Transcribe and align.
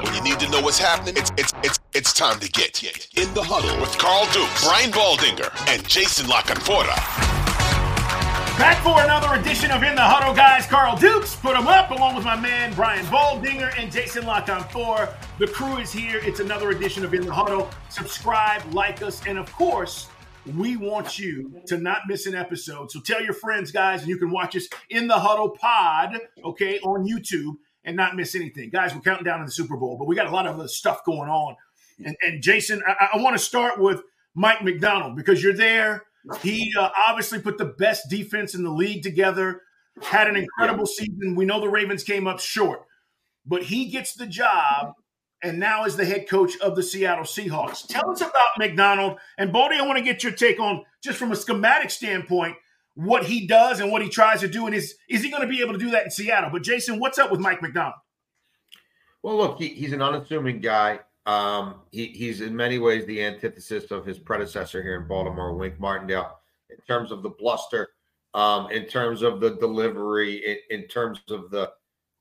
When 0.00 0.14
you 0.14 0.22
need 0.22 0.40
to 0.40 0.48
know 0.48 0.60
what's 0.62 0.78
happening, 0.78 1.16
it's 1.18 1.30
it's 1.36 1.52
it's 1.62 1.78
it's 1.92 2.12
time 2.14 2.40
to 2.40 2.48
get 2.48 2.82
in 2.82 3.34
the 3.34 3.42
huddle 3.42 3.78
with 3.78 3.96
Carl 3.98 4.24
Dukes, 4.32 4.64
Brian 4.64 4.90
Baldinger, 4.90 5.52
and 5.68 5.86
Jason 5.86 6.28
La 6.28 6.40
Canfora. 6.40 6.96
Back 8.58 8.82
for 8.82 9.02
another 9.02 9.38
edition 9.38 9.70
of 9.70 9.82
In 9.82 9.94
the 9.94 10.02
Huddle, 10.02 10.34
guys. 10.34 10.66
Carl 10.66 10.96
Dukes 10.96 11.36
put 11.36 11.54
them 11.54 11.66
up 11.66 11.90
along 11.90 12.14
with 12.16 12.24
my 12.24 12.36
man 12.36 12.72
Brian 12.74 13.04
Baldinger 13.06 13.78
and 13.78 13.92
Jason 13.92 14.24
La 14.24 14.40
Canfora. 14.42 15.12
The 15.38 15.46
crew 15.46 15.76
is 15.76 15.92
here. 15.92 16.20
It's 16.22 16.40
another 16.40 16.70
edition 16.70 17.04
of 17.04 17.12
In 17.12 17.26
the 17.26 17.32
Huddle. 17.32 17.68
Subscribe, 17.90 18.62
like 18.72 19.02
us, 19.02 19.20
and 19.26 19.38
of 19.38 19.52
course, 19.52 20.08
we 20.56 20.76
want 20.76 21.18
you 21.18 21.60
to 21.66 21.76
not 21.76 22.02
miss 22.08 22.26
an 22.26 22.34
episode. 22.34 22.90
So 22.90 23.00
tell 23.00 23.22
your 23.22 23.34
friends, 23.34 23.70
guys, 23.70 24.00
and 24.00 24.08
you 24.08 24.16
can 24.16 24.30
watch 24.30 24.56
us 24.56 24.68
in 24.88 25.06
the 25.06 25.18
Huddle 25.18 25.50
Pod, 25.50 26.18
okay, 26.44 26.78
on 26.80 27.06
YouTube 27.06 27.56
and 27.84 27.96
not 27.96 28.16
miss 28.16 28.34
anything. 28.34 28.70
Guys, 28.70 28.94
we're 28.94 29.00
counting 29.00 29.24
down 29.24 29.40
to 29.40 29.44
the 29.44 29.52
Super 29.52 29.76
Bowl, 29.76 29.96
but 29.98 30.06
we 30.06 30.14
got 30.14 30.26
a 30.26 30.30
lot 30.30 30.46
of 30.46 30.58
other 30.58 30.68
stuff 30.68 31.04
going 31.04 31.28
on. 31.28 31.56
And, 32.04 32.16
and 32.22 32.42
Jason, 32.42 32.82
I, 32.86 33.08
I 33.14 33.18
want 33.18 33.36
to 33.36 33.42
start 33.42 33.78
with 33.78 34.02
Mike 34.34 34.62
Macdonald 34.62 35.16
because 35.16 35.42
you're 35.42 35.52
there. 35.52 36.04
He 36.40 36.72
uh, 36.78 36.90
obviously 37.08 37.40
put 37.40 37.58
the 37.58 37.64
best 37.64 38.08
defense 38.08 38.54
in 38.54 38.62
the 38.62 38.70
league 38.70 39.02
together, 39.02 39.62
had 40.02 40.28
an 40.28 40.36
incredible 40.36 40.86
season. 40.86 41.34
We 41.34 41.44
know 41.44 41.60
the 41.60 41.68
Ravens 41.68 42.04
came 42.04 42.26
up 42.26 42.38
short, 42.40 42.82
but 43.44 43.64
he 43.64 43.86
gets 43.86 44.14
the 44.14 44.26
job 44.26 44.94
and 45.42 45.58
now 45.58 45.84
is 45.84 45.96
the 45.96 46.04
head 46.04 46.28
coach 46.28 46.56
of 46.60 46.76
the 46.76 46.82
Seattle 46.82 47.24
Seahawks. 47.24 47.86
Tell 47.88 48.08
us 48.10 48.20
about 48.20 48.58
Macdonald. 48.58 49.18
And 49.36 49.52
Bodie, 49.52 49.76
I 49.76 49.86
want 49.86 49.98
to 49.98 50.04
get 50.04 50.22
your 50.22 50.32
take 50.32 50.60
on 50.60 50.84
just 51.02 51.18
from 51.18 51.32
a 51.32 51.36
schematic 51.36 51.90
standpoint 51.90 52.56
what 52.94 53.24
he 53.24 53.46
does 53.46 53.80
and 53.80 53.90
what 53.90 54.02
he 54.02 54.08
tries 54.08 54.40
to 54.40 54.48
do, 54.48 54.66
and 54.66 54.74
is 54.74 54.96
is 55.08 55.22
he 55.22 55.30
going 55.30 55.42
to 55.42 55.48
be 55.48 55.60
able 55.60 55.72
to 55.72 55.78
do 55.78 55.90
that 55.90 56.04
in 56.04 56.10
Seattle? 56.10 56.50
But 56.50 56.62
Jason, 56.62 56.98
what's 56.98 57.18
up 57.18 57.30
with 57.30 57.40
Mike 57.40 57.62
Macdonald? 57.62 57.94
Well, 59.22 59.36
look, 59.36 59.58
he, 59.58 59.68
he's 59.68 59.92
an 59.92 60.02
unassuming 60.02 60.60
guy. 60.60 61.00
Um, 61.26 61.76
he, 61.92 62.06
he's 62.06 62.40
in 62.40 62.54
many 62.54 62.78
ways 62.78 63.06
the 63.06 63.22
antithesis 63.22 63.90
of 63.90 64.04
his 64.04 64.18
predecessor 64.18 64.82
here 64.82 65.00
in 65.00 65.06
Baltimore, 65.06 65.54
Wink 65.54 65.78
Martindale, 65.78 66.38
in 66.70 66.76
terms 66.88 67.12
of 67.12 67.22
the 67.22 67.30
bluster, 67.30 67.90
um, 68.34 68.70
in 68.70 68.86
terms 68.86 69.22
of 69.22 69.40
the 69.40 69.50
delivery, 69.56 70.58
in, 70.70 70.80
in 70.80 70.88
terms 70.88 71.20
of 71.30 71.50
the 71.50 71.70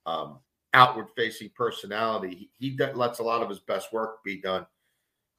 um, 0.06 0.40
outward 0.74 1.08
facing 1.16 1.50
personality. 1.56 2.50
He, 2.60 2.70
he 2.70 2.78
lets 2.94 3.20
a 3.20 3.24
lot 3.24 3.42
of 3.42 3.50
his 3.50 3.60
best 3.60 3.92
work 3.92 4.24
be 4.24 4.40
done 4.40 4.68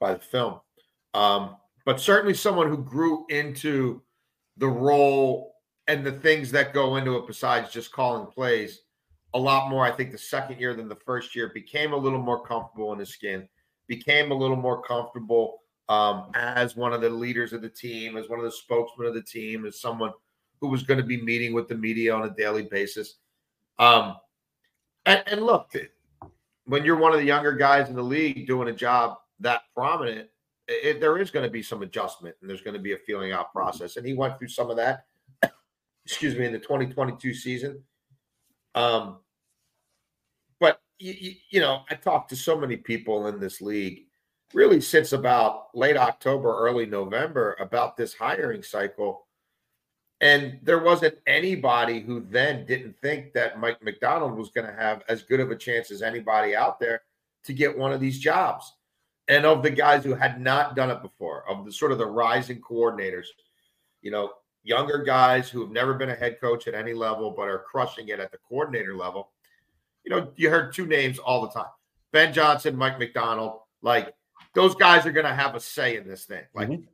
by 0.00 0.14
the 0.14 0.20
film. 0.20 0.60
Um, 1.14 1.56
but 1.84 2.00
certainly 2.00 2.34
someone 2.34 2.68
who 2.68 2.78
grew 2.78 3.24
into 3.28 4.02
the 4.56 4.68
role 4.68 5.54
and 5.88 6.04
the 6.04 6.12
things 6.12 6.50
that 6.52 6.74
go 6.74 6.96
into 6.96 7.16
it 7.16 7.26
besides 7.26 7.70
just 7.70 7.92
calling 7.92 8.26
plays 8.26 8.82
a 9.34 9.38
lot 9.38 9.70
more, 9.70 9.84
I 9.84 9.90
think, 9.90 10.12
the 10.12 10.18
second 10.18 10.60
year 10.60 10.74
than 10.74 10.88
the 10.88 10.96
first 10.96 11.34
year, 11.34 11.50
became 11.54 11.92
a 11.92 11.96
little 11.96 12.20
more 12.20 12.44
comfortable 12.44 12.92
in 12.92 12.98
his 12.98 13.10
skin, 13.10 13.48
became 13.88 14.30
a 14.30 14.34
little 14.34 14.56
more 14.56 14.82
comfortable 14.82 15.60
um, 15.88 16.30
as 16.34 16.76
one 16.76 16.92
of 16.92 17.00
the 17.00 17.08
leaders 17.08 17.52
of 17.52 17.62
the 17.62 17.68
team, 17.68 18.16
as 18.16 18.28
one 18.28 18.38
of 18.38 18.44
the 18.44 18.52
spokesmen 18.52 19.06
of 19.06 19.14
the 19.14 19.22
team, 19.22 19.64
as 19.64 19.80
someone 19.80 20.12
who 20.60 20.68
was 20.68 20.82
going 20.82 20.98
to 20.98 21.04
be 21.04 21.20
meeting 21.20 21.52
with 21.52 21.66
the 21.68 21.74
media 21.74 22.14
on 22.14 22.24
a 22.24 22.34
daily 22.34 22.62
basis. 22.62 23.16
Um, 23.78 24.16
and, 25.06 25.22
and 25.26 25.42
look, 25.42 25.72
when 26.66 26.84
you're 26.84 26.96
one 26.96 27.12
of 27.12 27.18
the 27.18 27.26
younger 27.26 27.52
guys 27.52 27.88
in 27.88 27.96
the 27.96 28.02
league 28.02 28.46
doing 28.46 28.68
a 28.68 28.72
job 28.72 29.16
that 29.40 29.62
prominent, 29.74 30.28
it, 30.68 31.00
there 31.00 31.18
is 31.18 31.30
going 31.30 31.44
to 31.44 31.50
be 31.50 31.62
some 31.62 31.82
adjustment 31.82 32.36
and 32.40 32.48
there's 32.48 32.62
going 32.62 32.74
to 32.74 32.80
be 32.80 32.92
a 32.92 32.98
feeling 32.98 33.32
out 33.32 33.52
process. 33.52 33.96
And 33.96 34.06
he 34.06 34.14
went 34.14 34.38
through 34.38 34.48
some 34.48 34.70
of 34.70 34.76
that, 34.76 35.04
excuse 36.04 36.36
me, 36.36 36.46
in 36.46 36.52
the 36.52 36.58
2022 36.58 37.34
season. 37.34 37.82
Um, 38.74 39.18
but, 40.60 40.80
you, 40.98 41.34
you 41.50 41.60
know, 41.60 41.82
I 41.90 41.94
talked 41.94 42.30
to 42.30 42.36
so 42.36 42.58
many 42.58 42.76
people 42.76 43.26
in 43.26 43.40
this 43.40 43.60
league 43.60 44.06
really 44.54 44.80
since 44.80 45.12
about 45.12 45.74
late 45.74 45.96
October, 45.96 46.56
early 46.58 46.86
November 46.86 47.56
about 47.58 47.96
this 47.96 48.14
hiring 48.14 48.62
cycle 48.62 49.26
and 50.22 50.60
there 50.62 50.78
wasn't 50.78 51.18
anybody 51.26 51.98
who 51.98 52.24
then 52.30 52.64
didn't 52.64 52.96
think 53.02 53.32
that 53.32 53.58
Mike 53.58 53.82
Macdonald 53.82 54.38
was 54.38 54.50
going 54.50 54.68
to 54.68 54.72
have 54.72 55.02
as 55.08 55.24
good 55.24 55.40
of 55.40 55.50
a 55.50 55.56
chance 55.56 55.90
as 55.90 56.00
anybody 56.00 56.54
out 56.54 56.78
there 56.78 57.02
to 57.44 57.52
get 57.52 57.76
one 57.76 57.92
of 57.92 58.00
these 58.00 58.20
jobs. 58.20 58.72
And 59.32 59.46
of 59.46 59.62
the 59.62 59.70
guys 59.70 60.04
who 60.04 60.14
had 60.14 60.42
not 60.42 60.76
done 60.76 60.90
it 60.90 61.00
before, 61.00 61.48
of 61.48 61.64
the 61.64 61.72
sort 61.72 61.90
of 61.90 61.96
the 61.96 62.04
rising 62.04 62.60
coordinators, 62.60 63.28
you 64.02 64.10
know, 64.10 64.32
younger 64.62 64.98
guys 64.98 65.48
who 65.48 65.62
have 65.62 65.70
never 65.70 65.94
been 65.94 66.10
a 66.10 66.14
head 66.14 66.38
coach 66.38 66.68
at 66.68 66.74
any 66.74 66.92
level 66.92 67.30
but 67.30 67.48
are 67.48 67.60
crushing 67.60 68.08
it 68.08 68.20
at 68.20 68.30
the 68.30 68.36
coordinator 68.46 68.94
level. 68.94 69.30
You 70.04 70.10
know, 70.10 70.28
you 70.36 70.50
heard 70.50 70.74
two 70.74 70.86
names 70.86 71.18
all 71.18 71.40
the 71.40 71.48
time 71.48 71.70
Ben 72.12 72.34
Johnson, 72.34 72.76
Mike 72.76 72.98
Macdonald. 72.98 73.60
Like, 73.80 74.14
those 74.54 74.74
guys 74.74 75.06
are 75.06 75.12
going 75.12 75.24
to 75.24 75.34
have 75.34 75.54
a 75.54 75.60
say 75.60 75.96
in 75.96 76.06
this 76.06 76.26
thing. 76.26 76.44
Like, 76.52 76.68
mm-hmm. 76.68 76.84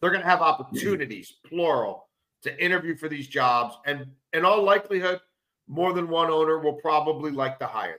they're 0.00 0.10
going 0.10 0.22
to 0.22 0.28
have 0.28 0.42
opportunities, 0.42 1.32
plural, 1.46 2.08
to 2.42 2.62
interview 2.62 2.94
for 2.94 3.08
these 3.08 3.26
jobs. 3.26 3.78
And 3.86 4.06
in 4.34 4.44
all 4.44 4.62
likelihood, 4.62 5.20
more 5.66 5.94
than 5.94 6.10
one 6.10 6.30
owner 6.30 6.58
will 6.58 6.74
probably 6.74 7.30
like 7.30 7.58
to 7.60 7.66
hire 7.66 7.92
them. 7.92 7.98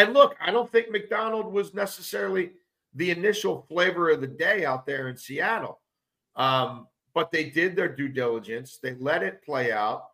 And 0.00 0.14
look, 0.14 0.36
I 0.40 0.50
don't 0.50 0.70
think 0.70 0.90
Macdonald 0.90 1.52
was 1.52 1.74
necessarily 1.74 2.52
the 2.94 3.10
initial 3.10 3.66
flavor 3.68 4.10
of 4.10 4.20
the 4.20 4.26
day 4.26 4.64
out 4.64 4.86
there 4.86 5.08
in 5.08 5.16
Seattle. 5.16 5.80
Um, 6.36 6.86
but 7.14 7.30
they 7.30 7.50
did 7.50 7.76
their 7.76 7.94
due 7.94 8.08
diligence. 8.08 8.78
They 8.82 8.94
let 8.94 9.22
it 9.22 9.44
play 9.44 9.72
out. 9.72 10.06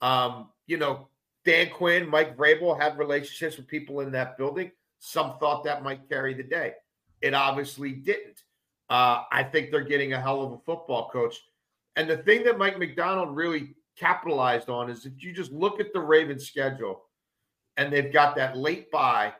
Um, 0.00 0.48
you 0.66 0.78
know, 0.78 1.08
Dan 1.44 1.70
Quinn, 1.70 2.08
Mike 2.08 2.36
Vrabel 2.36 2.78
had 2.80 2.98
relationships 2.98 3.56
with 3.56 3.68
people 3.68 4.00
in 4.00 4.10
that 4.12 4.36
building. 4.36 4.72
Some 4.98 5.38
thought 5.38 5.64
that 5.64 5.82
might 5.82 6.08
carry 6.08 6.34
the 6.34 6.42
day. 6.42 6.74
It 7.20 7.34
obviously 7.34 7.92
didn't. 7.92 8.42
Uh, 8.88 9.22
I 9.30 9.44
think 9.44 9.70
they're 9.70 9.82
getting 9.82 10.14
a 10.14 10.20
hell 10.20 10.42
of 10.42 10.52
a 10.52 10.58
football 10.58 11.08
coach 11.10 11.40
and 11.96 12.08
the 12.08 12.16
thing 12.16 12.44
that 12.44 12.58
Mike 12.58 12.78
Macdonald 12.78 13.34
really 13.34 13.74
capitalized 13.96 14.68
on 14.68 14.90
is 14.90 15.06
if 15.06 15.12
you 15.18 15.32
just 15.32 15.52
look 15.52 15.80
at 15.80 15.92
the 15.92 16.00
Ravens 16.00 16.46
schedule 16.46 17.02
and 17.76 17.92
they've 17.92 18.12
got 18.12 18.36
that 18.36 18.56
late 18.56 18.90
bye 18.90 19.32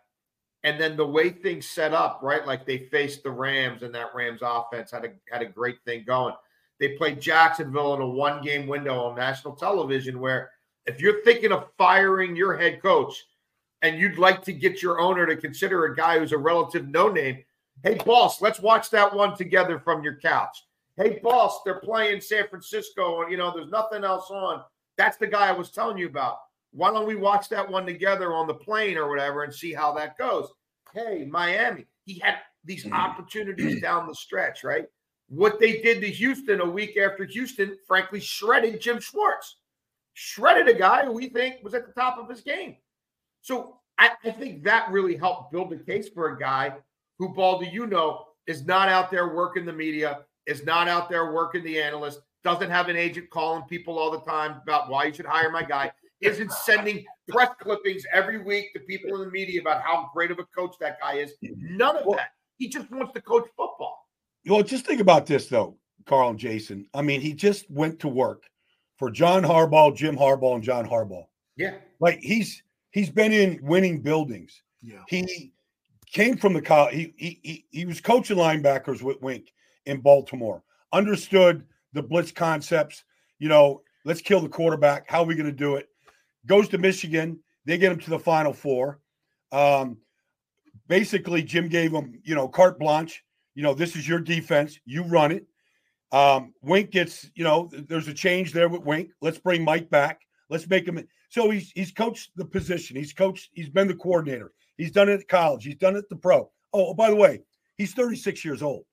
and 0.62 0.81
then 0.81 0.97
the 0.97 1.06
way 1.06 1.31
things 1.31 1.67
set 1.67 1.94
up, 1.94 2.21
right? 2.23 2.47
Like 2.47 2.67
they 2.67 2.79
faced 2.79 3.23
the 3.23 3.31
Rams 3.31 3.82
and 3.82 3.94
that 3.94 4.15
Rams 4.15 4.41
offense 4.43 4.91
had 4.91 5.05
a 5.05 5.11
had 5.31 5.43
a 5.43 5.47
great 5.47 5.82
thing 5.85 6.05
going. 6.06 6.35
They 6.79 6.97
played 6.97 7.21
Jacksonville 7.21 7.94
in 7.94 8.00
a 8.00 8.09
one 8.09 8.43
game 8.43 8.67
window 8.67 9.05
on 9.05 9.17
national 9.17 9.56
television 9.56 10.21
where 10.21 10.50
if 10.87 11.00
you're 11.00 11.23
thinking 11.25 11.53
of 11.53 11.69
firing 11.77 12.37
your 12.37 12.56
head 12.56 12.82
coach 12.82 13.25
and 13.82 13.99
you'd 13.99 14.19
like 14.19 14.43
to 14.44 14.53
get 14.53 14.82
your 14.82 15.00
owner 15.00 15.27
to 15.27 15.37
consider 15.37 15.85
a 15.85 15.97
guy 15.97 16.19
who's 16.19 16.32
a 16.32 16.38
relative 16.38 16.88
no 16.88 17.09
name, 17.09 17.43
hey 17.82 17.99
boss, 18.05 18.43
let's 18.43 18.61
watch 18.61 18.91
that 18.91 19.15
one 19.15 19.37
together 19.37 19.79
from 19.79 20.03
your 20.03 20.17
couch. 20.17 20.65
Hey 20.97 21.21
boss, 21.23 21.61
they're 21.65 21.81
playing 21.81 22.21
San 22.21 22.49
Francisco 22.49 23.23
and 23.23 23.31
you 23.31 23.38
know 23.38 23.53
there's 23.55 23.71
nothing 23.71 24.05
else 24.05 24.31
on. 24.31 24.62
That's 24.99 25.17
the 25.17 25.27
guy 25.27 25.49
I 25.49 25.53
was 25.53 25.71
telling 25.71 25.97
you 25.97 26.06
about. 26.06 26.38
Why 26.72 26.93
don't 26.93 27.06
we 27.06 27.17
watch 27.17 27.49
that 27.49 27.69
one 27.69 27.87
together 27.87 28.32
on 28.32 28.46
the 28.46 28.55
plane 28.55 28.96
or 28.96 29.08
whatever 29.08 29.43
and 29.43 29.52
see 29.52 29.72
how 29.72 29.93
that 29.94 30.17
goes? 30.17 30.49
Hey, 30.94 31.26
Miami, 31.28 31.87
he 32.05 32.19
had 32.19 32.37
these 32.64 32.84
mm. 32.84 32.93
opportunities 32.93 33.81
down 33.81 34.06
the 34.06 34.14
stretch, 34.14 34.64
right? 34.64 34.87
What 35.28 35.61
they 35.61 35.81
did 35.81 36.00
to 36.00 36.11
Houston 36.11 36.61
a 36.61 36.69
week 36.69 36.96
after 36.96 37.25
Houston, 37.25 37.76
frankly, 37.87 38.20
shredded 38.20 38.81
Jim 38.81 39.00
Schwartz, 39.00 39.56
shredded 40.14 40.69
a 40.69 40.78
guy 40.78 41.05
who 41.05 41.12
we 41.12 41.28
think 41.28 41.62
was 41.62 41.75
at 41.75 41.87
the 41.87 41.93
top 41.93 42.19
of 42.19 42.28
his 42.28 42.40
game. 42.40 42.76
So 43.40 43.78
I, 43.99 44.11
I 44.25 44.31
think 44.31 44.64
that 44.64 44.90
really 44.90 45.17
helped 45.17 45.52
build 45.52 45.70
the 45.70 45.76
case 45.76 46.08
for 46.08 46.34
a 46.34 46.38
guy 46.38 46.75
who, 47.19 47.34
Baldy, 47.34 47.69
you 47.72 47.87
know, 47.87 48.26
is 48.46 48.67
not 48.67 48.88
out 48.88 49.11
there 49.11 49.34
working 49.34 49.64
the 49.64 49.72
media, 49.72 50.20
is 50.46 50.64
not 50.64 50.88
out 50.88 51.08
there 51.08 51.32
working 51.32 51.62
the 51.62 51.81
analyst, 51.81 52.20
doesn't 52.43 52.70
have 52.70 52.88
an 52.88 52.96
agent 52.96 53.31
calling 53.31 53.62
people 53.64 53.99
all 53.99 54.11
the 54.11 54.20
time 54.20 54.61
about 54.62 54.88
why 54.88 55.05
you 55.05 55.12
should 55.12 55.26
hire 55.26 55.50
my 55.50 55.62
guy, 55.62 55.93
isn't 56.20 56.52
sending 56.52 57.05
press 57.28 57.50
clippings 57.61 58.05
every 58.12 58.43
week 58.43 58.72
to 58.75 58.81
people 58.81 59.14
in 59.14 59.20
the 59.20 59.31
media 59.31 59.61
about 59.61 59.82
how 59.82 60.11
great 60.12 60.31
of 60.31 60.38
a 60.38 60.44
coach 60.56 60.75
that 60.81 60.99
guy 61.00 61.14
is. 61.14 61.32
None 61.43 61.96
of 61.96 62.06
well, 62.06 62.17
that. 62.17 62.31
He 62.58 62.69
just 62.69 62.90
wants 62.90 63.12
to 63.14 63.22
coach 63.22 63.46
football. 63.56 64.06
Well, 64.46 64.62
just 64.62 64.87
think 64.87 65.00
about 65.00 65.26
this 65.26 65.46
though, 65.49 65.76
Carl 66.06 66.31
and 66.31 66.38
Jason. 66.38 66.87
I 66.94 67.02
mean, 67.02 67.20
he 67.20 67.32
just 67.32 67.70
went 67.70 67.99
to 68.00 68.08
work 68.08 68.44
for 68.96 69.11
John 69.11 69.43
Harbaugh, 69.43 69.94
Jim 69.96 70.17
Harbaugh, 70.17 70.55
and 70.55 70.62
John 70.62 70.87
Harbaugh. 70.87 71.26
Yeah. 71.56 71.75
Like 72.00 72.20
he's 72.20 72.62
he's 72.90 73.11
been 73.11 73.32
in 73.32 73.58
winning 73.62 74.00
buildings. 74.00 74.62
Yeah. 74.82 75.02
He 75.08 75.52
came 76.06 76.37
from 76.37 76.55
the 76.55 76.62
college. 76.62 76.94
He, 76.94 77.14
he 77.17 77.40
he 77.43 77.67
he 77.70 77.84
was 77.84 78.00
coaching 78.00 78.37
linebackers 78.37 79.02
with 79.02 79.20
Wink 79.20 79.52
in 79.87 80.00
Baltimore. 80.00 80.62
Understood 80.93 81.64
the 81.93 82.02
blitz 82.02 82.32
concepts. 82.32 83.05
You 83.38 83.49
know, 83.49 83.82
let's 84.05 84.20
kill 84.20 84.40
the 84.40 84.49
quarterback. 84.49 85.08
How 85.08 85.20
are 85.22 85.26
we 85.26 85.34
going 85.34 85.46
to 85.46 85.52
do 85.52 85.76
it? 85.76 85.90
Goes 86.47 86.69
to 86.69 86.79
Michigan. 86.79 87.41
They 87.65 87.79
get 87.79 87.93
him 87.93 87.99
to 88.01 88.11
the 88.11 88.19
Final 88.19 88.53
Four. 88.53 89.01
Um, 89.53 89.99
basically, 90.89 91.43
Jim 91.43 91.69
gave 91.69 91.93
him, 91.93 92.21
you 92.25 92.35
know, 92.35 92.49
carte 92.49 92.79
blanche. 92.79 93.23
You 93.55 93.63
know, 93.63 93.75
this 93.75 93.97
is 93.97 94.09
your 94.09 94.21
defense. 94.21 94.79
You 94.85 95.03
run 95.05 95.33
it. 95.33 95.47
Um, 96.13 96.55
Wink 96.63 96.91
gets, 96.91 97.31
you 97.35 97.45
know, 97.45 97.71
there's 97.73 98.09
a 98.09 98.15
change 98.15 98.53
there 98.53 98.69
with 98.69 98.83
Wink. 98.83 99.11
Let's 99.21 99.39
bring 99.39 99.65
Mike 99.65 99.91
back. 99.91 100.21
Let's 100.49 100.69
make 100.69 100.87
him. 100.87 101.07
So 101.29 101.51
he's 101.51 101.71
he's 101.73 101.93
coached 101.93 102.31
the 102.37 102.45
position. 102.45 102.97
He's 102.97 103.13
coached. 103.13 103.51
He's 103.53 103.69
been 103.69 103.87
the 103.87 103.95
coordinator. 103.95 104.53
He's 104.77 104.91
done 104.91 105.09
it 105.09 105.21
at 105.21 105.29
college. 105.29 105.65
He's 105.65 105.77
done 105.77 105.95
it 105.95 106.01
at 106.01 106.09
the 106.09 106.17
pro. 106.17 106.51
Oh, 106.73 106.95
by 106.95 107.11
the 107.11 107.17
way, 107.17 107.43
he's 107.77 107.93
36 107.93 108.45
years 108.45 108.63
old. 108.63 108.85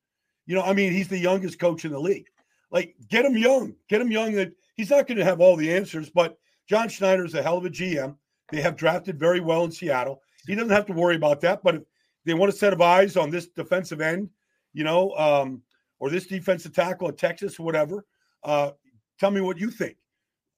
You 0.45 0.55
know, 0.55 0.61
I 0.61 0.73
mean, 0.73 0.91
he's 0.91 1.07
the 1.07 1.17
youngest 1.17 1.59
coach 1.59 1.85
in 1.85 1.91
the 1.91 1.99
league. 1.99 2.27
Like, 2.71 2.95
get 3.09 3.25
him 3.25 3.37
young. 3.37 3.73
Get 3.89 4.01
him 4.01 4.11
young. 4.11 4.33
That 4.33 4.51
he's 4.75 4.89
not 4.89 5.07
going 5.07 5.17
to 5.17 5.25
have 5.25 5.41
all 5.41 5.55
the 5.55 5.73
answers, 5.73 6.09
but 6.09 6.37
John 6.67 6.89
Schneider 6.89 7.25
is 7.25 7.33
a 7.33 7.41
hell 7.41 7.57
of 7.57 7.65
a 7.65 7.69
GM. 7.69 8.15
They 8.51 8.61
have 8.61 8.75
drafted 8.75 9.19
very 9.19 9.39
well 9.39 9.63
in 9.63 9.71
Seattle. 9.71 10.21
He 10.45 10.55
doesn't 10.55 10.69
have 10.69 10.85
to 10.87 10.93
worry 10.93 11.15
about 11.15 11.41
that. 11.41 11.63
But 11.63 11.75
if 11.75 11.83
they 12.25 12.33
want 12.33 12.53
a 12.53 12.55
set 12.55 12.73
of 12.73 12.81
eyes 12.81 13.17
on 13.17 13.29
this 13.29 13.47
defensive 13.47 14.01
end, 14.01 14.29
you 14.73 14.83
know, 14.83 15.11
um, 15.17 15.61
or 15.99 16.09
this 16.09 16.27
defensive 16.27 16.73
tackle 16.73 17.07
at 17.07 17.17
Texas, 17.17 17.59
or 17.59 17.63
whatever, 17.63 18.05
uh, 18.43 18.71
tell 19.19 19.31
me 19.31 19.41
what 19.41 19.57
you 19.57 19.71
think. 19.71 19.97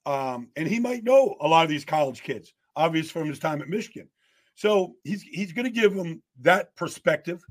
Um, 0.05 0.49
and 0.55 0.67
he 0.67 0.79
might 0.79 1.03
know 1.03 1.35
a 1.41 1.47
lot 1.47 1.63
of 1.63 1.69
these 1.69 1.85
college 1.85 2.23
kids, 2.23 2.53
obvious 2.75 3.11
from 3.11 3.27
his 3.27 3.39
time 3.39 3.61
at 3.61 3.69
Michigan. 3.69 4.09
So 4.55 4.95
he's 5.03 5.21
he's 5.21 5.53
going 5.53 5.65
to 5.65 5.71
give 5.71 5.95
them 5.95 6.21
that 6.41 6.75
perspective. 6.75 7.41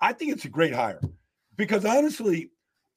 I 0.00 0.12
think 0.12 0.32
it's 0.32 0.44
a 0.44 0.50
great 0.50 0.74
hire 0.74 1.00
because 1.56 1.84
honestly, 1.84 2.50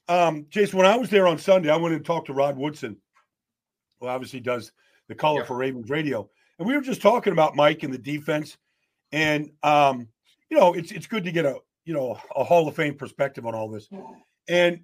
um, 0.08 0.46
Jason, 0.50 0.78
when 0.78 0.86
I 0.86 0.98
was 0.98 1.10
there 1.10 1.28
on 1.28 1.38
Sunday, 1.38 1.70
I 1.70 1.78
went 1.78 1.96
and 1.96 2.06
talked 2.06 2.28
to 2.28 2.34
Rod 2.34 2.58
Woodson, 2.58 2.98
who 4.00 4.08
obviously 4.08 4.40
does 4.40 4.72
the 5.10 5.16
color 5.16 5.42
yeah. 5.42 5.46
for 5.46 5.58
Ravens 5.58 5.90
Radio, 5.90 6.30
and 6.58 6.68
we 6.68 6.74
were 6.74 6.82
just 6.82 7.02
talking 7.02 7.34
about 7.34 7.58
Mike 7.58 7.84
and 7.84 7.94
the 7.94 7.98
defense. 7.98 8.58
And 9.12 9.52
um, 9.64 10.08
you 10.50 10.58
know, 10.58 10.74
it's 10.74 10.94
it's 10.94 11.08
good 11.08 11.26
to 11.26 11.32
get 11.32 11.46
a 11.46 11.58
you 11.84 11.94
know 11.94 12.18
a 12.34 12.44
Hall 12.46 12.70
of 12.70 12.76
Fame 12.76 12.96
perspective 12.96 13.46
on 13.46 13.54
all 13.54 13.70
this. 13.70 13.90
And 14.48 14.80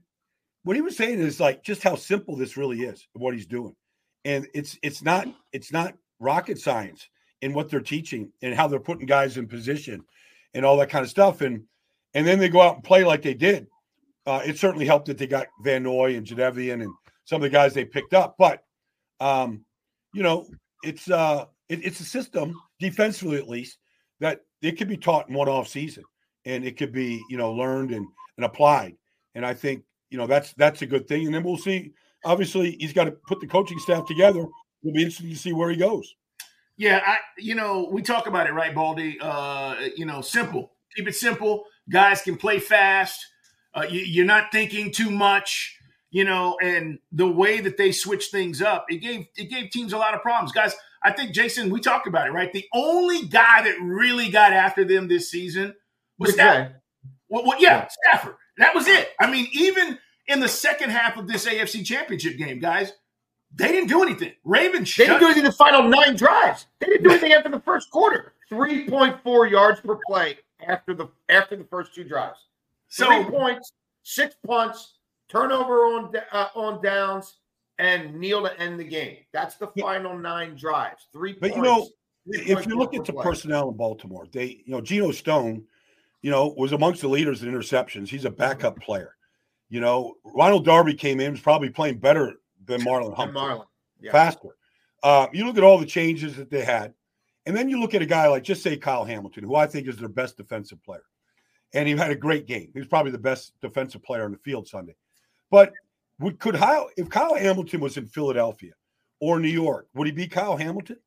what 0.63 0.75
he 0.75 0.81
was 0.81 0.97
saying 0.97 1.19
is 1.19 1.39
like 1.39 1.63
just 1.63 1.81
how 1.81 1.95
simple 1.95 2.35
this 2.35 2.57
really 2.57 2.81
is, 2.81 3.07
what 3.13 3.33
he's 3.33 3.45
doing 3.45 3.75
and 4.25 4.47
it's 4.53 4.77
it's 4.81 5.03
not 5.03 5.27
it's 5.53 5.71
not 5.71 5.93
rocket 6.19 6.59
science 6.59 7.07
in 7.41 7.53
what 7.53 7.69
they're 7.69 7.79
teaching 7.79 8.31
and 8.41 8.53
how 8.53 8.67
they're 8.67 8.79
putting 8.79 9.05
guys 9.05 9.37
in 9.37 9.47
position 9.47 10.03
and 10.53 10.65
all 10.65 10.75
that 10.77 10.89
kind 10.89 11.03
of 11.03 11.09
stuff 11.09 11.41
and 11.41 11.63
and 12.15 12.27
then 12.27 12.39
they 12.39 12.49
go 12.49 12.61
out 12.61 12.75
and 12.75 12.83
play 12.83 13.03
like 13.05 13.21
they 13.21 13.33
did 13.33 13.67
uh, 14.25 14.41
it 14.43 14.57
certainly 14.57 14.85
helped 14.85 15.05
that 15.05 15.17
they 15.17 15.27
got 15.27 15.47
van 15.63 15.83
noy 15.83 16.15
and 16.15 16.25
Jadeveon 16.25 16.81
and 16.81 16.91
some 17.23 17.37
of 17.37 17.43
the 17.43 17.49
guys 17.49 17.73
they 17.73 17.85
picked 17.85 18.13
up 18.13 18.35
but 18.37 18.63
um, 19.21 19.63
you 20.15 20.23
know 20.23 20.47
it's 20.83 21.09
uh 21.09 21.45
it, 21.69 21.83
it's 21.83 21.99
a 21.99 22.05
system 22.05 22.59
defensively 22.79 23.37
at 23.37 23.49
least 23.49 23.77
that 24.19 24.41
it 24.61 24.77
could 24.77 24.87
be 24.87 24.97
taught 24.97 25.29
in 25.29 25.35
one 25.35 25.49
off 25.49 25.67
season 25.67 26.03
and 26.45 26.65
it 26.65 26.77
could 26.77 26.91
be 26.91 27.23
you 27.29 27.37
know 27.37 27.51
learned 27.51 27.91
and, 27.91 28.07
and 28.37 28.45
applied 28.45 28.95
and 29.35 29.45
i 29.45 29.53
think 29.53 29.83
you 30.09 30.17
know 30.17 30.25
that's 30.25 30.53
that's 30.53 30.81
a 30.81 30.85
good 30.85 31.07
thing 31.07 31.25
and 31.25 31.35
then 31.35 31.43
we'll 31.43 31.57
see 31.57 31.91
obviously 32.25 32.75
he's 32.79 32.91
got 32.91 33.05
to 33.05 33.11
put 33.11 33.39
the 33.39 33.47
coaching 33.47 33.79
staff 33.79 34.05
together. 34.05 34.39
It'll 34.39 34.93
be 34.93 35.01
interesting 35.01 35.29
to 35.29 35.35
see 35.37 35.53
where 35.53 35.69
he 35.69 35.77
goes. 35.77 36.15
Yeah, 36.77 37.01
I 37.05 37.17
you 37.37 37.55
know 37.55 37.87
we 37.89 38.01
talk 38.01 38.27
about 38.27 38.47
it 38.47 38.53
right, 38.53 38.75
Baldy. 38.75 39.17
Uh, 39.21 39.75
you 39.95 40.05
know, 40.05 40.19
simple. 40.19 40.71
Keep 40.97 41.07
it 41.07 41.15
simple. 41.15 41.63
Guys 41.89 42.21
can 42.21 42.35
play 42.35 42.59
fast. 42.59 43.25
Uh, 43.73 43.85
you, 43.89 44.23
are 44.23 44.25
not 44.25 44.51
thinking 44.51 44.91
too 44.91 45.09
much. 45.09 45.74
You 46.15 46.23
know, 46.23 46.57
and 46.61 46.97
the 47.11 47.27
way 47.27 47.59
that 47.59 47.75
they 47.75 47.91
switch 47.91 48.27
things 48.27 48.61
up, 48.61 48.85
it 48.87 48.99
gave 48.99 49.27
it 49.35 49.49
gave 49.49 49.69
teams 49.69 49.91
a 49.91 49.97
lot 49.97 50.13
of 50.13 50.21
problems. 50.21 50.53
Guys, 50.53 50.73
I 51.03 51.11
think 51.11 51.33
Jason, 51.33 51.69
we 51.69 51.81
talked 51.81 52.07
about 52.07 52.25
it, 52.25 52.31
right? 52.31 52.53
The 52.53 52.63
only 52.73 53.23
guy 53.23 53.63
that 53.63 53.75
really 53.81 54.29
got 54.29 54.53
after 54.53 54.85
them 54.85 55.09
this 55.09 55.29
season 55.29 55.75
was 56.17 56.31
Stafford. 56.31 56.75
Well, 57.27 57.43
well, 57.45 57.61
yeah, 57.61 57.79
yeah, 57.79 57.87
Stafford. 57.89 58.35
That 58.59 58.73
was 58.73 58.87
it. 58.87 59.09
I 59.19 59.29
mean, 59.29 59.49
even 59.51 59.99
in 60.27 60.39
the 60.39 60.47
second 60.47 60.91
half 60.91 61.17
of 61.17 61.27
this 61.27 61.45
AFC 61.45 61.85
Championship 61.85 62.37
game, 62.37 62.59
guys. 62.59 62.93
They 63.53 63.67
didn't 63.67 63.87
do 63.87 64.01
anything. 64.01 64.33
Ravens. 64.45 64.95
They 64.95 65.07
didn't 65.07 65.19
do 65.19 65.25
anything 65.25 65.43
in 65.43 65.49
the 65.49 65.55
final 65.55 65.83
nine 65.83 66.15
drives. 66.15 66.65
They 66.79 66.87
didn't 66.87 67.03
do 67.03 67.11
anything 67.11 67.33
after 67.33 67.49
the 67.49 67.59
first 67.59 67.91
quarter. 67.91 68.33
Three 68.47 68.87
point 68.87 69.21
four 69.21 69.47
yards 69.47 69.81
per 69.81 69.99
play 70.07 70.37
after 70.65 70.93
the 70.93 71.07
after 71.27 71.57
the 71.57 71.65
first 71.65 71.93
two 71.93 72.05
drives. 72.05 72.39
So, 72.87 73.05
Three 73.05 73.31
points, 73.31 73.71
six 74.03 74.35
punts, 74.45 74.94
turnover 75.29 75.85
on 75.85 76.13
uh, 76.31 76.47
on 76.55 76.81
downs, 76.81 77.37
and 77.79 78.15
kneel 78.15 78.43
to 78.43 78.59
end 78.59 78.79
the 78.79 78.83
game. 78.83 79.17
That's 79.33 79.55
the 79.55 79.67
final 79.79 80.17
nine 80.17 80.55
drives. 80.55 81.07
Three. 81.11 81.33
But 81.33 81.51
points, 81.51 81.57
you 81.57 81.63
know, 81.63 81.89
if 82.25 82.65
you 82.65 82.77
look 82.77 82.93
at 82.93 83.05
the 83.05 83.13
play. 83.13 83.23
personnel 83.23 83.69
in 83.69 83.77
Baltimore, 83.77 84.27
they 84.31 84.63
you 84.65 84.71
know 84.71 84.81
Geno 84.81 85.11
Stone, 85.11 85.63
you 86.21 86.31
know, 86.31 86.53
was 86.57 86.71
amongst 86.71 87.01
the 87.01 87.07
leaders 87.07 87.43
in 87.43 87.51
interceptions. 87.51 88.07
He's 88.09 88.25
a 88.25 88.31
backup 88.31 88.79
player. 88.79 89.15
You 89.69 89.81
know, 89.81 90.15
Ronald 90.23 90.65
Darby 90.65 90.93
came 90.93 91.19
in, 91.19 91.31
was 91.31 91.41
probably 91.41 91.69
playing 91.69 91.97
better 91.97 92.35
than 92.65 92.81
Marlon 92.81 93.15
Humphrey. 93.15 93.39
Marlon. 93.39 93.65
Yeah. 94.01 94.11
Faster. 94.11 94.55
Uh, 95.03 95.27
you 95.33 95.45
look 95.45 95.57
at 95.57 95.63
all 95.63 95.77
the 95.77 95.85
changes 95.85 96.35
that 96.35 96.49
they 96.49 96.63
had, 96.63 96.93
and 97.45 97.55
then 97.55 97.69
you 97.69 97.79
look 97.79 97.93
at 97.93 98.01
a 98.01 98.05
guy 98.05 98.27
like, 98.27 98.43
just 98.43 98.63
say 98.63 98.77
Kyle 98.77 99.03
Hamilton, 99.03 99.43
who 99.43 99.55
I 99.55 99.67
think 99.67 99.87
is 99.87 99.97
their 99.97 100.09
best 100.09 100.37
defensive 100.37 100.83
player. 100.83 101.03
And 101.73 101.87
he 101.87 101.95
had 101.95 102.11
a 102.11 102.15
great 102.15 102.47
game. 102.47 102.69
He 102.73 102.79
was 102.79 102.87
probably 102.87 103.11
the 103.11 103.17
best 103.17 103.53
defensive 103.61 104.01
player 104.01 104.23
on 104.23 104.31
the 104.31 104.37
field 104.37 104.67
Sunday. 104.67 104.95
But 105.51 105.73
would 106.19 106.39
could 106.39 106.55
Kyle, 106.55 106.89
if 106.97 107.09
Kyle 107.09 107.35
Hamilton 107.35 107.81
was 107.81 107.97
in 107.97 108.07
Philadelphia 108.07 108.71
or 109.19 109.39
New 109.39 109.49
York, 109.49 109.87
would 109.93 110.07
he 110.07 110.13
be 110.13 110.27
Kyle 110.27 110.57
Hamilton? 110.57 110.97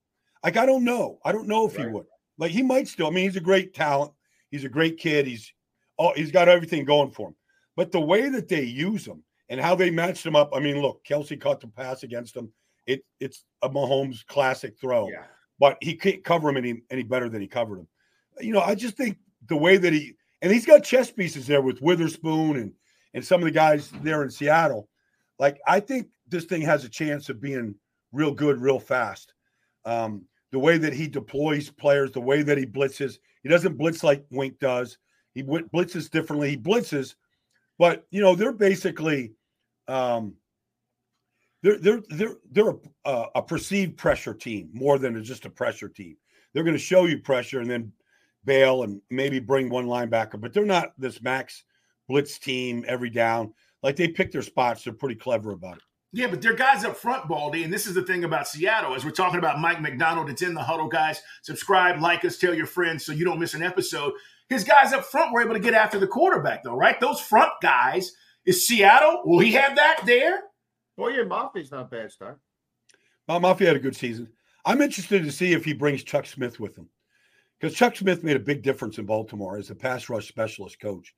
Like, 0.44 0.56
I 0.56 0.66
don't 0.66 0.84
know. 0.84 1.18
I 1.24 1.32
don't 1.32 1.48
know 1.48 1.66
if 1.66 1.76
right. 1.76 1.86
he 1.86 1.92
would. 1.92 2.06
Like, 2.38 2.52
he 2.52 2.62
might 2.62 2.88
still. 2.88 3.08
I 3.08 3.10
mean, 3.10 3.24
he's 3.24 3.36
a 3.36 3.40
great 3.40 3.74
talent. 3.74 4.12
He's 4.50 4.64
a 4.64 4.68
great 4.68 4.98
kid. 4.98 5.26
He's 5.26 5.52
oh, 5.98 6.12
he's 6.14 6.30
got 6.30 6.48
everything 6.48 6.84
going 6.84 7.10
for 7.10 7.28
him. 7.28 7.34
But 7.76 7.92
the 7.92 8.00
way 8.00 8.28
that 8.28 8.48
they 8.48 8.62
use 8.62 9.04
them 9.04 9.22
and 9.48 9.60
how 9.60 9.74
they 9.74 9.90
matched 9.90 10.24
them 10.24 10.36
up, 10.36 10.50
I 10.54 10.60
mean, 10.60 10.80
look, 10.80 11.04
Kelce 11.04 11.40
caught 11.40 11.60
the 11.60 11.68
pass 11.68 12.02
against 12.02 12.36
him. 12.36 12.52
It 12.86 13.04
it's 13.20 13.44
a 13.62 13.68
Mahomes 13.68 14.24
classic 14.26 14.78
throw, 14.80 15.08
yeah. 15.08 15.24
but 15.58 15.76
he 15.80 15.94
can't 15.94 16.24
cover 16.24 16.48
him 16.48 16.56
any 16.56 16.82
any 16.90 17.02
better 17.02 17.28
than 17.28 17.40
he 17.40 17.46
covered 17.46 17.80
him. 17.80 17.88
You 18.40 18.52
know, 18.52 18.62
I 18.62 18.74
just 18.74 18.96
think 18.96 19.18
the 19.48 19.56
way 19.56 19.76
that 19.76 19.92
he 19.92 20.14
and 20.40 20.52
he's 20.52 20.66
got 20.66 20.84
chess 20.84 21.10
pieces 21.10 21.46
there 21.46 21.60
with 21.60 21.82
Witherspoon 21.82 22.56
and 22.56 22.72
and 23.14 23.24
some 23.24 23.40
of 23.40 23.44
the 23.44 23.50
guys 23.50 23.90
there 24.02 24.22
in 24.22 24.30
Seattle. 24.30 24.88
Like 25.38 25.60
I 25.66 25.80
think 25.80 26.08
this 26.28 26.44
thing 26.44 26.62
has 26.62 26.84
a 26.84 26.88
chance 26.88 27.28
of 27.28 27.40
being 27.40 27.74
real 28.12 28.32
good, 28.32 28.60
real 28.60 28.80
fast. 28.80 29.34
Um, 29.84 30.24
the 30.50 30.58
way 30.58 30.78
that 30.78 30.92
he 30.92 31.06
deploys 31.08 31.70
players, 31.70 32.10
the 32.12 32.20
way 32.20 32.42
that 32.42 32.58
he 32.58 32.66
blitzes, 32.66 33.18
he 33.42 33.48
doesn't 33.48 33.76
blitz 33.76 34.02
like 34.02 34.24
Wink 34.30 34.58
does. 34.58 34.98
He 35.34 35.42
blitzes 35.42 36.10
differently. 36.10 36.50
He 36.50 36.56
blitzes, 36.56 37.14
but 37.78 38.06
you 38.10 38.20
know 38.20 38.34
they're 38.34 38.52
basically 38.52 39.32
um, 39.86 40.34
they're 41.62 41.78
they're 41.78 42.02
they're 42.08 42.36
they're 42.50 42.74
a, 43.04 43.24
a, 43.36 43.42
perceived 43.42 43.96
pressure 43.96 44.34
team 44.34 44.70
more 44.72 44.98
than 44.98 45.22
just 45.22 45.46
a 45.46 45.50
pressure 45.50 45.88
team. 45.88 46.16
They're 46.52 46.64
going 46.64 46.76
to 46.76 46.82
show 46.82 47.06
you 47.06 47.18
pressure 47.18 47.60
and 47.60 47.70
then 47.70 47.92
bail 48.44 48.82
and 48.82 49.00
maybe 49.10 49.38
bring 49.38 49.68
one 49.68 49.86
linebacker, 49.86 50.40
but 50.40 50.52
they're 50.52 50.64
not 50.64 50.92
this 50.98 51.20
max 51.22 51.64
blitz 52.08 52.38
team 52.38 52.84
every 52.88 53.10
down. 53.10 53.52
Like 53.82 53.96
they 53.96 54.08
pick 54.08 54.32
their 54.32 54.42
spots. 54.42 54.84
They're 54.84 54.92
pretty 54.92 55.14
clever 55.14 55.52
about 55.52 55.76
it. 55.76 55.82
Yeah, 56.12 56.28
but 56.28 56.40
they're 56.40 56.54
guys 56.54 56.84
up 56.84 56.96
front, 56.96 57.28
Baldy, 57.28 57.64
and 57.64 57.72
this 57.72 57.86
is 57.86 57.94
the 57.94 58.02
thing 58.02 58.24
about 58.24 58.48
Seattle. 58.48 58.94
As 58.94 59.04
we're 59.04 59.10
talking 59.10 59.38
about 59.38 59.60
Mike 59.60 59.82
Macdonald, 59.82 60.30
it's 60.30 60.40
in 60.40 60.54
the 60.54 60.62
huddle, 60.62 60.88
guys. 60.88 61.20
Subscribe, 61.42 62.00
like 62.00 62.24
us, 62.24 62.38
tell 62.38 62.54
your 62.54 62.66
friends 62.66 63.04
so 63.04 63.12
you 63.12 63.26
don't 63.26 63.38
miss 63.38 63.52
an 63.52 63.62
episode. 63.62 64.14
His 64.48 64.64
guys 64.64 64.94
up 64.94 65.04
front 65.04 65.32
were 65.32 65.42
able 65.42 65.52
to 65.52 65.60
get 65.60 65.74
after 65.74 65.98
the 65.98 66.06
quarterback, 66.06 66.64
though, 66.64 66.76
right? 66.76 66.98
Those 66.98 67.20
front 67.20 67.52
guys 67.60 68.12
is 68.46 68.66
Seattle. 68.66 69.20
Will 69.26 69.40
he 69.40 69.52
have 69.52 69.76
that 69.76 70.00
there? 70.06 70.44
Well, 70.96 71.10
yeah, 71.10 71.24
Mafe's 71.24 71.70
not 71.70 71.90
bad 71.90 72.10
start. 72.10 72.40
Well, 73.28 73.40
Mafe 73.40 73.66
had 73.66 73.76
a 73.76 73.80
good 73.80 73.94
season. 73.94 74.32
I'm 74.64 74.80
interested 74.80 75.22
to 75.22 75.30
see 75.30 75.52
if 75.52 75.64
he 75.64 75.74
brings 75.74 76.02
Chuck 76.02 76.24
Smith 76.24 76.58
with 76.58 76.76
him 76.76 76.88
because 77.60 77.76
Chuck 77.76 77.94
Smith 77.94 78.24
made 78.24 78.36
a 78.36 78.40
big 78.40 78.62
difference 78.62 78.96
in 78.96 79.04
Baltimore 79.04 79.58
as 79.58 79.68
a 79.68 79.74
pass 79.74 80.08
rush 80.08 80.26
specialist 80.28 80.80
coach. 80.80 81.14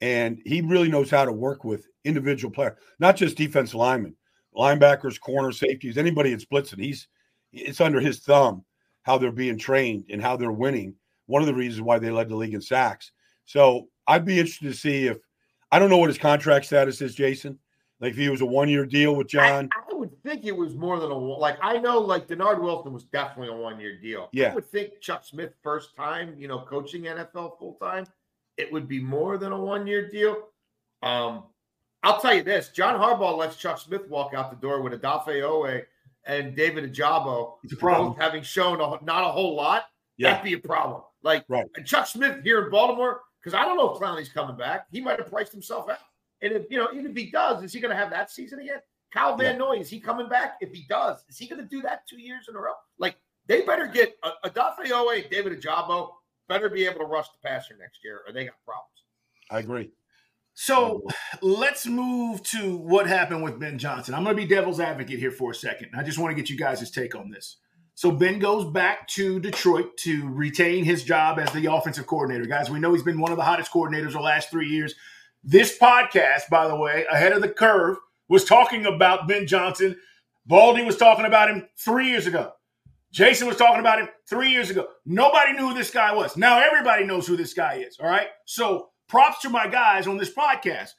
And 0.00 0.40
he 0.44 0.60
really 0.62 0.88
knows 0.88 1.10
how 1.10 1.24
to 1.24 1.32
work 1.32 1.64
with 1.64 1.86
individual 2.04 2.52
players, 2.52 2.78
not 2.98 3.16
just 3.16 3.36
defense 3.36 3.74
linemen, 3.74 4.14
linebackers, 4.56 5.20
corner 5.20 5.52
safeties, 5.52 5.98
anybody 5.98 6.30
that's 6.30 6.46
blitzing. 6.46 6.82
He's 6.82 7.08
it's 7.52 7.80
under 7.80 8.00
his 8.00 8.20
thumb 8.20 8.64
how 9.02 9.18
they're 9.18 9.32
being 9.32 9.58
trained 9.58 10.04
and 10.10 10.22
how 10.22 10.36
they're 10.36 10.52
winning. 10.52 10.94
One 11.26 11.42
of 11.42 11.46
the 11.46 11.54
reasons 11.54 11.82
why 11.82 11.98
they 11.98 12.10
led 12.10 12.28
the 12.28 12.36
league 12.36 12.54
in 12.54 12.60
sacks. 12.60 13.12
So 13.44 13.88
I'd 14.06 14.24
be 14.24 14.38
interested 14.38 14.66
to 14.66 14.74
see 14.74 15.06
if 15.06 15.18
I 15.72 15.78
don't 15.78 15.90
know 15.90 15.98
what 15.98 16.10
his 16.10 16.18
contract 16.18 16.66
status 16.66 17.00
is, 17.00 17.14
Jason. 17.14 17.58
Like 18.00 18.12
if 18.12 18.16
he 18.16 18.28
was 18.30 18.40
a 18.40 18.46
one 18.46 18.68
year 18.68 18.86
deal 18.86 19.14
with 19.14 19.28
John. 19.28 19.68
I, 19.76 19.92
I, 19.92 19.94
would 19.94 20.22
think 20.22 20.46
it 20.46 20.56
was 20.56 20.74
more 20.74 20.98
than 20.98 21.10
a 21.10 21.16
like 21.16 21.58
I 21.62 21.76
know 21.76 21.98
like 21.98 22.26
Dennard 22.26 22.60
Wilson 22.60 22.94
was 22.94 23.04
definitely 23.04 23.54
a 23.54 23.56
one 23.56 23.78
year 23.78 23.98
deal. 24.00 24.30
Yeah. 24.32 24.52
I 24.52 24.54
would 24.54 24.70
think 24.70 25.00
Chuck 25.00 25.24
Smith 25.24 25.52
first 25.62 25.94
time, 25.94 26.34
you 26.38 26.48
know, 26.48 26.60
coaching 26.60 27.02
NFL 27.02 27.58
full 27.58 27.76
time, 27.80 28.06
it 28.60 28.72
would 28.72 28.88
be 28.88 29.00
more 29.00 29.38
than 29.38 29.52
a 29.52 29.58
one 29.58 29.86
year 29.86 30.08
deal. 30.08 30.48
Um, 31.02 31.44
I'll 32.02 32.20
tell 32.20 32.34
you 32.34 32.42
this: 32.42 32.68
John 32.68 32.98
Harbaugh 32.98 33.36
lets 33.36 33.56
Chuck 33.56 33.78
Smith 33.78 34.08
walk 34.08 34.34
out 34.34 34.50
the 34.50 34.56
door 34.56 34.82
with 34.82 34.92
Odafe 34.92 35.42
Oweh 35.42 35.82
and 36.26 36.54
David 36.54 36.92
Ojabo 36.92 37.54
both 37.80 38.18
having 38.18 38.42
shown 38.42 38.80
a, 38.80 39.02
not 39.04 39.24
a 39.24 39.32
whole 39.32 39.56
lot. 39.56 39.84
Yeah. 40.16 40.32
That'd 40.32 40.44
be 40.44 40.52
a 40.52 40.58
problem. 40.58 41.02
Like 41.22 41.44
right. 41.48 41.66
Chuck 41.84 42.06
Smith 42.06 42.42
here 42.44 42.64
in 42.64 42.70
Baltimore, 42.70 43.22
because 43.42 43.54
I 43.54 43.64
don't 43.64 43.76
know 43.76 43.94
if 43.94 44.00
Clowney's 44.00 44.28
coming 44.28 44.56
back. 44.56 44.86
He 44.90 45.00
might 45.00 45.18
have 45.18 45.30
priced 45.30 45.52
himself 45.52 45.88
out. 45.88 45.98
And 46.42 46.52
if 46.52 46.70
you 46.70 46.78
know, 46.78 46.88
even 46.92 47.10
if 47.10 47.16
he 47.16 47.30
does, 47.30 47.62
is 47.62 47.72
he 47.72 47.80
going 47.80 47.90
to 47.90 47.96
have 47.96 48.10
that 48.10 48.30
season 48.30 48.60
again? 48.60 48.80
Kyle 49.12 49.36
Van 49.36 49.52
yeah. 49.52 49.58
Noy, 49.58 49.78
is 49.78 49.90
he 49.90 49.98
coming 49.98 50.28
back? 50.28 50.56
If 50.60 50.72
he 50.72 50.86
does, 50.88 51.24
is 51.28 51.36
he 51.36 51.48
going 51.48 51.60
to 51.60 51.68
do 51.68 51.82
that 51.82 52.06
two 52.06 52.20
years 52.20 52.46
in 52.48 52.54
a 52.54 52.60
row? 52.60 52.72
Like 52.98 53.16
they 53.46 53.62
better 53.62 53.86
get 53.86 54.16
a, 54.22 54.30
a 54.44 54.50
Dafe 54.50 54.86
Oweh, 54.86 55.28
David 55.30 55.60
Ojabo 55.60 56.10
better 56.50 56.68
be 56.68 56.84
able 56.84 56.98
to 56.98 57.06
rush 57.06 57.28
the 57.28 57.48
passer 57.48 57.76
next 57.78 58.00
year, 58.04 58.20
or 58.26 58.34
they 58.34 58.44
got 58.44 58.56
problems. 58.66 58.88
I 59.50 59.60
agree. 59.60 59.90
So 60.52 61.06
let's 61.40 61.86
move 61.86 62.42
to 62.42 62.76
what 62.76 63.06
happened 63.06 63.42
with 63.42 63.58
Ben 63.58 63.78
Johnson. 63.78 64.14
I'm 64.14 64.24
going 64.24 64.36
to 64.36 64.42
be 64.42 64.48
devil's 64.48 64.80
advocate 64.80 65.20
here 65.20 65.30
for 65.30 65.52
a 65.52 65.54
second. 65.54 65.90
I 65.96 66.02
just 66.02 66.18
want 66.18 66.36
to 66.36 66.42
get 66.42 66.50
you 66.50 66.58
guys' 66.58 66.90
take 66.90 67.14
on 67.14 67.30
this. 67.30 67.56
So 67.94 68.10
Ben 68.10 68.40
goes 68.40 68.64
back 68.64 69.06
to 69.08 69.38
Detroit 69.40 69.96
to 69.98 70.28
retain 70.28 70.84
his 70.84 71.04
job 71.04 71.38
as 71.38 71.52
the 71.52 71.72
offensive 71.72 72.06
coordinator. 72.06 72.46
Guys, 72.46 72.68
we 72.68 72.80
know 72.80 72.92
he's 72.92 73.02
been 73.02 73.20
one 73.20 73.30
of 73.30 73.36
the 73.36 73.44
hottest 73.44 73.72
coordinators 73.72 74.12
the 74.12 74.20
last 74.20 74.50
three 74.50 74.68
years. 74.68 74.94
This 75.44 75.78
podcast, 75.78 76.48
by 76.50 76.66
the 76.66 76.76
way, 76.76 77.06
ahead 77.10 77.32
of 77.32 77.42
the 77.42 77.48
curve, 77.48 77.96
was 78.28 78.44
talking 78.44 78.86
about 78.86 79.28
Ben 79.28 79.46
Johnson. 79.46 79.96
Baldy 80.46 80.82
was 80.82 80.96
talking 80.96 81.26
about 81.26 81.48
him 81.48 81.68
three 81.78 82.08
years 82.08 82.26
ago. 82.26 82.52
Jason 83.12 83.48
was 83.48 83.56
talking 83.56 83.80
about 83.80 84.00
him 84.00 84.08
three 84.28 84.50
years 84.50 84.70
ago. 84.70 84.86
Nobody 85.04 85.52
knew 85.52 85.68
who 85.68 85.74
this 85.74 85.90
guy 85.90 86.14
was. 86.14 86.36
Now 86.36 86.60
everybody 86.60 87.04
knows 87.04 87.26
who 87.26 87.36
this 87.36 87.54
guy 87.54 87.84
is. 87.86 87.98
All 88.00 88.08
right. 88.08 88.28
So 88.44 88.90
props 89.08 89.40
to 89.42 89.50
my 89.50 89.66
guys 89.66 90.06
on 90.06 90.16
this 90.16 90.32
podcast. 90.32 90.90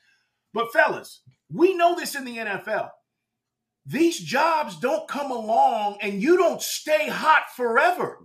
But 0.53 0.74
fellas, 0.74 1.22
we 1.50 1.74
know 1.74 1.96
this 1.96 2.15
in 2.15 2.25
the 2.25 2.38
NFL. 2.38 2.89
These 3.86 4.20
jobs 4.20 4.77
don't 4.80 5.08
come 5.08 5.32
along 5.32 5.98
and 6.01 6.22
you 6.22 6.38
don't 6.38 6.62
stay 6.62 7.08
hot 7.10 7.44
forever. 7.56 8.20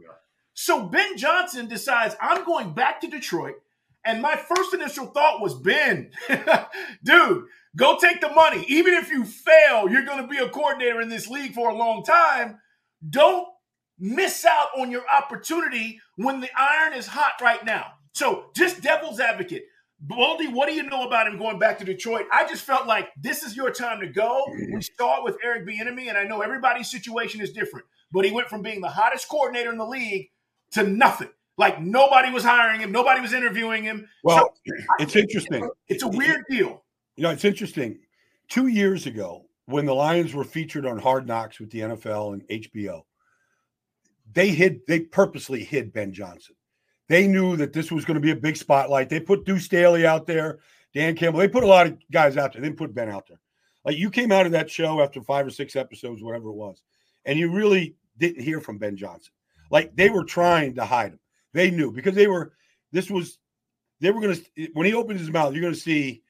So 0.52 0.87
Ben 0.87 1.16
Johnson 1.16 1.69
decides, 1.69 2.16
I'm 2.21 2.45
going 2.45 2.73
back 2.73 3.00
to 3.02 3.09
Detroit. 3.09 3.57
And 4.05 4.23
my 4.23 4.37
first 4.37 4.73
initial 4.73 5.07
thought 5.07 5.40
was, 5.40 5.55
Ben, 5.55 6.12
dude, 7.05 7.45
go 7.76 7.99
take 7.99 8.21
the 8.21 8.31
money. 8.31 8.64
Even 8.69 8.95
if 8.95 9.11
you 9.11 9.25
fail, 9.25 9.88
you're 9.90 10.05
going 10.05 10.23
to 10.23 10.28
be 10.28 10.38
a 10.38 10.49
coordinator 10.49 11.00
in 11.00 11.09
this 11.09 11.28
league 11.28 11.52
for 11.52 11.71
a 11.71 11.75
long 11.75 12.05
time. 12.05 12.59
Don't 13.09 13.49
miss 13.99 14.45
out 14.45 14.69
on 14.79 14.91
your 14.91 15.05
opportunity 15.09 16.00
when 16.17 16.41
the 16.41 16.50
iron 16.59 16.93
is 16.93 17.07
hot 17.07 17.35
right 17.41 17.65
now. 17.65 17.93
So, 18.12 18.47
just 18.55 18.83
devil's 18.83 19.21
advocate. 19.21 19.65
Baldy, 20.00 20.49
what 20.49 20.69
do 20.69 20.75
you 20.75 20.83
know 20.83 21.07
about 21.07 21.26
him 21.26 21.38
going 21.38 21.59
back 21.59 21.79
to 21.79 21.85
Detroit? 21.85 22.26
I 22.31 22.47
just 22.47 22.65
felt 22.65 22.87
like 22.87 23.09
this 23.17 23.43
is 23.43 23.57
your 23.57 23.71
time 23.71 24.00
to 24.00 24.07
go. 24.07 24.45
We 24.75 24.83
saw 24.83 25.19
it 25.19 25.25
with 25.25 25.37
Eric 25.43 25.67
Bieniemy, 25.67 26.09
and 26.09 26.19
I 26.19 26.25
know 26.25 26.43
everybody's 26.43 26.91
situation 26.91 27.41
is 27.41 27.53
different, 27.53 27.87
but 28.12 28.25
he 28.25 28.31
went 28.31 28.49
from 28.49 28.62
being 28.62 28.81
the 28.81 28.88
hottest 28.88 29.29
coordinator 29.29 29.73
in 29.73 29.79
the 29.79 29.87
league 29.87 30.31
to 30.73 30.83
nothing. 30.83 31.31
Like 31.59 31.81
nobody 31.81 32.31
was 32.31 32.45
hiring 32.45 32.81
him, 32.81 32.93
nobody 32.93 33.21
was 33.23 33.33
interviewing 33.33 33.85
him. 33.85 34.07
Well, 34.23 34.55
so, 34.67 34.75
it's 34.99 35.17
interesting. 35.17 35.69
It's 35.88 36.03
a 36.03 36.09
weird 36.09 36.45
deal. 36.50 36.85
You 37.17 37.23
know, 37.23 37.31
it's 37.31 37.47
interesting. 37.47 37.99
Two 38.49 38.67
years 38.67 39.07
ago, 39.07 39.47
when 39.65 39.87
the 39.87 39.95
Lions 39.95 40.35
were 40.35 40.45
featured 40.45 40.85
on 40.85 40.99
Hard 40.99 41.26
Knocks 41.26 41.59
with 41.59 41.71
the 41.71 41.81
NFL 41.81 42.35
and 42.35 42.49
HBO, 42.49 43.03
they 44.33 44.49
hid, 44.49 44.80
they 44.87 45.00
purposely 45.00 45.62
hid 45.62 45.92
Ben 45.92 46.12
Johnson. 46.12 46.54
They 47.09 47.26
knew 47.26 47.56
that 47.56 47.73
this 47.73 47.92
was 47.92 48.04
going 48.04 48.16
to 48.16 48.21
be 48.21 48.33
a 48.33 48.37
big 48.37 48.56
spotlight. 48.56 49.09
They 49.09 49.21
put 49.21 49.45
Deuce 49.45 49.64
Staley 49.64 50.06
out 50.06 50.26
there, 50.26 50.59
Dan 50.92 51.14
Campbell. 51.14 51.40
They 51.40 51.49
put 51.49 51.62
a 51.62 51.68
lot 51.68 51.87
of 51.87 51.99
guys 52.11 52.37
out 52.37 52.52
there. 52.52 52.61
They 52.61 52.68
didn't 52.68 52.78
put 52.78 52.95
Ben 52.95 53.09
out 53.09 53.26
there. 53.28 53.40
Like 53.85 53.97
you 53.97 54.11
came 54.11 54.33
out 54.33 54.47
of 54.47 54.52
that 54.52 54.68
show 54.68 55.00
after 55.00 55.23
five 55.23 55.47
or 55.47 55.50
six 55.50 55.76
episodes, 55.76 56.23
whatever 56.23 56.49
it 56.49 56.54
was, 56.54 56.83
and 57.25 57.38
you 57.38 57.52
really 57.52 57.95
didn't 58.18 58.42
hear 58.42 58.61
from 58.61 58.78
Ben 58.78 58.97
Johnson. 58.97 59.33
Like 59.71 59.95
they 59.95 60.11
were 60.11 60.25
trying 60.25 60.75
to 60.75 60.85
hide 60.85 61.12
him. 61.12 61.21
They 61.52 61.71
knew 61.71 61.92
because 61.92 62.14
they 62.14 62.26
were. 62.26 62.52
This 62.92 63.11
was. 63.11 63.38
They 64.00 64.11
were 64.11 64.21
going 64.21 64.35
to 64.35 64.68
when 64.75 64.87
he 64.87 64.95
opens 64.95 65.21
his 65.21 65.30
mouth, 65.30 65.54
you're 65.54 65.62
going 65.62 65.73
to 65.73 65.80
see 65.80 66.23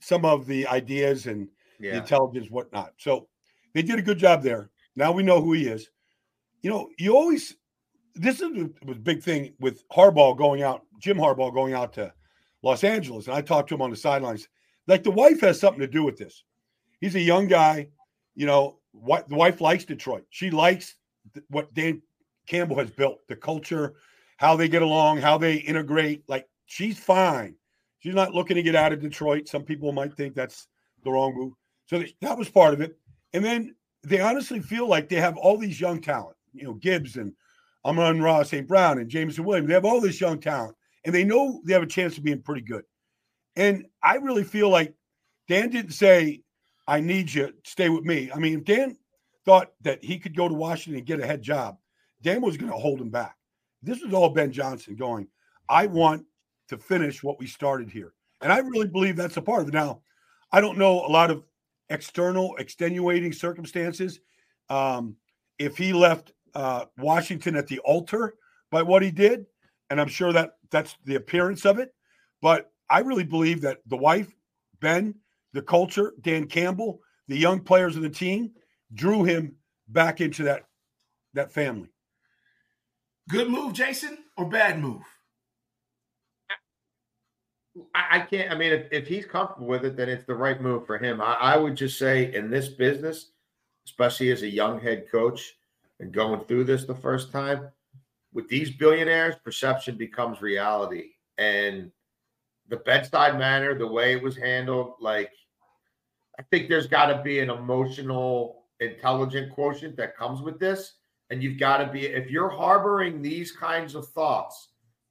some 0.00 0.24
of 0.24 0.46
the 0.46 0.66
ideas 0.66 1.26
and 1.26 1.48
yeah. 1.78 1.92
the 1.92 1.98
intelligence, 1.98 2.50
whatnot. 2.50 2.94
So 2.96 3.28
they 3.74 3.82
did 3.82 3.98
a 3.98 4.02
good 4.02 4.18
job 4.18 4.42
there. 4.42 4.70
Now 4.96 5.12
we 5.12 5.22
know 5.22 5.40
who 5.40 5.52
he 5.52 5.66
is. 5.68 5.90
You 6.62 6.70
know, 6.70 6.88
you 6.98 7.16
always 7.16 7.56
this 8.14 8.40
is 8.40 8.50
a 8.88 8.94
big 8.94 9.22
thing 9.22 9.54
with 9.60 9.86
Harbaugh 9.88 10.36
going 10.36 10.62
out, 10.62 10.82
Jim 10.98 11.16
Harbaugh 11.16 11.54
going 11.54 11.72
out 11.72 11.92
to 11.94 12.12
Los 12.62 12.82
Angeles, 12.82 13.26
and 13.26 13.36
I 13.36 13.40
talked 13.42 13.68
to 13.68 13.74
him 13.76 13.82
on 13.82 13.90
the 13.90 13.96
sidelines. 13.96 14.48
Like 14.86 15.04
the 15.04 15.10
wife 15.10 15.40
has 15.42 15.60
something 15.60 15.80
to 15.80 15.86
do 15.86 16.02
with 16.02 16.16
this. 16.16 16.42
He's 17.00 17.14
a 17.14 17.20
young 17.20 17.46
guy, 17.46 17.88
you 18.34 18.46
know. 18.46 18.76
What 18.92 19.28
the 19.28 19.36
wife 19.36 19.60
likes 19.60 19.84
Detroit. 19.84 20.24
She 20.30 20.50
likes 20.50 20.96
what 21.50 21.72
Dan 21.74 22.02
Campbell 22.48 22.78
has 22.78 22.90
built, 22.90 23.20
the 23.28 23.36
culture, 23.36 23.94
how 24.38 24.56
they 24.56 24.68
get 24.68 24.82
along, 24.82 25.18
how 25.18 25.38
they 25.38 25.56
integrate. 25.56 26.24
Like 26.28 26.48
she's 26.66 26.98
fine. 26.98 27.54
She's 28.00 28.14
not 28.14 28.34
looking 28.34 28.56
to 28.56 28.62
get 28.62 28.74
out 28.74 28.92
of 28.92 29.00
Detroit. 29.00 29.46
Some 29.46 29.62
people 29.62 29.92
might 29.92 30.14
think 30.14 30.34
that's 30.34 30.66
the 31.04 31.12
wrong 31.12 31.34
move. 31.36 31.52
So 31.86 32.02
that 32.22 32.38
was 32.38 32.48
part 32.48 32.74
of 32.74 32.80
it. 32.80 32.98
And 33.34 33.44
then 33.44 33.74
they 34.02 34.20
honestly 34.20 34.60
feel 34.60 34.88
like 34.88 35.08
they 35.08 35.16
have 35.16 35.36
all 35.36 35.58
these 35.58 35.80
young 35.80 36.00
talent, 36.00 36.36
you 36.52 36.64
know, 36.64 36.74
Gibbs 36.74 37.16
and 37.16 37.32
Amon-Ra 37.84 38.42
St. 38.42 38.66
Brown 38.66 38.98
and 38.98 39.08
Jameson 39.08 39.44
Williams. 39.44 39.68
They 39.68 39.74
have 39.74 39.84
all 39.84 40.00
this 40.00 40.20
young 40.20 40.40
talent, 40.40 40.76
and 41.04 41.14
they 41.14 41.24
know 41.24 41.60
they 41.64 41.72
have 41.72 41.82
a 41.82 41.86
chance 41.86 42.18
of 42.18 42.24
being 42.24 42.42
pretty 42.42 42.62
good. 42.62 42.84
And 43.56 43.86
I 44.02 44.16
really 44.16 44.44
feel 44.44 44.68
like 44.68 44.94
Dan 45.48 45.70
didn't 45.70 45.92
say, 45.92 46.42
I 46.86 47.00
need 47.00 47.32
you, 47.32 47.52
stay 47.64 47.88
with 47.88 48.04
me. 48.04 48.30
I 48.32 48.38
mean, 48.38 48.58
if 48.58 48.64
Dan 48.64 48.96
thought 49.44 49.72
that 49.82 50.02
he 50.04 50.18
could 50.18 50.36
go 50.36 50.48
to 50.48 50.54
Washington 50.54 50.98
and 50.98 51.06
get 51.06 51.20
a 51.20 51.26
head 51.26 51.42
job, 51.42 51.78
Dan 52.22 52.40
was 52.40 52.56
going 52.56 52.72
to 52.72 52.78
hold 52.78 53.00
him 53.00 53.10
back. 53.10 53.36
This 53.82 54.02
was 54.02 54.12
all 54.12 54.30
Ben 54.30 54.52
Johnson 54.52 54.96
going, 54.96 55.28
I 55.68 55.86
want 55.86 56.24
to 56.68 56.78
finish 56.78 57.22
what 57.22 57.38
we 57.38 57.46
started 57.46 57.90
here. 57.90 58.12
And 58.40 58.52
I 58.52 58.58
really 58.58 58.88
believe 58.88 59.16
that's 59.16 59.36
a 59.36 59.42
part 59.42 59.62
of 59.62 59.68
it. 59.68 59.74
Now, 59.74 60.02
I 60.52 60.60
don't 60.60 60.78
know 60.78 61.04
a 61.04 61.08
lot 61.08 61.30
of 61.30 61.44
external 61.90 62.56
extenuating 62.56 63.32
circumstances. 63.32 64.20
Um, 64.68 65.16
if 65.58 65.76
he 65.76 65.92
left 65.92 66.32
uh, 66.58 66.86
Washington 66.98 67.54
at 67.54 67.68
the 67.68 67.78
altar 67.80 68.34
by 68.72 68.82
what 68.82 69.00
he 69.00 69.12
did, 69.12 69.46
and 69.90 70.00
I'm 70.00 70.08
sure 70.08 70.32
that 70.32 70.56
that's 70.70 70.96
the 71.04 71.14
appearance 71.14 71.64
of 71.64 71.78
it. 71.78 71.94
But 72.42 72.72
I 72.90 72.98
really 72.98 73.22
believe 73.22 73.60
that 73.60 73.78
the 73.86 73.96
wife, 73.96 74.34
Ben, 74.80 75.14
the 75.52 75.62
culture, 75.62 76.14
Dan 76.20 76.46
Campbell, 76.48 77.00
the 77.28 77.38
young 77.38 77.60
players 77.60 77.94
of 77.94 78.02
the 78.02 78.10
team 78.10 78.50
drew 78.92 79.22
him 79.22 79.54
back 79.86 80.20
into 80.20 80.42
that 80.44 80.64
that 81.34 81.52
family. 81.52 81.90
Good 83.28 83.48
move, 83.48 83.72
Jason, 83.72 84.18
or 84.36 84.48
bad 84.48 84.80
move? 84.80 85.02
I, 87.94 88.16
I 88.16 88.20
can't. 88.20 88.50
I 88.50 88.56
mean, 88.56 88.72
if, 88.72 88.86
if 88.90 89.06
he's 89.06 89.26
comfortable 89.26 89.68
with 89.68 89.84
it, 89.84 89.96
then 89.96 90.08
it's 90.08 90.24
the 90.24 90.34
right 90.34 90.60
move 90.60 90.86
for 90.86 90.98
him. 90.98 91.20
I, 91.20 91.34
I 91.34 91.56
would 91.56 91.76
just 91.76 92.00
say 92.00 92.34
in 92.34 92.50
this 92.50 92.68
business, 92.68 93.30
especially 93.86 94.32
as 94.32 94.42
a 94.42 94.48
young 94.48 94.80
head 94.80 95.06
coach 95.08 95.54
and 96.00 96.12
going 96.12 96.40
through 96.44 96.64
this 96.64 96.84
the 96.84 96.94
first 96.94 97.32
time, 97.32 97.68
with 98.32 98.48
these 98.48 98.70
billionaires, 98.70 99.34
perception 99.44 99.96
becomes 99.96 100.42
reality. 100.42 101.10
And 101.38 101.90
the 102.68 102.76
bedside 102.76 103.38
manner, 103.38 103.76
the 103.76 103.86
way 103.86 104.12
it 104.12 104.22
was 104.22 104.36
handled, 104.36 104.94
like 105.00 105.32
I 106.38 106.42
think 106.42 106.68
there's 106.68 106.86
got 106.86 107.06
to 107.06 107.22
be 107.22 107.40
an 107.40 107.50
emotional, 107.50 108.64
intelligent 108.80 109.52
quotient 109.52 109.96
that 109.96 110.16
comes 110.16 110.40
with 110.40 110.58
this. 110.58 110.94
And 111.30 111.42
you've 111.42 111.58
got 111.58 111.78
to 111.78 111.92
be, 111.92 112.06
if 112.06 112.30
you're 112.30 112.48
harboring 112.48 113.20
these 113.20 113.52
kinds 113.52 113.94
of 113.94 114.08
thoughts 114.08 114.68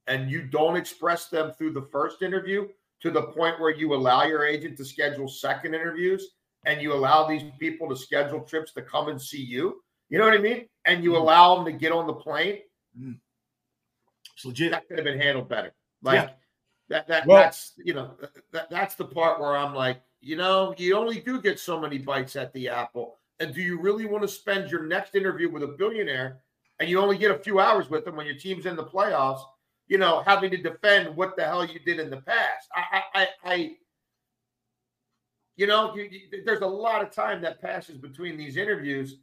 and 0.08 0.32
you 0.32 0.44
don't 0.44 0.78
express 0.78 1.28
them 1.28 1.52
through 1.52 1.74
the 1.74 1.88
first 1.92 2.22
interview 2.22 2.68
to 3.02 3.12
the 3.12 3.24
point 3.24 3.60
where 3.60 3.76
you 3.76 3.94
allow 3.94 4.24
your 4.24 4.46
agent 4.46 4.78
to 4.78 4.86
schedule 4.86 5.28
second 5.28 5.76
interviews 5.76 6.30
and 6.66 6.82
you 6.82 6.94
allow 6.94 7.28
these 7.28 7.44
people 7.60 7.88
to 7.90 7.96
schedule 7.96 8.42
trips 8.42 8.74
to 8.74 8.82
come 8.82 9.10
and 9.10 9.22
see 9.22 9.42
you, 9.42 9.82
you 10.10 10.18
know 10.18 10.26
what 10.26 10.34
I 10.34 10.40
mean? 10.42 10.68
And 10.88 11.04
you 11.04 11.12
mm-hmm. 11.12 11.22
allow 11.22 11.56
them 11.56 11.66
to 11.66 11.72
get 11.72 11.92
on 11.92 12.08
the 12.08 12.14
plane. 12.14 12.60
Mm. 13.00 13.20
It's 14.36 14.46
legit. 14.46 14.72
That 14.72 14.88
could 14.88 14.98
have 14.98 15.06
been 15.06 15.20
handled 15.20 15.50
better. 15.50 15.74
Like, 16.02 16.16
yeah. 16.16 16.30
That 16.90 17.08
that 17.10 17.28
well, 17.28 17.44
that's 17.44 17.74
you 17.84 17.94
know 17.94 18.12
that 18.54 18.70
that's 18.70 18.96
the 18.96 19.04
part 19.04 19.42
where 19.42 19.58
I'm 19.58 19.76
like, 19.76 20.02
you 20.22 20.38
know, 20.38 20.74
you 20.78 20.96
only 20.96 21.20
do 21.20 21.42
get 21.42 21.60
so 21.60 21.80
many 21.80 21.98
bites 21.98 22.38
at 22.38 22.54
the 22.54 22.70
apple. 22.70 23.18
And 23.40 23.54
do 23.54 23.62
you 23.62 23.80
really 23.80 24.06
want 24.06 24.24
to 24.24 24.28
spend 24.28 24.72
your 24.72 24.84
next 24.84 25.14
interview 25.14 25.52
with 25.52 25.64
a 25.64 25.68
billionaire 25.68 26.40
and 26.80 26.90
you 26.90 27.00
only 27.00 27.18
get 27.18 27.32
a 27.32 27.40
few 27.40 27.60
hours 27.60 27.90
with 27.90 28.06
them 28.06 28.16
when 28.16 28.26
your 28.26 28.36
team's 28.36 28.66
in 28.66 28.76
the 28.76 28.84
playoffs, 28.84 29.42
you 29.88 29.98
know, 29.98 30.24
having 30.26 30.50
to 30.52 30.58
defend 30.58 31.16
what 31.16 31.36
the 31.36 31.44
hell 31.44 31.66
you 31.66 31.80
did 31.80 32.00
in 32.00 32.10
the 32.10 32.18
past? 32.22 32.68
I, 32.74 33.04
I, 33.14 33.28
I 33.44 33.72
you 35.56 35.68
know, 35.68 35.94
you, 35.96 36.04
you, 36.04 36.44
there's 36.46 36.62
a 36.62 36.68
lot 36.68 37.02
of 37.02 37.12
time 37.12 37.42
that 37.42 37.62
passes 37.62 37.98
between 37.98 38.38
these 38.38 38.58
interviews. 38.58 39.18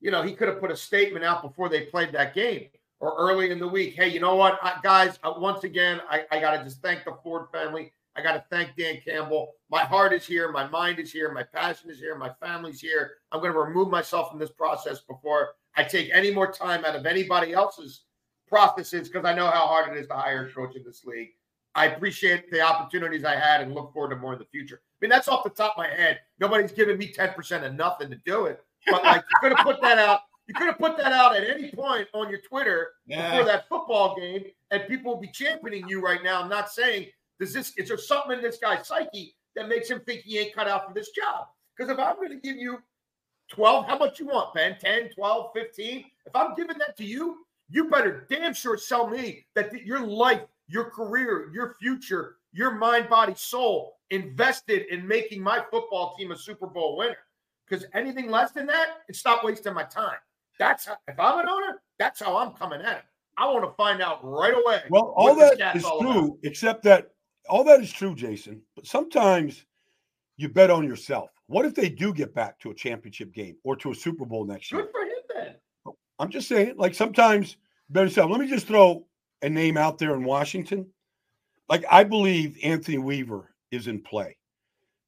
You 0.00 0.10
know, 0.10 0.22
he 0.22 0.34
could 0.34 0.48
have 0.48 0.60
put 0.60 0.70
a 0.70 0.76
statement 0.76 1.24
out 1.24 1.42
before 1.42 1.68
they 1.68 1.82
played 1.82 2.12
that 2.12 2.34
game 2.34 2.68
or 3.00 3.14
early 3.18 3.50
in 3.50 3.58
the 3.58 3.68
week. 3.68 3.94
Hey, 3.94 4.08
you 4.08 4.20
know 4.20 4.36
what, 4.36 4.58
I, 4.62 4.78
guys? 4.82 5.18
Once 5.24 5.64
again, 5.64 6.00
I, 6.08 6.24
I 6.30 6.40
got 6.40 6.56
to 6.56 6.64
just 6.64 6.80
thank 6.82 7.04
the 7.04 7.16
Ford 7.22 7.46
family. 7.52 7.92
I 8.16 8.22
got 8.22 8.32
to 8.32 8.44
thank 8.50 8.76
Dan 8.76 8.98
Campbell. 9.04 9.52
My 9.70 9.80
heart 9.80 10.12
is 10.14 10.26
here. 10.26 10.50
My 10.50 10.66
mind 10.68 10.98
is 10.98 11.12
here. 11.12 11.30
My 11.32 11.42
passion 11.42 11.90
is 11.90 11.98
here. 11.98 12.16
My 12.16 12.30
family's 12.40 12.80
here. 12.80 13.12
I'm 13.30 13.40
going 13.40 13.52
to 13.52 13.58
remove 13.58 13.90
myself 13.90 14.30
from 14.30 14.38
this 14.38 14.50
process 14.50 15.00
before 15.00 15.50
I 15.74 15.84
take 15.84 16.10
any 16.12 16.32
more 16.32 16.50
time 16.50 16.84
out 16.84 16.96
of 16.96 17.04
anybody 17.04 17.52
else's 17.52 18.04
processes 18.48 19.08
because 19.08 19.26
I 19.26 19.34
know 19.34 19.46
how 19.46 19.66
hard 19.66 19.94
it 19.94 20.00
is 20.00 20.06
to 20.08 20.14
hire 20.14 20.46
a 20.46 20.52
coach 20.52 20.76
in 20.76 20.84
this 20.84 21.04
league. 21.04 21.30
I 21.74 21.86
appreciate 21.86 22.50
the 22.50 22.62
opportunities 22.62 23.24
I 23.24 23.36
had 23.36 23.60
and 23.60 23.74
look 23.74 23.92
forward 23.92 24.14
to 24.14 24.16
more 24.16 24.32
in 24.32 24.38
the 24.38 24.46
future. 24.46 24.80
I 24.82 24.96
mean, 25.02 25.10
that's 25.10 25.28
off 25.28 25.44
the 25.44 25.50
top 25.50 25.72
of 25.72 25.78
my 25.78 25.88
head. 25.88 26.20
Nobody's 26.40 26.72
giving 26.72 26.96
me 26.96 27.12
10% 27.12 27.66
of 27.66 27.74
nothing 27.74 28.08
to 28.08 28.16
do 28.24 28.46
it. 28.46 28.64
But 28.86 29.02
like 29.04 29.24
you 29.30 29.36
could 29.40 29.56
have 29.56 29.66
put 29.66 29.80
that 29.82 29.98
out. 29.98 30.20
You 30.46 30.54
could 30.54 30.68
have 30.68 30.78
put 30.78 30.96
that 30.98 31.12
out 31.12 31.34
at 31.36 31.42
any 31.42 31.72
point 31.72 32.06
on 32.14 32.30
your 32.30 32.40
Twitter 32.40 32.90
yeah. 33.06 33.30
before 33.30 33.46
that 33.46 33.68
football 33.68 34.14
game, 34.16 34.44
and 34.70 34.86
people 34.86 35.14
will 35.14 35.20
be 35.20 35.26
championing 35.32 35.88
you 35.88 36.00
right 36.00 36.22
now, 36.22 36.40
I'm 36.40 36.48
not 36.48 36.70
saying 36.70 37.06
does 37.38 37.52
this 37.52 37.72
is 37.76 37.88
there 37.88 37.98
something 37.98 38.38
in 38.38 38.42
this 38.42 38.58
guy's 38.58 38.86
psyche 38.86 39.34
that 39.54 39.68
makes 39.68 39.90
him 39.90 40.00
think 40.00 40.22
he 40.22 40.38
ain't 40.38 40.54
cut 40.54 40.68
out 40.68 40.86
for 40.86 40.94
this 40.94 41.10
job? 41.10 41.46
Because 41.76 41.90
if 41.92 41.98
I'm 41.98 42.16
going 42.16 42.30
to 42.30 42.36
give 42.36 42.56
you 42.56 42.78
12, 43.50 43.86
how 43.86 43.98
much 43.98 44.18
you 44.18 44.26
want, 44.26 44.54
Ben? 44.54 44.76
10, 44.80 45.10
12, 45.10 45.50
15? 45.54 46.04
If 46.26 46.34
I'm 46.34 46.54
giving 46.54 46.78
that 46.78 46.96
to 46.96 47.04
you, 47.04 47.38
you 47.68 47.90
better 47.90 48.26
damn 48.30 48.54
sure 48.54 48.78
sell 48.78 49.08
me 49.08 49.46
that 49.54 49.72
your 49.84 50.00
life, 50.00 50.42
your 50.68 50.90
career, 50.90 51.50
your 51.52 51.74
future, 51.80 52.36
your 52.52 52.72
mind, 52.72 53.08
body, 53.08 53.34
soul 53.36 53.96
invested 54.10 54.86
in 54.90 55.06
making 55.06 55.42
my 55.42 55.62
football 55.70 56.14
team 56.16 56.30
a 56.30 56.36
Super 56.36 56.66
Bowl 56.66 56.96
winner. 56.96 57.16
Because 57.68 57.84
anything 57.94 58.30
less 58.30 58.52
than 58.52 58.66
that, 58.66 58.98
it's 59.08 59.18
stop 59.18 59.44
wasting 59.44 59.74
my 59.74 59.84
time. 59.84 60.16
That's 60.58 60.86
how, 60.86 60.96
if 61.08 61.18
I'm 61.18 61.40
an 61.40 61.48
owner, 61.48 61.82
that's 61.98 62.20
how 62.20 62.36
I'm 62.36 62.52
coming 62.52 62.80
at 62.80 62.98
it. 62.98 63.04
I 63.36 63.46
want 63.46 63.64
to 63.64 63.74
find 63.76 64.00
out 64.00 64.20
right 64.22 64.54
away. 64.54 64.80
Well, 64.88 65.12
all 65.16 65.34
that 65.34 65.76
is 65.76 65.82
true, 65.82 66.26
about. 66.26 66.38
except 66.42 66.82
that 66.84 67.10
all 67.48 67.64
that 67.64 67.80
is 67.80 67.92
true, 67.92 68.14
Jason. 68.14 68.62
But 68.74 68.86
sometimes 68.86 69.66
you 70.36 70.48
bet 70.48 70.70
on 70.70 70.86
yourself. 70.86 71.30
What 71.46 71.66
if 71.66 71.74
they 71.74 71.88
do 71.88 72.12
get 72.14 72.34
back 72.34 72.58
to 72.60 72.70
a 72.70 72.74
championship 72.74 73.32
game 73.32 73.56
or 73.62 73.76
to 73.76 73.90
a 73.90 73.94
Super 73.94 74.24
Bowl 74.24 74.44
next 74.46 74.72
year? 74.72 74.82
Good 74.82 74.90
for 74.90 75.00
him 75.02 75.10
then. 75.34 75.54
Oh, 75.86 75.96
I'm 76.18 76.30
just 76.30 76.48
saying, 76.48 76.74
like 76.76 76.94
sometimes 76.94 77.56
bet 77.90 78.04
yourself. 78.04 78.30
Let 78.30 78.40
me 78.40 78.48
just 78.48 78.66
throw 78.66 79.06
a 79.42 79.48
name 79.48 79.76
out 79.76 79.98
there 79.98 80.14
in 80.14 80.24
Washington. 80.24 80.86
Like 81.68 81.84
I 81.90 82.04
believe 82.04 82.58
Anthony 82.62 82.98
Weaver 82.98 83.54
is 83.70 83.86
in 83.86 84.00
play. 84.00 84.36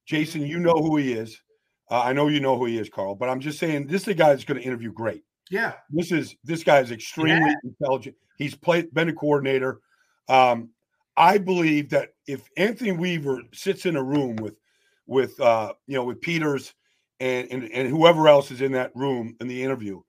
Jason, 0.05 0.41
you 0.41 0.57
mm-hmm. 0.57 0.65
know 0.65 0.75
who 0.75 0.97
he 0.97 1.13
is. 1.13 1.41
Uh, 1.89 2.01
I 2.01 2.13
know 2.13 2.27
you 2.27 2.39
know 2.39 2.57
who 2.57 2.65
he 2.65 2.77
is, 2.77 2.89
Carl. 2.89 3.15
But 3.15 3.29
I'm 3.29 3.39
just 3.39 3.59
saying, 3.59 3.87
this 3.87 4.03
is 4.03 4.07
a 4.09 4.13
guy 4.13 4.29
that's 4.29 4.43
going 4.43 4.59
to 4.59 4.65
interview 4.65 4.91
great. 4.91 5.23
Yeah, 5.49 5.73
this 5.89 6.11
is 6.11 6.35
this 6.43 6.63
guy 6.63 6.79
is 6.79 6.91
extremely 6.91 7.49
yeah. 7.49 7.55
intelligent. 7.63 8.15
He's 8.37 8.55
played, 8.55 8.93
been 8.93 9.09
a 9.09 9.13
coordinator. 9.13 9.81
Um, 10.27 10.69
I 11.17 11.37
believe 11.37 11.89
that 11.89 12.09
if 12.27 12.47
Anthony 12.55 12.91
Weaver 12.91 13.41
sits 13.53 13.85
in 13.85 13.95
a 13.95 14.03
room 14.03 14.35
with 14.35 14.55
with 15.07 15.39
uh, 15.39 15.73
you 15.87 15.95
know 15.95 16.03
with 16.03 16.21
Peters 16.21 16.73
and, 17.19 17.47
and 17.51 17.63
and 17.71 17.89
whoever 17.89 18.27
else 18.27 18.51
is 18.51 18.61
in 18.61 18.71
that 18.73 18.95
room 18.95 19.35
in 19.41 19.47
the 19.47 19.63
interview, 19.63 20.01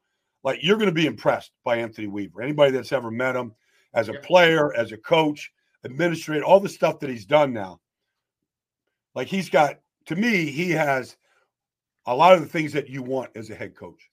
like 0.45 0.63
you're 0.63 0.77
going 0.77 0.91
to 0.91 0.95
be 0.95 1.07
impressed 1.07 1.53
by 1.65 1.77
Anthony 1.77 2.07
Weaver. 2.07 2.43
Anybody 2.43 2.73
that's 2.73 2.93
ever 2.93 3.11
met 3.11 3.35
him 3.35 3.55
as 3.95 4.09
a 4.09 4.15
player, 4.15 4.75
as 4.75 4.93
a 4.93 4.99
coach, 4.99 5.51
administrator, 5.85 6.45
all 6.45 6.61
the 6.61 6.69
stuff 6.69 7.01
that 7.01 7.11
he's 7.11 7.25
done 7.25 7.53
now. 7.53 7.81
Like 9.15 9.27
he's 9.27 9.51
got 9.51 9.81
to 10.07 10.17
me, 10.17 10.47
he 10.47 10.71
has 10.71 11.17
a 12.11 12.15
lot 12.15 12.35
of 12.35 12.41
the 12.41 12.47
things 12.47 12.73
that 12.73 12.89
you 12.89 13.03
want 13.03 13.31
as 13.37 13.51
a 13.51 13.55
head 13.55 13.77
coach. 13.77 14.11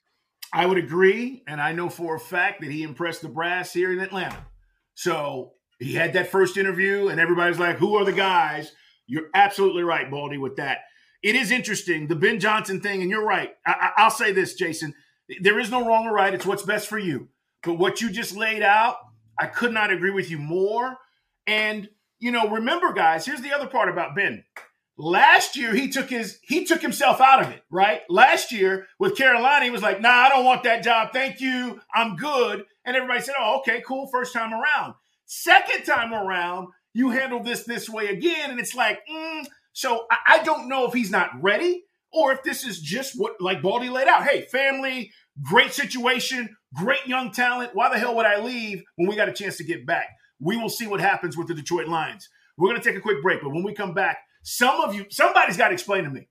I 0.53 0.67
would 0.67 0.77
agree, 0.77 1.43
and 1.47 1.59
I 1.59 1.71
know 1.71 1.89
for 1.89 2.15
a 2.15 2.19
fact 2.19 2.61
that 2.61 2.69
he 2.71 2.83
impressed 2.83 3.23
the 3.23 3.27
brass 3.27 3.73
here 3.73 3.91
in 3.91 3.99
Atlanta. 3.99 4.45
So 4.93 5.53
he 5.79 5.95
had 5.95 6.13
that 6.13 6.31
first 6.31 6.57
interview, 6.57 7.07
and 7.07 7.19
everybody's 7.19 7.59
like, 7.59 7.77
"Who 7.77 7.95
are 7.95 8.05
the 8.05 8.13
guys?" 8.13 8.71
You're 9.07 9.29
absolutely 9.33 9.83
right, 9.83 10.11
Baldy, 10.11 10.37
with 10.37 10.57
that. 10.57 10.81
It 11.23 11.35
is 11.35 11.49
interesting, 11.49 12.07
the 12.07 12.15
Ben 12.15 12.39
Johnson 12.39 12.81
thing, 12.81 13.01
and 13.01 13.09
you're 13.09 13.25
right. 13.25 13.55
I, 13.65 13.91
I'll 13.97 14.11
say 14.11 14.31
this, 14.31 14.53
Jason: 14.53 14.93
there 15.41 15.59
is 15.59 15.71
no 15.71 15.85
wrong 15.85 16.05
or 16.05 16.13
right. 16.13 16.33
It's 16.33 16.45
what's 16.45 16.63
best 16.63 16.87
for 16.87 16.99
you. 16.99 17.29
But 17.63 17.79
what 17.79 17.99
you 17.99 18.11
just 18.11 18.35
laid 18.35 18.61
out, 18.61 18.97
I 19.39 19.47
could 19.47 19.73
not 19.73 19.91
agree 19.91 20.11
with 20.11 20.29
you 20.29 20.37
more. 20.37 20.97
And 21.47 21.89
you 22.19 22.31
know, 22.31 22.47
remember, 22.47 22.93
guys, 22.93 23.25
here's 23.25 23.41
the 23.41 23.53
other 23.53 23.67
part 23.67 23.89
about 23.89 24.15
Ben. 24.15 24.43
Last 24.97 25.55
year 25.55 25.75
he 25.75 25.89
took 25.89 26.09
his 26.09 26.39
he 26.41 26.65
took 26.65 26.81
himself 26.81 27.21
out 27.21 27.43
of 27.43 27.51
it, 27.51 27.61
right? 27.69 28.01
Last 28.09 28.51
year 28.51 28.87
with 28.99 29.15
Carolina, 29.15 29.65
he 29.65 29.71
was 29.71 29.83
like, 29.83 30.01
"Nah, 30.01 30.09
I 30.09 30.29
don't 30.29 30.45
want 30.45 30.63
that 30.63 30.83
job. 30.83 31.13
Thank 31.13 31.39
you. 31.39 31.79
I'm 31.93 32.15
good." 32.15 32.65
And 32.83 32.95
everybody 32.95 33.21
said, 33.21 33.35
"Oh, 33.39 33.59
okay, 33.59 33.83
cool. 33.85 34.09
First 34.11 34.33
time 34.33 34.53
around." 34.53 34.95
Second 35.27 35.83
time 35.83 36.13
around, 36.13 36.69
you 36.93 37.11
handle 37.11 37.43
this 37.43 37.63
this 37.63 37.87
way 37.87 38.07
again, 38.07 38.49
and 38.49 38.59
it's 38.59 38.73
like, 38.73 39.01
mm. 39.07 39.45
so 39.73 40.07
I, 40.09 40.39
I 40.39 40.43
don't 40.43 40.67
know 40.67 40.87
if 40.87 40.93
he's 40.93 41.11
not 41.11 41.29
ready 41.41 41.83
or 42.11 42.31
if 42.31 42.41
this 42.43 42.65
is 42.65 42.79
just 42.79 43.13
what 43.19 43.39
like 43.39 43.61
Baldy 43.61 43.89
laid 43.89 44.07
out. 44.07 44.23
Hey, 44.23 44.47
family, 44.51 45.11
great 45.43 45.73
situation, 45.73 46.55
great 46.73 47.05
young 47.05 47.31
talent. 47.31 47.71
Why 47.73 47.89
the 47.89 47.99
hell 47.99 48.15
would 48.15 48.25
I 48.25 48.39
leave 48.39 48.83
when 48.95 49.07
we 49.07 49.15
got 49.15 49.29
a 49.29 49.33
chance 49.33 49.57
to 49.57 49.63
get 49.63 49.85
back? 49.85 50.07
We 50.39 50.57
will 50.57 50.69
see 50.69 50.87
what 50.87 51.01
happens 51.01 51.37
with 51.37 51.47
the 51.47 51.53
Detroit 51.53 51.87
Lions. 51.87 52.29
We're 52.57 52.69
going 52.69 52.81
to 52.81 52.87
take 52.87 52.97
a 52.97 53.01
quick 53.01 53.21
break, 53.21 53.41
but 53.41 53.51
when 53.51 53.63
we 53.63 53.73
come 53.73 53.93
back, 53.93 54.17
some 54.47 54.79
of 54.79 54.95
you, 54.95 55.05
somebody's 55.09 55.57
got 55.57 55.67
to 55.67 55.73
explain 55.73 56.05
to 56.05 56.09
me 56.09 56.29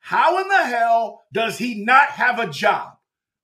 how 0.00 0.38
in 0.38 0.48
the 0.48 0.66
hell 0.66 1.22
does 1.32 1.56
he 1.56 1.82
not 1.82 2.10
have 2.10 2.38
a 2.38 2.46
job? 2.46 2.92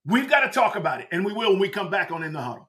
We've 0.04 0.28
got 0.28 0.40
to 0.40 0.50
talk 0.50 0.76
about 0.76 1.00
it, 1.00 1.08
and 1.10 1.24
we 1.24 1.32
will 1.32 1.52
when 1.52 1.58
we 1.58 1.70
come 1.70 1.88
back 1.88 2.10
on 2.10 2.22
In 2.22 2.34
the 2.34 2.42
Huddle. 2.42 2.68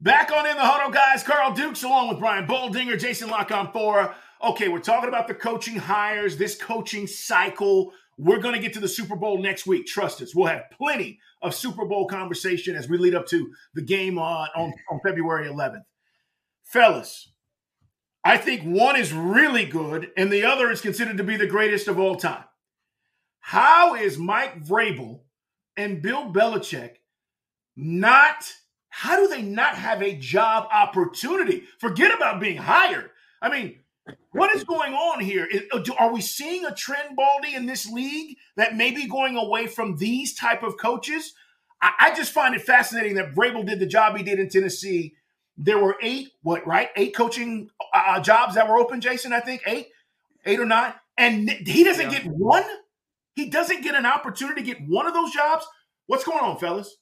Back 0.00 0.30
on 0.30 0.46
In 0.46 0.56
the 0.56 0.62
Huddle, 0.62 0.92
guys. 0.92 1.22
Carl 1.22 1.54
Dukes 1.54 1.82
along 1.82 2.08
with 2.08 2.18
Brian 2.18 2.46
Baldinger, 2.46 2.98
Jason 2.98 3.30
La 3.30 3.44
Canfora. 3.44 4.14
Okay, 4.44 4.68
we're 4.68 4.78
talking 4.78 5.08
about 5.08 5.26
the 5.26 5.34
coaching 5.34 5.76
hires, 5.76 6.36
this 6.36 6.54
coaching 6.54 7.06
cycle. 7.06 7.92
We're 8.18 8.40
going 8.40 8.54
to 8.54 8.60
get 8.60 8.74
to 8.74 8.80
the 8.80 8.88
Super 8.88 9.16
Bowl 9.16 9.40
next 9.40 9.66
week. 9.66 9.86
Trust 9.86 10.20
us. 10.20 10.34
We'll 10.34 10.48
have 10.48 10.64
plenty 10.70 11.18
of 11.40 11.54
Super 11.54 11.86
Bowl 11.86 12.06
conversation 12.06 12.76
as 12.76 12.88
we 12.88 12.98
lead 12.98 13.14
up 13.14 13.26
to 13.28 13.50
the 13.74 13.82
game 13.82 14.18
on, 14.18 14.48
on, 14.54 14.72
on 14.90 15.00
February 15.02 15.48
11th. 15.48 15.84
Fellas, 16.62 17.32
I 18.22 18.36
think 18.36 18.64
one 18.64 18.96
is 18.96 19.12
really 19.12 19.64
good 19.64 20.10
and 20.16 20.30
the 20.30 20.44
other 20.44 20.70
is 20.70 20.80
considered 20.80 21.16
to 21.16 21.24
be 21.24 21.36
the 21.36 21.46
greatest 21.46 21.88
of 21.88 21.98
all 21.98 22.16
time. 22.16 22.44
How 23.40 23.94
is 23.94 24.18
Mike 24.18 24.62
Vrabel 24.62 25.20
and 25.76 26.02
Bill 26.02 26.30
Belichick 26.32 26.96
not, 27.76 28.52
how 28.98 29.20
do 29.20 29.28
they 29.28 29.42
not 29.42 29.74
have 29.74 30.00
a 30.00 30.16
job 30.16 30.68
opportunity? 30.72 31.64
Forget 31.80 32.14
about 32.14 32.40
being 32.40 32.56
hired. 32.56 33.10
I 33.42 33.50
mean, 33.50 33.80
what 34.30 34.56
is 34.56 34.64
going 34.64 34.94
on 34.94 35.20
here? 35.20 35.44
Is, 35.44 35.64
uh, 35.70 35.82
are 35.98 36.10
we 36.10 36.22
seeing 36.22 36.64
a 36.64 36.74
trend, 36.74 37.14
Baldy, 37.14 37.54
in 37.54 37.66
this 37.66 37.86
league 37.86 38.38
that 38.56 38.74
may 38.74 38.92
be 38.92 39.06
going 39.06 39.36
away 39.36 39.66
from 39.66 39.98
these 39.98 40.34
type 40.34 40.62
of 40.62 40.78
coaches? 40.78 41.34
I, 41.82 41.92
I 42.00 42.14
just 42.14 42.32
find 42.32 42.54
it 42.54 42.62
fascinating 42.62 43.16
that 43.16 43.34
Vrabel 43.34 43.66
did 43.66 43.80
the 43.80 43.86
job 43.86 44.16
he 44.16 44.22
did 44.22 44.38
in 44.38 44.48
Tennessee. 44.48 45.14
There 45.58 45.78
were 45.78 45.96
eight, 46.00 46.30
what, 46.40 46.66
right? 46.66 46.88
Eight 46.96 47.14
coaching 47.14 47.68
uh, 47.92 48.02
uh 48.06 48.20
jobs 48.20 48.54
that 48.54 48.66
were 48.66 48.78
open, 48.78 49.02
Jason, 49.02 49.34
I 49.34 49.40
think, 49.40 49.60
eight, 49.66 49.88
eight 50.46 50.58
or 50.58 50.64
nine. 50.64 50.94
And 51.18 51.50
he 51.50 51.84
doesn't 51.84 52.10
yeah. 52.12 52.20
get 52.20 52.32
one. 52.32 52.64
He 53.34 53.50
doesn't 53.50 53.82
get 53.82 53.94
an 53.94 54.06
opportunity 54.06 54.62
to 54.62 54.66
get 54.66 54.88
one 54.88 55.06
of 55.06 55.12
those 55.12 55.32
jobs. 55.32 55.66
What's 56.06 56.24
going 56.24 56.38
on, 56.38 56.56
fellas? 56.56 56.96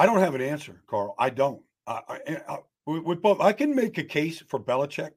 I 0.00 0.06
don't 0.06 0.20
have 0.20 0.34
an 0.34 0.40
answer, 0.40 0.82
Carl. 0.86 1.14
I 1.18 1.30
don't. 1.30 1.62
I, 1.86 2.00
I, 2.08 2.40
I, 2.48 2.58
with 2.86 3.20
both, 3.20 3.40
I 3.40 3.52
can 3.52 3.74
make 3.74 3.98
a 3.98 4.04
case 4.04 4.42
for 4.48 4.58
Belichick 4.58 5.10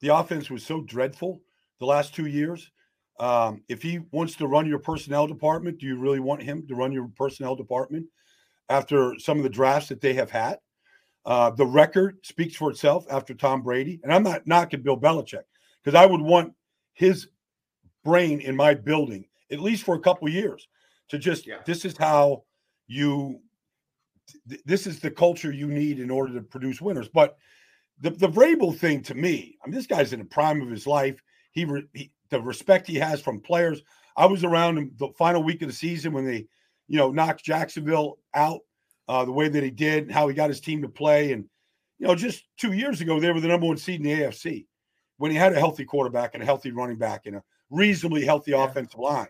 the 0.00 0.14
offense 0.14 0.50
was 0.50 0.64
so 0.64 0.80
dreadful 0.82 1.40
the 1.80 1.86
last 1.86 2.14
two 2.14 2.26
years. 2.26 2.70
Um, 3.18 3.62
if 3.68 3.82
he 3.82 4.00
wants 4.12 4.36
to 4.36 4.46
run 4.46 4.66
your 4.66 4.78
personnel 4.78 5.26
department, 5.26 5.78
do 5.78 5.86
you 5.86 5.98
really 5.98 6.20
want 6.20 6.42
him 6.42 6.66
to 6.68 6.74
run 6.74 6.92
your 6.92 7.10
personnel 7.16 7.56
department 7.56 8.06
after 8.68 9.18
some 9.18 9.38
of 9.38 9.42
the 9.42 9.50
drafts 9.50 9.88
that 9.88 10.00
they 10.00 10.14
have 10.14 10.30
had? 10.30 10.58
Uh, 11.26 11.50
the 11.50 11.66
record 11.66 12.18
speaks 12.22 12.54
for 12.54 12.70
itself 12.70 13.06
after 13.10 13.34
Tom 13.34 13.62
Brady. 13.62 14.00
And 14.02 14.12
I'm 14.12 14.22
not 14.22 14.46
knocking 14.46 14.82
Bill 14.82 14.96
Belichick 14.96 15.42
because 15.82 15.96
I 15.96 16.06
would 16.06 16.22
want 16.22 16.52
his 16.94 17.28
brain 18.04 18.40
in 18.40 18.54
my 18.54 18.74
building 18.74 19.24
at 19.50 19.60
least 19.60 19.82
for 19.82 19.96
a 19.96 20.00
couple 20.00 20.28
years 20.28 20.68
to 21.08 21.18
just 21.18 21.46
yeah. 21.46 21.58
this 21.66 21.84
is 21.84 21.96
how 21.96 22.44
you 22.86 23.40
this 24.64 24.86
is 24.86 25.00
the 25.00 25.10
culture 25.10 25.52
you 25.52 25.66
need 25.66 26.00
in 26.00 26.10
order 26.10 26.34
to 26.34 26.42
produce 26.42 26.80
winners. 26.80 27.08
But 27.08 27.36
the 28.00 28.10
the 28.10 28.28
Vrabel 28.28 28.76
thing 28.76 29.02
to 29.02 29.14
me, 29.14 29.56
I 29.62 29.68
mean, 29.68 29.74
this 29.74 29.86
guy's 29.86 30.12
in 30.12 30.20
the 30.20 30.24
prime 30.24 30.60
of 30.60 30.70
his 30.70 30.86
life. 30.86 31.22
He, 31.52 31.66
he 31.94 32.12
the 32.30 32.40
respect 32.40 32.86
he 32.86 32.96
has 32.96 33.20
from 33.20 33.40
players. 33.40 33.82
I 34.16 34.26
was 34.26 34.44
around 34.44 34.78
him 34.78 34.92
the 34.96 35.08
final 35.16 35.42
week 35.42 35.62
of 35.62 35.68
the 35.68 35.74
season 35.74 36.12
when 36.12 36.24
they, 36.24 36.46
you 36.88 36.98
know, 36.98 37.10
knocked 37.10 37.44
Jacksonville 37.44 38.18
out 38.34 38.60
uh, 39.08 39.24
the 39.24 39.32
way 39.32 39.48
that 39.48 39.62
he 39.62 39.70
did, 39.70 40.10
how 40.10 40.28
he 40.28 40.34
got 40.34 40.50
his 40.50 40.60
team 40.60 40.82
to 40.82 40.88
play, 40.88 41.32
and 41.32 41.44
you 41.98 42.06
know, 42.06 42.14
just 42.14 42.44
two 42.56 42.72
years 42.72 43.00
ago 43.00 43.18
they 43.18 43.32
were 43.32 43.40
the 43.40 43.48
number 43.48 43.66
one 43.66 43.76
seed 43.76 44.00
in 44.00 44.06
the 44.06 44.24
AFC 44.24 44.66
when 45.16 45.30
he 45.30 45.36
had 45.36 45.52
a 45.52 45.58
healthy 45.58 45.84
quarterback 45.84 46.34
and 46.34 46.42
a 46.42 46.46
healthy 46.46 46.70
running 46.70 46.96
back 46.96 47.26
and 47.26 47.36
a 47.36 47.42
reasonably 47.70 48.24
healthy 48.24 48.52
yeah. 48.52 48.64
offensive 48.64 49.00
line, 49.00 49.28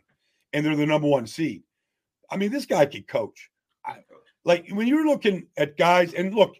and 0.52 0.64
they're 0.64 0.76
the 0.76 0.86
number 0.86 1.08
one 1.08 1.26
seed. 1.26 1.62
I 2.30 2.36
mean, 2.36 2.50
this 2.50 2.66
guy 2.66 2.86
could 2.86 3.08
coach. 3.08 3.50
I, 3.84 3.98
like 4.44 4.68
when 4.70 4.86
you're 4.86 5.06
looking 5.06 5.46
at 5.56 5.76
guys, 5.76 6.14
and 6.14 6.34
look, 6.34 6.56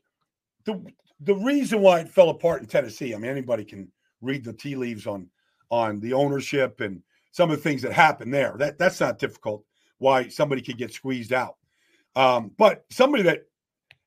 the 0.65 0.83
the 1.21 1.35
reason 1.35 1.81
why 1.81 2.01
it 2.01 2.09
fell 2.09 2.31
apart 2.31 2.61
in 2.61 2.69
Tennessee, 2.69 3.15
I 3.15 3.19
mean, 3.19 3.31
anybody 3.31 3.65
can 3.65 3.91
read 4.21 4.45
the 4.45 4.53
tea 4.53 4.77
leaves 4.77 5.07
on 5.07 5.29
on 5.71 6.01
the 6.01 6.13
ownership 6.13 6.81
and 6.81 7.03
some 7.33 7.51
of 7.51 7.57
the 7.57 7.63
things 7.63 7.83
that 7.83 7.93
happened 7.93 8.33
there. 8.33 8.55
That 8.59 8.79
that's 8.79 9.01
not 9.01 9.19
difficult. 9.19 9.65
Why 9.99 10.29
somebody 10.29 10.63
could 10.63 10.79
get 10.79 10.93
squeezed 10.93 11.33
out, 11.33 11.57
um, 12.15 12.53
but 12.57 12.85
somebody 12.91 13.23
that 13.25 13.45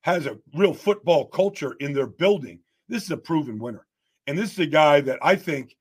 has 0.02 0.26
a 0.26 0.38
real 0.54 0.74
football 0.74 1.26
culture 1.26 1.74
in 1.80 1.92
their 1.92 2.06
building. 2.06 2.60
This 2.88 3.04
is 3.04 3.10
a 3.10 3.16
proven 3.16 3.58
winner, 3.58 3.86
and 4.26 4.38
this 4.38 4.52
is 4.52 4.58
a 4.58 4.66
guy 4.66 5.00
that 5.02 5.18
I 5.22 5.36
think 5.36 5.76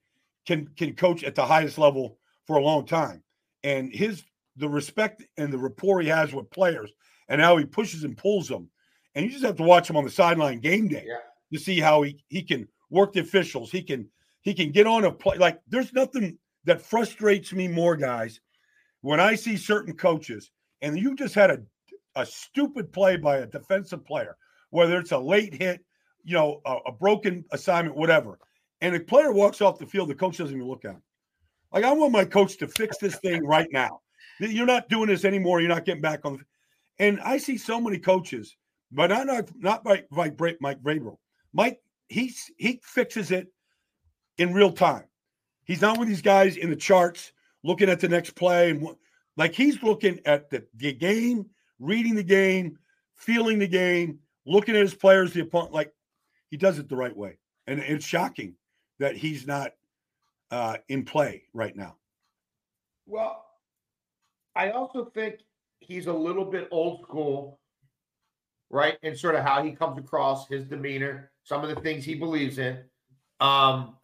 can 0.45 0.67
can 0.77 0.95
coach 0.95 1.23
at 1.23 1.35
the 1.35 1.45
highest 1.45 1.77
level 1.77 2.17
for 2.45 2.57
a 2.57 2.63
long 2.63 2.85
time. 2.85 3.23
And 3.63 3.93
his 3.93 4.23
the 4.57 4.69
respect 4.69 5.23
and 5.37 5.51
the 5.51 5.57
rapport 5.57 6.01
he 6.01 6.09
has 6.09 6.33
with 6.33 6.49
players, 6.51 6.91
and 7.31 7.41
how 7.41 7.57
he 7.57 7.65
pushes 7.65 8.03
and 8.03 8.15
pulls 8.15 8.47
them 8.47 8.69
and 9.15 9.25
you 9.25 9.31
just 9.31 9.43
have 9.43 9.57
to 9.57 9.63
watch 9.63 9.89
him 9.89 9.97
on 9.97 10.03
the 10.03 10.09
sideline 10.09 10.59
game 10.59 10.87
day 10.87 11.05
yeah. 11.07 11.17
to 11.51 11.63
see 11.63 11.79
how 11.79 12.01
he 12.01 12.23
he 12.29 12.41
can 12.41 12.67
work 12.89 13.13
the 13.13 13.19
officials. 13.19 13.71
He 13.71 13.81
can 13.81 14.07
he 14.41 14.53
can 14.53 14.71
get 14.71 14.87
on 14.87 15.05
a 15.05 15.11
play. 15.11 15.37
Like 15.37 15.59
there's 15.67 15.93
nothing 15.93 16.37
that 16.65 16.81
frustrates 16.81 17.53
me 17.53 17.67
more, 17.67 17.95
guys, 17.95 18.39
when 19.01 19.19
I 19.19 19.35
see 19.35 19.57
certain 19.57 19.95
coaches 19.95 20.51
and 20.81 20.97
you 20.97 21.15
just 21.15 21.35
had 21.35 21.51
a 21.51 21.59
a 22.15 22.25
stupid 22.25 22.91
play 22.91 23.17
by 23.17 23.37
a 23.37 23.47
defensive 23.47 24.05
player, 24.05 24.35
whether 24.69 24.99
it's 24.99 25.13
a 25.13 25.17
late 25.17 25.53
hit, 25.53 25.79
you 26.23 26.35
know, 26.35 26.61
a, 26.65 26.77
a 26.87 26.91
broken 26.91 27.45
assignment, 27.51 27.95
whatever, 27.95 28.37
and 28.81 28.95
a 28.95 28.99
player 28.99 29.31
walks 29.31 29.61
off 29.61 29.79
the 29.79 29.85
field, 29.85 30.09
the 30.09 30.15
coach 30.15 30.37
doesn't 30.37 30.55
even 30.55 30.67
look 30.67 30.85
at 30.85 30.91
him. 30.91 31.03
Like 31.71 31.85
I 31.85 31.93
want 31.93 32.11
my 32.11 32.25
coach 32.25 32.57
to 32.57 32.67
fix 32.67 32.97
this 32.97 33.15
thing 33.17 33.45
right 33.45 33.67
now. 33.71 34.01
You're 34.39 34.65
not 34.65 34.89
doing 34.89 35.07
this 35.07 35.23
anymore. 35.23 35.59
You're 35.59 35.69
not 35.69 35.85
getting 35.85 36.01
back 36.01 36.25
on. 36.25 36.43
And 37.01 37.19
I 37.21 37.37
see 37.37 37.57
so 37.57 37.81
many 37.81 37.97
coaches 37.97 38.55
but 38.91 39.07
not 39.07 39.49
not, 39.57 39.83
by, 39.83 40.03
by 40.11 40.31
Mike 40.59 40.81
Vrabel. 40.83 41.17
Mike 41.53 41.81
he 42.09 42.33
he 42.57 42.79
fixes 42.83 43.31
it 43.31 43.47
in 44.37 44.53
real 44.53 44.71
time. 44.71 45.05
He's 45.63 45.81
not 45.81 45.97
with 45.97 46.07
these 46.07 46.21
guys 46.21 46.57
in 46.57 46.69
the 46.69 46.75
charts 46.75 47.31
looking 47.63 47.89
at 47.89 47.99
the 47.99 48.09
next 48.09 48.35
play 48.35 48.71
and 48.71 48.87
like 49.37 49.53
he's 49.53 49.81
looking 49.81 50.19
at 50.25 50.49
the, 50.49 50.65
the 50.75 50.93
game, 50.93 51.49
reading 51.79 52.15
the 52.15 52.23
game, 52.23 52.77
feeling 53.15 53.59
the 53.59 53.67
game, 53.67 54.19
looking 54.45 54.75
at 54.75 54.81
his 54.81 54.93
players, 54.93 55.33
the 55.33 55.41
opponent. 55.41 55.73
Like 55.73 55.93
he 56.49 56.57
does 56.57 56.79
it 56.79 56.89
the 56.89 56.95
right 56.95 57.15
way, 57.15 57.37
and 57.67 57.79
it's 57.79 58.05
shocking 58.05 58.55
that 58.99 59.15
he's 59.15 59.47
not 59.47 59.71
uh, 60.51 60.77
in 60.89 61.05
play 61.05 61.43
right 61.53 61.75
now. 61.75 61.95
Well, 63.07 63.45
I 64.55 64.71
also 64.71 65.05
think 65.05 65.39
he's 65.81 66.07
a 66.07 66.13
little 66.13 66.45
bit 66.45 66.67
old 66.71 67.01
school 67.03 67.59
right? 68.71 68.97
And 69.03 69.17
sort 69.17 69.35
of 69.35 69.43
how 69.43 69.61
he 69.61 69.71
comes 69.71 69.97
across, 69.97 70.47
his 70.47 70.63
demeanor, 70.63 71.31
some 71.43 71.63
of 71.63 71.69
the 71.69 71.81
things 71.81 72.05
he 72.05 72.15
believes 72.15 72.57
in. 72.57 72.79
Um, 73.39 73.97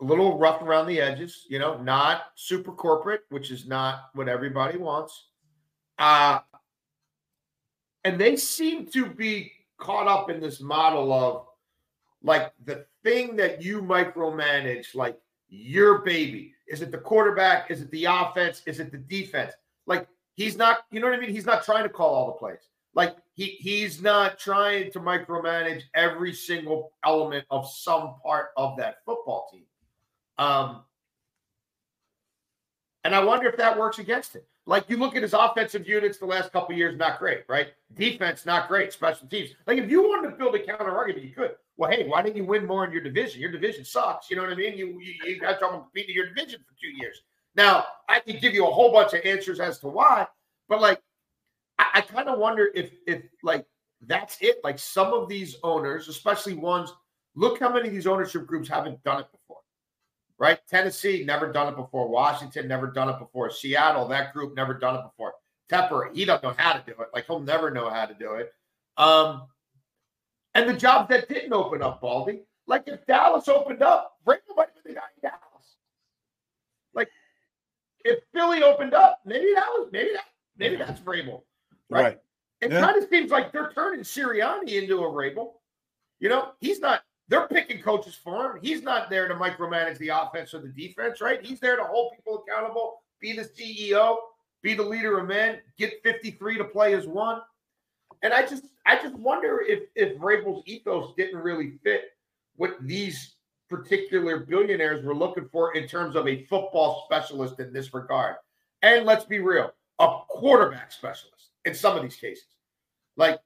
a 0.00 0.04
little 0.04 0.38
rough 0.38 0.62
around 0.62 0.86
the 0.86 1.00
edges, 1.00 1.46
you 1.48 1.58
know, 1.58 1.80
not 1.82 2.22
super 2.34 2.72
corporate, 2.72 3.22
which 3.28 3.50
is 3.50 3.66
not 3.66 4.10
what 4.14 4.28
everybody 4.28 4.78
wants. 4.78 5.28
Uh, 5.98 6.40
and 8.04 8.18
they 8.18 8.36
seem 8.36 8.86
to 8.86 9.06
be 9.06 9.52
caught 9.78 10.08
up 10.08 10.30
in 10.30 10.40
this 10.40 10.60
model 10.60 11.12
of 11.12 11.46
like 12.22 12.52
the 12.64 12.86
thing 13.04 13.36
that 13.36 13.62
you 13.62 13.82
micromanage, 13.82 14.94
like 14.94 15.18
your 15.50 15.98
baby. 15.98 16.54
Is 16.66 16.80
it 16.80 16.90
the 16.90 16.98
quarterback? 16.98 17.70
Is 17.70 17.82
it 17.82 17.90
the 17.90 18.06
offense? 18.06 18.62
Is 18.66 18.80
it 18.80 18.90
the 18.90 18.98
defense? 18.98 19.52
Like 19.86 20.06
He's 20.40 20.56
not, 20.56 20.86
you 20.90 21.00
know 21.00 21.08
what 21.08 21.18
I 21.18 21.20
mean? 21.20 21.28
He's 21.28 21.44
not 21.44 21.64
trying 21.64 21.82
to 21.82 21.90
call 21.90 22.14
all 22.14 22.26
the 22.28 22.32
plays. 22.32 22.70
Like 22.94 23.14
he 23.34 23.58
he's 23.60 24.00
not 24.00 24.38
trying 24.38 24.90
to 24.92 24.98
micromanage 24.98 25.82
every 25.94 26.32
single 26.32 26.92
element 27.04 27.44
of 27.50 27.70
some 27.70 28.14
part 28.22 28.48
of 28.56 28.78
that 28.78 29.04
football 29.04 29.50
team. 29.52 29.64
Um, 30.38 30.84
and 33.04 33.14
I 33.14 33.22
wonder 33.22 33.50
if 33.50 33.58
that 33.58 33.78
works 33.78 33.98
against 33.98 34.34
him. 34.34 34.40
Like 34.64 34.88
you 34.88 34.96
look 34.96 35.14
at 35.14 35.20
his 35.20 35.34
offensive 35.34 35.86
units 35.86 36.16
the 36.16 36.24
last 36.24 36.52
couple 36.52 36.74
years, 36.74 36.96
not 36.96 37.18
great, 37.18 37.42
right? 37.46 37.68
Defense, 37.92 38.46
not 38.46 38.66
great. 38.66 38.94
Special 38.94 39.28
teams. 39.28 39.50
Like 39.66 39.76
if 39.76 39.90
you 39.90 40.02
wanted 40.02 40.30
to 40.30 40.36
build 40.36 40.54
a 40.54 40.64
counter 40.64 40.96
argument, 40.96 41.26
you 41.26 41.34
could. 41.34 41.54
Well, 41.80 41.90
hey, 41.90 42.06
why 42.06 42.20
didn't 42.20 42.36
you 42.36 42.44
win 42.44 42.66
more 42.66 42.84
in 42.84 42.92
your 42.92 43.00
division? 43.00 43.40
Your 43.40 43.50
division 43.50 43.86
sucks. 43.86 44.28
You 44.28 44.36
know 44.36 44.42
what 44.42 44.52
I 44.52 44.54
mean? 44.54 44.76
You 44.76 45.00
you, 45.00 45.14
you 45.24 45.40
got 45.40 45.58
trouble 45.58 45.78
competing 45.78 46.10
in 46.10 46.14
your 46.14 46.26
division 46.26 46.60
for 46.60 46.78
two 46.78 46.88
years. 46.88 47.22
Now, 47.56 47.86
I 48.06 48.20
can 48.20 48.38
give 48.38 48.52
you 48.52 48.66
a 48.66 48.70
whole 48.70 48.92
bunch 48.92 49.14
of 49.14 49.24
answers 49.24 49.60
as 49.60 49.78
to 49.78 49.88
why, 49.88 50.26
but 50.68 50.82
like, 50.82 51.00
I, 51.78 51.86
I 51.94 52.00
kind 52.02 52.28
of 52.28 52.38
wonder 52.38 52.68
if 52.74 52.90
if 53.06 53.22
like 53.42 53.64
that's 54.06 54.36
it. 54.42 54.58
Like 54.62 54.78
some 54.78 55.14
of 55.14 55.26
these 55.26 55.56
owners, 55.62 56.08
especially 56.08 56.52
ones, 56.52 56.92
look 57.34 57.58
how 57.60 57.72
many 57.72 57.88
of 57.88 57.94
these 57.94 58.06
ownership 58.06 58.46
groups 58.46 58.68
haven't 58.68 59.02
done 59.02 59.20
it 59.20 59.32
before, 59.32 59.62
right? 60.38 60.58
Tennessee 60.68 61.24
never 61.24 61.50
done 61.50 61.72
it 61.72 61.76
before. 61.76 62.10
Washington 62.10 62.68
never 62.68 62.88
done 62.88 63.08
it 63.08 63.18
before. 63.18 63.48
Seattle, 63.48 64.06
that 64.08 64.34
group 64.34 64.54
never 64.54 64.74
done 64.74 64.96
it 64.96 65.02
before. 65.04 65.32
Tepper, 65.72 66.14
he 66.14 66.26
doesn't 66.26 66.42
know 66.42 66.54
how 66.58 66.74
to 66.74 66.82
do 66.84 66.92
it. 67.00 67.08
Like 67.14 67.24
he'll 67.24 67.40
never 67.40 67.70
know 67.70 67.88
how 67.88 68.04
to 68.04 68.12
do 68.12 68.34
it. 68.34 68.52
Um, 68.98 69.44
and 70.54 70.68
the 70.68 70.74
jobs 70.74 71.08
that 71.10 71.28
didn't 71.28 71.52
open 71.52 71.82
up, 71.82 72.00
Baldy, 72.00 72.42
like 72.66 72.84
if 72.86 73.06
Dallas 73.06 73.48
opened 73.48 73.82
up, 73.82 74.16
Vrabel 74.26 74.56
might 74.56 74.68
have 74.74 74.84
been 74.84 74.94
the 74.94 75.00
guy 75.00 75.06
in 75.22 75.28
Dallas. 75.30 75.76
Like 76.94 77.08
if 78.04 78.20
Philly 78.32 78.62
opened 78.62 78.94
up, 78.94 79.20
maybe 79.24 79.52
that 79.54 79.66
was 79.70 79.88
maybe 79.92 80.10
that 80.12 80.24
maybe 80.56 80.76
that's 80.76 81.00
Vrabel, 81.00 81.42
right? 81.88 82.02
Right. 82.02 82.18
It 82.60 82.72
Yeah. 82.72 82.80
kind 82.80 83.02
of 83.02 83.08
seems 83.08 83.30
like 83.30 83.52
they're 83.52 83.72
turning 83.72 84.00
Sirianni 84.00 84.82
into 84.82 84.98
a 85.04 85.08
Vrabel. 85.10 85.54
You 86.18 86.28
know, 86.28 86.52
he's 86.60 86.80
not. 86.80 87.02
They're 87.28 87.46
picking 87.46 87.80
coaches 87.80 88.16
for 88.16 88.50
him. 88.50 88.58
He's 88.60 88.82
not 88.82 89.08
there 89.08 89.28
to 89.28 89.34
micromanage 89.34 89.98
the 89.98 90.08
offense 90.08 90.52
or 90.52 90.58
the 90.60 90.68
defense, 90.68 91.20
right? 91.20 91.44
He's 91.46 91.60
there 91.60 91.76
to 91.76 91.84
hold 91.84 92.12
people 92.16 92.42
accountable, 92.46 93.02
be 93.20 93.32
the 93.32 93.44
CEO, 93.44 94.16
be 94.62 94.74
the 94.74 94.82
leader 94.82 95.20
of 95.20 95.28
men, 95.28 95.60
get 95.78 96.02
53 96.02 96.58
to 96.58 96.64
play 96.64 96.92
as 96.94 97.06
one. 97.06 97.40
And 98.22 98.32
I 98.32 98.46
just, 98.46 98.64
I 98.86 98.96
just 98.96 99.14
wonder 99.14 99.62
if 99.66 99.84
if 99.94 100.18
Vrabel's 100.18 100.62
ethos 100.66 101.14
didn't 101.16 101.40
really 101.40 101.78
fit 101.82 102.10
what 102.56 102.76
these 102.82 103.36
particular 103.68 104.40
billionaires 104.40 105.04
were 105.04 105.14
looking 105.14 105.48
for 105.50 105.74
in 105.74 105.86
terms 105.86 106.16
of 106.16 106.26
a 106.26 106.44
football 106.44 107.04
specialist 107.06 107.60
in 107.60 107.72
this 107.72 107.94
regard. 107.94 108.36
And 108.82 109.06
let's 109.06 109.24
be 109.24 109.38
real, 109.38 109.72
a 109.98 110.18
quarterback 110.28 110.92
specialist 110.92 111.50
in 111.64 111.74
some 111.74 111.96
of 111.96 112.02
these 112.02 112.16
cases. 112.16 112.46
Like, 113.16 113.38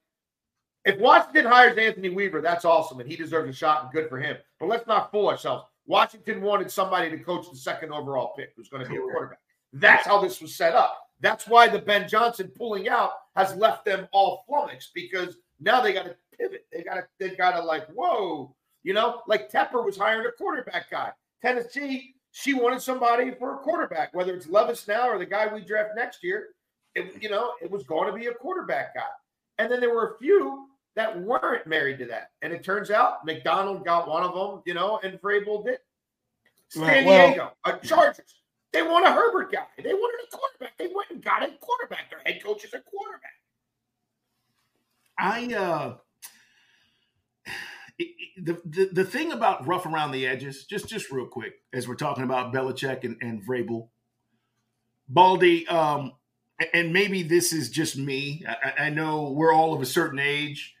if 0.83 0.99
Washington 0.99 1.45
hires 1.45 1.77
Anthony 1.77 2.09
Weaver, 2.09 2.41
that's 2.41 2.65
awesome, 2.65 2.99
and 2.99 3.09
he 3.09 3.15
deserves 3.15 3.49
a 3.49 3.53
shot, 3.53 3.83
and 3.83 3.91
good 3.91 4.09
for 4.09 4.19
him. 4.19 4.37
But 4.59 4.69
let's 4.69 4.87
not 4.87 5.11
fool 5.11 5.29
ourselves. 5.29 5.65
Washington 5.85 6.41
wanted 6.41 6.71
somebody 6.71 7.09
to 7.09 7.17
coach 7.17 7.49
the 7.49 7.57
second 7.57 7.91
overall 7.91 8.33
pick, 8.35 8.53
who's 8.55 8.69
going 8.69 8.83
to 8.83 8.89
be 8.89 8.95
a 8.95 9.01
quarterback. 9.01 9.39
That's 9.73 10.07
how 10.07 10.21
this 10.21 10.41
was 10.41 10.55
set 10.55 10.73
up. 10.73 10.97
That's 11.19 11.47
why 11.47 11.67
the 11.67 11.79
Ben 11.79 12.07
Johnson 12.07 12.51
pulling 12.55 12.89
out 12.89 13.11
has 13.35 13.55
left 13.55 13.85
them 13.85 14.07
all 14.11 14.43
flummoxed 14.47 14.91
because 14.93 15.37
now 15.59 15.81
they 15.81 15.93
got 15.93 16.05
to 16.05 16.15
pivot. 16.37 16.65
They 16.71 16.83
got 16.83 16.95
to, 16.95 17.03
they 17.19 17.35
got 17.35 17.51
to 17.51 17.63
like, 17.63 17.87
whoa, 17.87 18.55
you 18.83 18.93
know, 18.93 19.21
like 19.27 19.51
Tepper 19.51 19.83
was 19.83 19.97
hiring 19.97 20.25
a 20.25 20.31
quarterback 20.31 20.89
guy. 20.89 21.11
Tennessee, 21.41 22.15
she 22.31 22.53
wanted 22.53 22.81
somebody 22.81 23.31
for 23.31 23.55
a 23.55 23.57
quarterback, 23.59 24.13
whether 24.13 24.33
it's 24.33 24.47
Levis 24.47 24.87
now 24.87 25.09
or 25.09 25.17
the 25.17 25.25
guy 25.25 25.53
we 25.53 25.61
draft 25.61 25.91
next 25.95 26.23
year. 26.23 26.49
It, 26.95 27.21
you 27.21 27.29
know, 27.29 27.51
it 27.61 27.69
was 27.69 27.83
going 27.83 28.11
to 28.11 28.17
be 28.17 28.27
a 28.27 28.33
quarterback 28.33 28.95
guy. 28.95 29.01
And 29.57 29.71
then 29.71 29.79
there 29.79 29.93
were 29.93 30.15
a 30.15 30.17
few 30.17 30.67
that 30.95 31.19
weren't 31.19 31.67
married 31.67 31.99
to 31.99 32.05
that. 32.05 32.31
And 32.41 32.53
it 32.53 32.63
turns 32.63 32.89
out 32.89 33.25
Macdonald 33.25 33.83
got 33.83 34.07
one 34.07 34.23
of 34.23 34.33
them, 34.33 34.61
you 34.65 34.73
know, 34.73 34.99
and 35.03 35.19
Vrabel 35.21 35.65
did. 35.65 35.79
San 36.69 37.05
Well- 37.05 37.27
Diego, 37.27 37.51
uh, 37.65 37.77
Chargers. 37.79 38.41
They 38.73 38.81
want 38.81 39.05
a 39.05 39.11
Herbert 39.11 39.51
guy. 39.51 39.65
They 39.81 39.93
wanted 39.93 40.27
a 40.27 40.35
quarterback. 40.37 40.77
They 40.77 40.87
went 40.87 41.09
and 41.11 41.23
got 41.23 41.43
a 41.43 41.51
quarterback. 41.59 42.09
Their 42.09 42.19
head 42.25 42.43
coach 42.43 42.63
is 42.65 42.73
a 42.73 42.79
quarterback. 42.81 43.31
I 45.17 45.53
uh 45.53 45.95
it- 47.97 48.03
it- 48.37 48.45
the, 48.45 48.61
the 48.65 48.89
the 48.91 49.03
thing 49.05 49.31
about 49.31 49.65
rough 49.65 49.85
around 49.85 50.11
the 50.11 50.27
edges, 50.27 50.65
just 50.65 50.89
just 50.89 51.09
real 51.11 51.25
quick, 51.27 51.53
as 51.73 51.87
we're 51.87 51.95
talking 51.95 52.25
about 52.25 52.53
Belichick 52.53 53.05
and, 53.05 53.15
and 53.21 53.41
Vrabel, 53.47 53.87
Baldy, 55.07 55.65
um, 55.69 56.11
and 56.73 56.91
maybe 56.91 57.23
this 57.23 57.53
is 57.53 57.69
just 57.69 57.97
me. 57.97 58.43
I, 58.47 58.55
I- 58.81 58.85
I 58.87 58.89
know 58.89 59.31
we're 59.31 59.53
all 59.53 59.73
of 59.73 59.81
a 59.81 59.85
certain 59.85 60.19
age. 60.19 60.73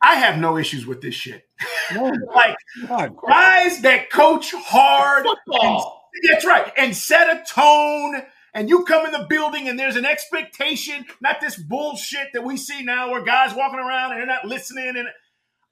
I 0.00 0.14
have 0.14 0.38
no 0.38 0.56
issues 0.56 0.86
with 0.86 1.02
this 1.02 1.14
shit. 1.14 1.46
No, 1.92 2.04
like 2.34 2.56
God. 2.86 3.16
guys 3.28 3.82
that 3.82 4.10
coach 4.10 4.54
hard 4.56 5.26
Football. 5.26 5.97
That's 6.28 6.44
right. 6.46 6.72
And 6.76 6.96
set 6.96 7.28
a 7.28 7.44
tone. 7.44 8.22
And 8.54 8.68
you 8.68 8.84
come 8.84 9.06
in 9.06 9.12
the 9.12 9.26
building 9.28 9.68
and 9.68 9.78
there's 9.78 9.96
an 9.96 10.06
expectation, 10.06 11.04
not 11.20 11.40
this 11.40 11.56
bullshit 11.56 12.28
that 12.32 12.42
we 12.42 12.56
see 12.56 12.82
now 12.82 13.10
where 13.10 13.22
guys 13.22 13.54
walking 13.54 13.78
around 13.78 14.12
and 14.12 14.20
they're 14.20 14.26
not 14.26 14.46
listening. 14.46 14.94
And 14.96 15.06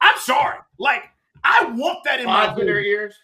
I'm 0.01 0.18
sorry. 0.18 0.59
Like, 0.79 1.03
I 1.42 1.64
want 1.75 2.05
that 2.05 2.20
in 2.20 2.27
my 2.27 2.49
Odds 2.49 2.61
in 2.61 2.66
their 2.66 2.81
ears. 2.81 3.14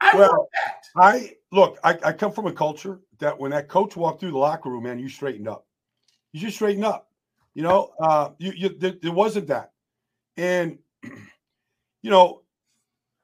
I 0.00 0.10
Well, 0.16 0.28
want 0.30 0.48
that. 0.52 1.02
I 1.02 1.36
look, 1.52 1.78
I, 1.84 1.98
I 2.04 2.12
come 2.12 2.32
from 2.32 2.46
a 2.46 2.52
culture 2.52 3.00
that 3.20 3.38
when 3.38 3.52
that 3.52 3.68
coach 3.68 3.96
walked 3.96 4.20
through 4.20 4.32
the 4.32 4.38
locker 4.38 4.68
room, 4.68 4.84
man, 4.84 4.98
you 4.98 5.08
straightened 5.08 5.48
up. 5.48 5.66
You 6.32 6.40
just 6.40 6.56
straightened 6.56 6.84
up. 6.84 7.08
You 7.54 7.62
know, 7.62 7.92
uh, 8.00 8.30
you, 8.38 8.52
you 8.56 8.68
there, 8.70 8.94
there 9.00 9.12
wasn't 9.12 9.46
that. 9.48 9.72
And 10.36 10.78
you 12.02 12.10
know, 12.10 12.42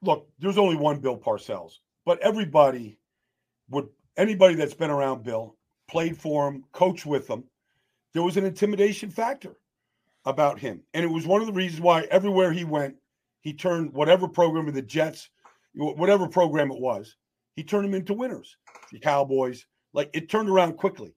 look, 0.01 0.29
there's 0.39 0.57
only 0.57 0.77
one 0.77 0.99
Bill 0.99 1.17
Parcells, 1.17 1.79
but 2.05 2.19
everybody 2.19 2.97
would 3.71 3.87
anybody 4.17 4.55
that's 4.55 4.73
been 4.73 4.91
around 4.91 5.23
Bill, 5.23 5.57
played 5.89 6.17
for 6.17 6.47
him, 6.47 6.63
coached 6.71 7.05
with 7.05 7.27
him, 7.29 7.43
there 8.13 8.23
was 8.23 8.37
an 8.37 8.45
intimidation 8.45 9.09
factor 9.09 9.55
about 10.25 10.59
him. 10.59 10.81
And 10.93 11.03
it 11.03 11.07
was 11.07 11.25
one 11.25 11.41
of 11.41 11.47
the 11.47 11.53
reasons 11.53 11.81
why 11.81 12.03
everywhere 12.11 12.51
he 12.51 12.63
went, 12.63 12.95
he 13.41 13.53
turned 13.53 13.93
whatever 13.93 14.27
program 14.27 14.67
of 14.67 14.73
the 14.73 14.81
Jets, 14.81 15.29
whatever 15.73 16.27
program 16.27 16.71
it 16.71 16.79
was, 16.79 17.15
he 17.55 17.63
turned 17.63 17.85
them 17.85 17.95
into 17.95 18.13
winners. 18.13 18.55
The 18.91 18.99
Cowboys, 18.99 19.65
like 19.93 20.09
it 20.13 20.29
turned 20.29 20.49
around 20.49 20.73
quickly. 20.77 21.15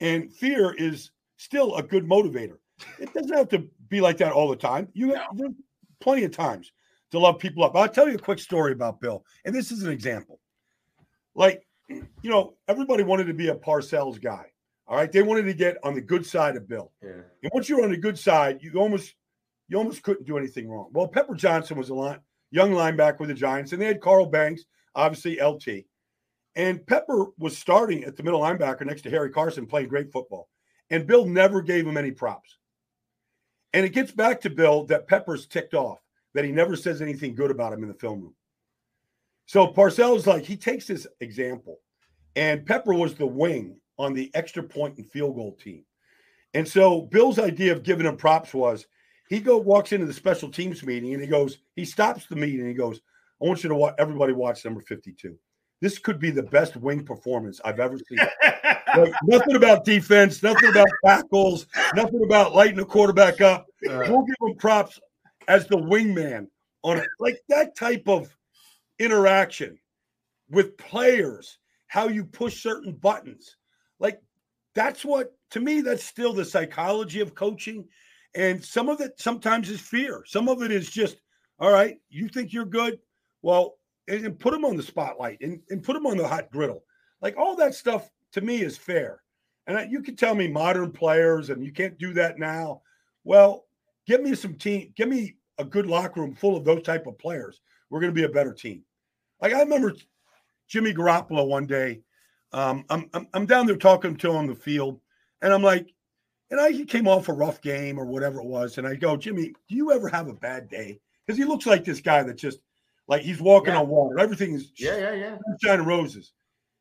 And 0.00 0.32
fear 0.32 0.74
is 0.74 1.10
still 1.36 1.76
a 1.76 1.82
good 1.82 2.04
motivator. 2.04 2.58
It 2.98 3.12
doesn't 3.12 3.36
have 3.36 3.48
to 3.50 3.66
be 3.88 4.00
like 4.00 4.18
that 4.18 4.32
all 4.32 4.48
the 4.48 4.56
time. 4.56 4.88
You 4.92 5.14
have 5.14 5.36
there's 5.36 5.52
plenty 6.00 6.24
of 6.24 6.32
times 6.32 6.72
to 7.10 7.18
love 7.18 7.38
people 7.38 7.64
up. 7.64 7.76
I'll 7.76 7.88
tell 7.88 8.08
you 8.08 8.16
a 8.16 8.18
quick 8.18 8.38
story 8.38 8.72
about 8.72 9.00
Bill, 9.00 9.24
and 9.44 9.54
this 9.54 9.70
is 9.70 9.82
an 9.82 9.90
example. 9.90 10.40
Like, 11.34 11.66
you 11.88 12.30
know, 12.30 12.54
everybody 12.68 13.02
wanted 13.02 13.26
to 13.26 13.34
be 13.34 13.48
a 13.48 13.54
Parcells 13.54 14.20
guy. 14.20 14.46
All 14.86 14.96
right, 14.96 15.10
they 15.10 15.22
wanted 15.22 15.44
to 15.44 15.54
get 15.54 15.78
on 15.82 15.94
the 15.94 16.00
good 16.00 16.26
side 16.26 16.56
of 16.56 16.68
Bill. 16.68 16.92
Yeah. 17.02 17.22
And 17.42 17.50
once 17.54 17.68
you 17.68 17.76
were 17.76 17.84
on 17.84 17.90
the 17.90 17.96
good 17.96 18.18
side, 18.18 18.62
you 18.62 18.72
almost 18.74 19.14
you 19.68 19.78
almost 19.78 20.02
couldn't 20.02 20.26
do 20.26 20.36
anything 20.36 20.68
wrong. 20.68 20.90
Well, 20.92 21.08
Pepper 21.08 21.34
Johnson 21.34 21.78
was 21.78 21.88
a 21.88 21.94
line, 21.94 22.20
young 22.50 22.72
linebacker 22.72 23.20
with 23.20 23.30
the 23.30 23.34
Giants, 23.34 23.72
and 23.72 23.80
they 23.80 23.86
had 23.86 24.00
Carl 24.00 24.26
Banks, 24.26 24.64
obviously 24.94 25.40
LT. 25.40 25.84
And 26.54 26.86
Pepper 26.86 27.26
was 27.38 27.56
starting 27.58 28.04
at 28.04 28.16
the 28.16 28.22
middle 28.22 28.40
linebacker 28.40 28.86
next 28.86 29.02
to 29.02 29.10
Harry 29.10 29.30
Carson, 29.30 29.66
playing 29.66 29.88
great 29.88 30.12
football. 30.12 30.48
And 30.90 31.06
Bill 31.06 31.24
never 31.24 31.62
gave 31.62 31.86
him 31.86 31.96
any 31.96 32.10
props. 32.10 32.58
And 33.72 33.84
it 33.84 33.92
gets 33.92 34.12
back 34.12 34.42
to 34.42 34.50
Bill 34.50 34.84
that 34.86 35.08
Pepper's 35.08 35.46
ticked 35.46 35.74
off, 35.74 35.98
that 36.34 36.44
he 36.44 36.52
never 36.52 36.76
says 36.76 37.02
anything 37.02 37.34
good 37.34 37.50
about 37.50 37.72
him 37.72 37.82
in 37.82 37.88
the 37.88 37.94
film 37.94 38.20
room. 38.20 38.34
So 39.46 39.66
Parcells, 39.68 40.26
like, 40.26 40.44
he 40.44 40.56
takes 40.56 40.86
this 40.86 41.06
example, 41.20 41.80
and 42.36 42.64
Pepper 42.64 42.94
was 42.94 43.14
the 43.14 43.26
wing 43.26 43.76
on 43.98 44.14
the 44.14 44.30
extra 44.34 44.62
point 44.62 44.96
and 44.98 45.10
field 45.10 45.36
goal 45.36 45.52
team. 45.52 45.84
And 46.54 46.66
so 46.66 47.02
Bill's 47.02 47.38
idea 47.38 47.72
of 47.72 47.82
giving 47.82 48.06
him 48.06 48.16
props 48.16 48.54
was 48.54 48.86
he 49.28 49.40
go 49.40 49.56
walks 49.56 49.92
into 49.92 50.06
the 50.06 50.12
special 50.12 50.48
teams 50.48 50.84
meeting 50.84 51.12
and 51.12 51.22
he 51.22 51.28
goes, 51.28 51.58
he 51.74 51.84
stops 51.84 52.26
the 52.26 52.36
meeting 52.36 52.60
and 52.60 52.68
he 52.68 52.74
goes, 52.74 53.00
I 53.42 53.46
want 53.46 53.62
you 53.62 53.68
to 53.68 53.74
watch 53.74 53.94
everybody 53.98 54.32
watch 54.32 54.64
number 54.64 54.80
52. 54.80 55.36
This 55.80 55.98
could 55.98 56.18
be 56.18 56.30
the 56.30 56.42
best 56.42 56.76
wing 56.76 57.04
performance 57.04 57.60
I've 57.64 57.80
ever 57.80 57.98
seen. 57.98 58.18
Like, 58.96 59.12
nothing 59.24 59.56
about 59.56 59.84
defense, 59.84 60.40
nothing 60.40 60.68
about 60.68 60.86
tackles, 61.04 61.66
nothing 61.96 62.22
about 62.22 62.54
lighting 62.54 62.76
the 62.76 62.84
quarterback 62.84 63.40
up. 63.40 63.66
Uh. 63.90 64.04
We'll 64.08 64.22
give 64.22 64.36
him 64.40 64.54
props 64.56 65.00
as 65.48 65.66
the 65.66 65.76
wingman 65.76 66.46
on 66.84 66.98
it. 66.98 67.08
Like 67.18 67.40
that 67.48 67.74
type 67.74 68.04
of 68.06 68.28
interaction 68.98 69.78
with 70.50 70.76
players, 70.76 71.58
how 71.86 72.08
you 72.08 72.24
push 72.24 72.62
certain 72.62 72.92
buttons. 72.92 73.56
Like 73.98 74.20
that's 74.74 75.04
what 75.04 75.32
to 75.50 75.60
me, 75.60 75.80
that's 75.80 76.04
still 76.04 76.32
the 76.32 76.44
psychology 76.44 77.20
of 77.20 77.34
coaching. 77.34 77.86
And 78.34 78.62
some 78.62 78.88
of 78.88 79.00
it 79.00 79.12
sometimes 79.20 79.70
is 79.70 79.80
fear. 79.80 80.24
Some 80.26 80.48
of 80.48 80.62
it 80.62 80.72
is 80.72 80.90
just, 80.90 81.20
all 81.60 81.70
right, 81.70 81.96
you 82.08 82.28
think 82.28 82.52
you're 82.52 82.64
good. 82.64 82.98
Well, 83.42 83.76
and, 84.08 84.26
and 84.26 84.38
put 84.38 84.52
them 84.52 84.64
on 84.64 84.76
the 84.76 84.82
spotlight 84.82 85.38
and, 85.40 85.60
and 85.70 85.82
put 85.82 85.94
them 85.94 86.06
on 86.06 86.16
the 86.16 86.26
hot 86.26 86.50
griddle. 86.50 86.82
Like 87.22 87.36
all 87.36 87.54
that 87.56 87.74
stuff 87.74 88.10
to 88.32 88.40
me 88.40 88.62
is 88.62 88.76
fair. 88.76 89.22
And 89.66 89.78
I, 89.78 89.84
you 89.84 90.02
can 90.02 90.16
tell 90.16 90.34
me 90.34 90.48
modern 90.48 90.90
players 90.90 91.50
and 91.50 91.64
you 91.64 91.72
can't 91.72 91.98
do 91.98 92.12
that 92.14 92.38
now. 92.38 92.82
Well, 93.22 93.66
give 94.06 94.20
me 94.20 94.34
some 94.34 94.54
team, 94.54 94.92
give 94.96 95.08
me 95.08 95.36
a 95.58 95.64
good 95.64 95.86
locker 95.86 96.20
room 96.20 96.34
full 96.34 96.56
of 96.56 96.64
those 96.64 96.82
type 96.82 97.06
of 97.06 97.18
players. 97.18 97.60
We're 97.90 98.00
going 98.00 98.12
to 98.12 98.20
be 98.20 98.24
a 98.24 98.28
better 98.28 98.52
team. 98.52 98.84
Like 99.40 99.52
I 99.54 99.60
remember 99.60 99.94
Jimmy 100.68 100.94
Garoppolo 100.94 101.46
one 101.46 101.66
day. 101.66 102.00
Um, 102.52 102.84
I'm, 102.88 103.10
I'm 103.14 103.26
I'm 103.34 103.46
down 103.46 103.66
there 103.66 103.76
talking 103.76 104.16
to 104.16 104.30
him 104.30 104.36
on 104.36 104.46
the 104.46 104.54
field, 104.54 105.00
and 105.42 105.52
I'm 105.52 105.62
like, 105.62 105.92
and 106.50 106.60
I 106.60 106.70
he 106.70 106.84
came 106.84 107.08
off 107.08 107.28
a 107.28 107.32
rough 107.32 107.60
game 107.60 107.98
or 107.98 108.06
whatever 108.06 108.40
it 108.40 108.46
was, 108.46 108.78
and 108.78 108.86
I 108.86 108.94
go, 108.94 109.16
Jimmy, 109.16 109.52
do 109.68 109.74
you 109.74 109.90
ever 109.92 110.08
have 110.08 110.28
a 110.28 110.34
bad 110.34 110.68
day? 110.68 111.00
Because 111.26 111.36
he 111.38 111.44
looks 111.44 111.66
like 111.66 111.84
this 111.84 112.00
guy 112.00 112.22
that 112.22 112.36
just 112.36 112.60
like 113.08 113.22
he's 113.22 113.40
walking 113.40 113.74
Yeah. 113.74 113.80
on 113.80 113.88
water. 113.88 114.18
Everything 114.20 114.54
is 114.54 114.72
Yeah, 114.76 114.96
yeah, 114.96 115.12
yeah. 115.14 115.38
sunshine 115.46 115.80
and 115.80 115.88
roses. 115.88 116.32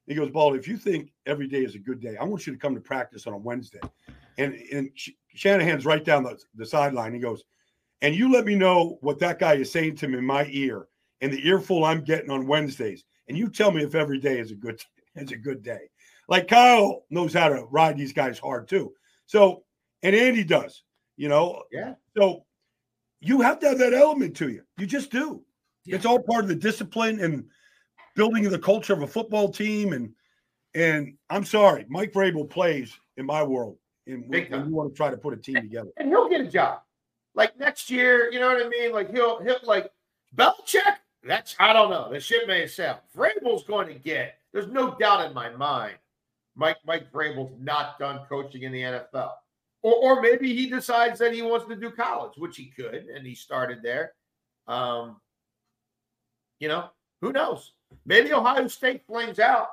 He 0.05 0.15
goes, 0.15 0.29
Baldy, 0.29 0.59
if 0.59 0.67
you 0.67 0.77
think 0.77 1.11
every 1.25 1.47
day 1.47 1.63
is 1.63 1.75
a 1.75 1.79
good 1.79 1.99
day, 2.01 2.17
I 2.17 2.23
want 2.25 2.45
you 2.45 2.53
to 2.53 2.59
come 2.59 2.75
to 2.75 2.81
practice 2.81 3.25
on 3.25 3.33
a 3.33 3.37
Wednesday. 3.37 3.79
And 4.37 4.53
and 4.71 4.89
Shanahan's 5.33 5.85
right 5.85 6.03
down 6.03 6.23
the, 6.23 6.37
the 6.55 6.65
sideline. 6.65 7.13
He 7.13 7.19
goes, 7.19 7.43
and 8.01 8.13
you 8.13 8.31
let 8.31 8.45
me 8.45 8.55
know 8.55 8.97
what 9.01 9.17
that 9.19 9.39
guy 9.39 9.55
is 9.55 9.71
saying 9.71 9.95
to 9.97 10.07
me 10.07 10.17
in 10.17 10.25
my 10.25 10.45
ear 10.51 10.87
and 11.23 11.31
the 11.31 11.47
earful 11.47 11.85
I'm 11.85 12.03
getting 12.03 12.29
on 12.29 12.45
Wednesdays. 12.45 13.05
And 13.29 13.37
you 13.37 13.49
tell 13.49 13.71
me 13.71 13.81
if 13.81 13.95
every 13.95 14.19
day 14.19 14.39
is 14.39 14.51
a 14.51 14.55
good 14.55 14.79
is 15.15 15.31
a 15.31 15.37
good 15.37 15.63
day. 15.63 15.89
Like 16.27 16.47
Kyle 16.47 17.05
knows 17.09 17.33
how 17.33 17.49
to 17.49 17.65
ride 17.71 17.97
these 17.97 18.13
guys 18.13 18.37
hard 18.37 18.67
too. 18.67 18.93
So 19.25 19.63
and 20.03 20.15
Andy 20.15 20.43
does, 20.43 20.83
you 21.15 21.29
know. 21.29 21.63
Yeah. 21.71 21.93
So 22.15 22.45
you 23.21 23.39
have 23.41 23.59
to 23.59 23.69
have 23.69 23.79
that 23.79 23.93
element 23.93 24.35
to 24.37 24.49
you. 24.49 24.63
You 24.77 24.85
just 24.85 25.11
do. 25.11 25.41
Yeah. 25.85 25.95
It's 25.95 26.05
all 26.05 26.21
part 26.21 26.43
of 26.43 26.49
the 26.49 26.55
discipline 26.55 27.21
and 27.21 27.45
building 28.15 28.43
the 28.49 28.59
culture 28.59 28.93
of 28.93 29.01
a 29.01 29.07
football 29.07 29.49
team. 29.49 29.93
And 29.93 30.13
and 30.75 31.15
I'm 31.29 31.45
sorry, 31.45 31.85
Mike 31.87 32.11
Vrabel 32.11 32.49
plays 32.49 32.93
in 33.15 33.25
my 33.25 33.43
world. 33.43 33.77
And 34.07 34.27
when, 34.27 34.51
when 34.51 34.67
you 34.67 34.75
want 34.75 34.93
to 34.93 34.97
try 34.97 35.09
to 35.09 35.15
put 35.15 35.33
a 35.33 35.37
team 35.37 35.55
together, 35.55 35.89
and 35.95 36.09
he'll 36.09 36.27
get 36.27 36.41
a 36.41 36.47
job. 36.47 36.79
Like 37.33 37.57
next 37.57 37.89
year, 37.89 38.29
you 38.29 38.41
know 38.41 38.53
what 38.53 38.63
I 38.63 38.67
mean? 38.67 38.91
Like 38.91 39.09
he'll 39.09 39.41
he'll 39.41 39.59
like 39.63 39.89
Belichick. 40.35 40.97
That's 41.25 41.55
I 41.59 41.73
don't 41.73 41.89
know. 41.89 42.11
The 42.11 42.19
ship 42.19 42.47
may 42.47 42.67
sail. 42.67 42.99
Vrabel's 43.15 43.63
going 43.63 43.87
to 43.87 43.93
get. 43.93 44.37
There's 44.51 44.67
no 44.67 44.95
doubt 44.95 45.25
in 45.25 45.33
my 45.33 45.49
mind. 45.49 45.95
Mike 46.55 46.77
Mike 46.85 47.11
Vrabel's 47.11 47.53
not 47.59 47.97
done 47.97 48.21
coaching 48.27 48.63
in 48.63 48.71
the 48.71 48.81
NFL. 48.81 49.31
Or, 49.81 49.95
or 49.95 50.21
maybe 50.21 50.53
he 50.55 50.69
decides 50.69 51.19
that 51.19 51.33
he 51.33 51.41
wants 51.41 51.67
to 51.67 51.75
do 51.75 51.91
college, 51.91 52.33
which 52.37 52.57
he 52.57 52.65
could, 52.65 53.05
and 53.13 53.25
he 53.25 53.35
started 53.35 53.81
there. 53.81 54.13
Um, 54.67 55.17
you 56.59 56.67
know, 56.67 56.89
who 57.21 57.31
knows? 57.31 57.73
Maybe 58.05 58.33
Ohio 58.33 58.67
State 58.67 59.05
flames 59.05 59.39
out, 59.39 59.67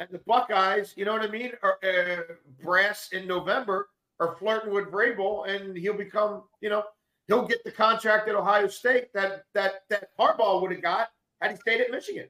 and 0.00 0.08
the 0.10 0.18
Buckeyes, 0.18 0.94
you 0.96 1.04
know 1.04 1.12
what 1.12 1.22
I 1.22 1.28
mean, 1.28 1.52
or 1.62 1.78
uh, 1.84 2.34
brass 2.62 3.10
in 3.12 3.26
November 3.26 3.88
are 4.20 4.36
flirting 4.36 4.72
with 4.72 4.90
Vrabel, 4.90 5.48
and 5.48 5.76
he'll 5.76 5.96
become, 5.96 6.44
you 6.60 6.68
know, 6.68 6.84
he'll 7.28 7.46
get 7.46 7.64
the 7.64 7.70
contract 7.70 8.28
at 8.28 8.34
Ohio 8.34 8.68
State 8.68 9.12
that 9.14 9.44
that 9.54 9.82
that 9.90 10.08
Harbaugh 10.18 10.60
would 10.62 10.72
have 10.72 10.82
got 10.82 11.08
had 11.40 11.52
he 11.52 11.56
stayed 11.56 11.80
at 11.80 11.90
Michigan. 11.90 12.28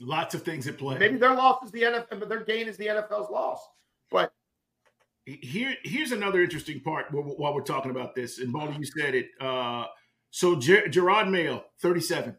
Lots 0.00 0.34
of 0.34 0.42
things 0.42 0.66
at 0.68 0.78
play. 0.78 0.96
Maybe 0.98 1.16
their 1.16 1.34
loss 1.34 1.64
is 1.64 1.72
the 1.72 1.82
NFL, 1.82 2.20
but 2.20 2.28
their 2.28 2.44
gain 2.44 2.68
is 2.68 2.76
the 2.76 2.86
NFL's 2.86 3.30
loss. 3.30 3.60
But 4.10 4.32
here, 5.24 5.74
here's 5.82 6.12
another 6.12 6.42
interesting 6.42 6.80
part 6.80 7.06
while 7.10 7.54
we're 7.54 7.62
talking 7.62 7.90
about 7.90 8.14
this. 8.14 8.38
And 8.38 8.52
Baldy, 8.52 8.76
you 8.78 8.84
said 8.84 9.14
it. 9.14 9.30
Uh, 9.40 9.86
so 10.30 10.54
Ger- 10.56 10.86
Jerod 10.86 11.30
Mayo, 11.30 11.64
37. 11.80 12.36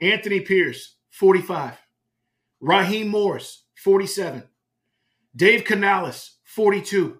Antonio 0.00 0.42
Pierce, 0.42 0.96
45. 1.10 1.78
Raheem 2.60 3.08
Morris, 3.08 3.64
47. 3.76 4.42
Dave 5.36 5.64
Canales, 5.64 6.38
42. 6.44 7.18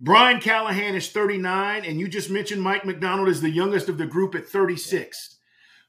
Brian 0.00 0.40
Callahan 0.40 0.94
is 0.94 1.10
39. 1.10 1.84
And 1.84 1.98
you 1.98 2.08
just 2.08 2.30
mentioned 2.30 2.62
Mike 2.62 2.84
Macdonald 2.84 3.28
is 3.28 3.40
the 3.40 3.50
youngest 3.50 3.88
of 3.88 3.98
the 3.98 4.06
group 4.06 4.34
at 4.34 4.46
36. 4.46 5.38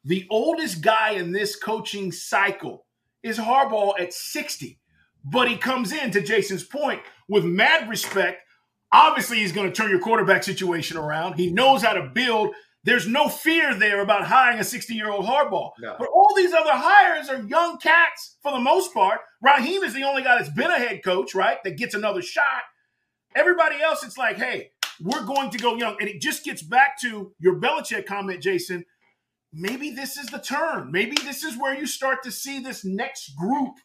The 0.04 0.26
oldest 0.30 0.82
guy 0.82 1.12
in 1.12 1.32
this 1.32 1.56
coaching 1.56 2.12
cycle 2.12 2.86
is 3.24 3.38
Harbaugh 3.38 4.00
at 4.00 4.14
60. 4.14 4.80
But 5.26 5.50
he 5.50 5.58
comes 5.58 5.92
in, 5.92 6.12
to 6.12 6.22
Jason's 6.22 6.64
point, 6.64 7.02
with 7.28 7.44
mad 7.44 7.90
respect. 7.90 8.44
Obviously, 8.94 9.40
he's 9.40 9.52
going 9.52 9.68
to 9.68 9.74
turn 9.74 9.90
your 9.90 10.00
quarterback 10.00 10.44
situation 10.44 10.96
around. 10.96 11.34
He 11.34 11.52
knows 11.52 11.84
how 11.84 11.92
to 11.94 12.10
build. 12.14 12.52
There's 12.86 13.08
no 13.08 13.28
fear 13.28 13.74
there 13.74 14.00
about 14.00 14.24
hiring 14.24 14.60
a 14.60 14.64
60 14.64 14.94
year 14.94 15.12
old 15.12 15.26
Harbaugh. 15.26 15.72
No. 15.82 15.96
But 16.00 16.08
all 16.08 16.34
these 16.38 16.54
other 16.54 16.72
hires 16.72 17.28
are 17.28 17.44
young 17.44 17.78
cats 17.80 18.38
for 18.42 18.54
the 18.54 18.62
most 18.62 18.94
part. 18.94 19.20
Raheem 19.42 19.84
is 19.84 19.94
the 19.94 20.04
only 20.04 20.24
guy 20.24 20.38
that's 20.38 20.54
been 20.54 20.72
a 20.72 20.80
head 20.80 21.04
coach, 21.04 21.36
right? 21.36 21.58
That 21.66 21.76
gets 21.78 21.96
another 21.96 22.22
shot. 22.22 22.64
Everybody 23.36 23.82
else, 23.82 24.04
it's 24.04 24.18
like, 24.18 24.38
hey, 24.38 24.72
we're 25.02 25.26
going 25.26 25.52
to 25.52 25.58
go 25.58 25.76
young. 25.76 25.98
And 26.00 26.10
it 26.10 26.22
just 26.22 26.44
gets 26.44 26.62
back 26.62 27.00
to 27.02 27.34
your 27.40 27.60
Belichick 27.60 28.06
comment, 28.06 28.42
Jason. 28.42 28.86
Maybe 29.54 29.92
this 29.92 30.18
is 30.18 30.28
the 30.28 30.40
turn. 30.40 30.92
Maybe 30.92 31.16
this 31.24 31.44
is 31.44 31.58
where 31.58 31.76
you 31.76 31.88
start 31.88 32.24
to 32.24 32.32
see 32.32 32.60
this 32.60 32.84
next 32.84 33.36
group 33.36 33.76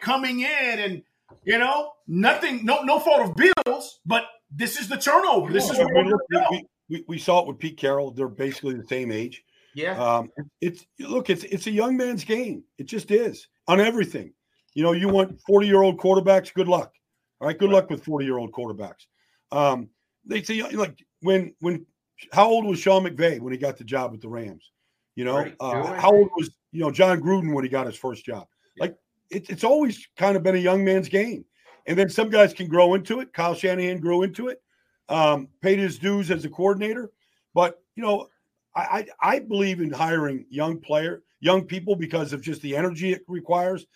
coming 0.00 0.40
in. 0.40 0.78
And 0.78 1.02
you 1.44 1.58
know 1.58 1.92
nothing 2.06 2.64
no 2.64 2.82
no 2.82 2.98
fault 2.98 3.30
of 3.30 3.36
bills 3.36 4.00
but 4.04 4.24
this 4.54 4.78
is 4.78 4.88
the 4.88 4.98
turnover. 4.98 5.50
This 5.50 5.70
is 5.70 5.78
what 5.78 5.90
we, 5.94 6.12
we, 6.50 6.66
we, 6.90 7.04
we, 7.08 7.18
saw 7.18 7.40
it 7.40 7.46
with 7.46 7.58
pete 7.58 7.78
carroll. 7.78 8.10
They're 8.10 8.28
basically 8.28 8.74
the 8.74 8.86
same 8.86 9.10
age. 9.10 9.42
Yeah. 9.74 9.98
Um 9.98 10.30
it's 10.60 10.84
look 11.00 11.30
it's 11.30 11.44
it's 11.44 11.66
a 11.66 11.70
young 11.70 11.96
man's 11.96 12.24
game. 12.24 12.64
It 12.78 12.84
just 12.84 13.10
is 13.10 13.48
on 13.66 13.80
everything. 13.80 14.32
You 14.74 14.82
know 14.82 14.92
you 14.92 15.08
want 15.08 15.40
40 15.46 15.66
year 15.66 15.82
old 15.82 15.98
quarterbacks 15.98 16.52
good 16.52 16.68
luck 16.68 16.92
all 17.42 17.48
right 17.48 17.58
good 17.58 17.66
right. 17.66 17.74
luck 17.74 17.90
with 17.90 18.02
40 18.04 18.24
year 18.24 18.38
old 18.38 18.52
quarterbacks 18.52 19.06
um 19.50 19.90
they 20.24 20.42
say 20.42 20.62
like 20.72 21.04
when 21.20 21.54
when 21.60 21.84
how 22.32 22.48
old 22.48 22.64
was 22.64 22.78
sean 22.78 23.04
mcvay 23.04 23.38
when 23.40 23.52
he 23.52 23.58
got 23.58 23.76
the 23.76 23.84
job 23.84 24.12
with 24.12 24.22
the 24.22 24.28
rams 24.28 24.70
you 25.16 25.24
know 25.24 25.50
uh, 25.60 26.00
how 26.00 26.10
old 26.10 26.30
was 26.36 26.50
you 26.70 26.80
know 26.80 26.90
Jon 26.90 27.20
Gruden 27.20 27.52
when 27.52 27.64
he 27.64 27.68
got 27.68 27.86
his 27.86 27.96
first 27.96 28.24
job 28.24 28.46
like 28.78 28.96
it, 29.32 29.48
it's 29.50 29.64
always 29.64 30.06
kind 30.16 30.36
of 30.36 30.42
been 30.42 30.54
a 30.54 30.58
young 30.58 30.84
man's 30.84 31.08
game. 31.08 31.44
And 31.86 31.98
then 31.98 32.08
some 32.08 32.30
guys 32.30 32.52
can 32.52 32.68
grow 32.68 32.94
into 32.94 33.20
it. 33.20 33.32
Kyle 33.32 33.54
Shanahan 33.54 33.98
grew 33.98 34.22
into 34.22 34.48
it, 34.48 34.62
um, 35.08 35.48
paid 35.60 35.78
his 35.80 35.98
dues 35.98 36.30
as 36.30 36.44
a 36.44 36.48
coordinator. 36.48 37.10
But 37.54 37.80
you 37.96 38.02
know, 38.02 38.28
I, 38.76 39.06
I, 39.20 39.34
I 39.34 39.38
believe 39.40 39.80
in 39.80 39.90
hiring 39.90 40.46
young 40.48 40.78
player, 40.78 41.22
young 41.40 41.64
people 41.64 41.96
because 41.96 42.32
of 42.32 42.40
just 42.40 42.62
the 42.62 42.76
energy 42.76 43.12
it 43.12 43.22
requires, 43.26 43.86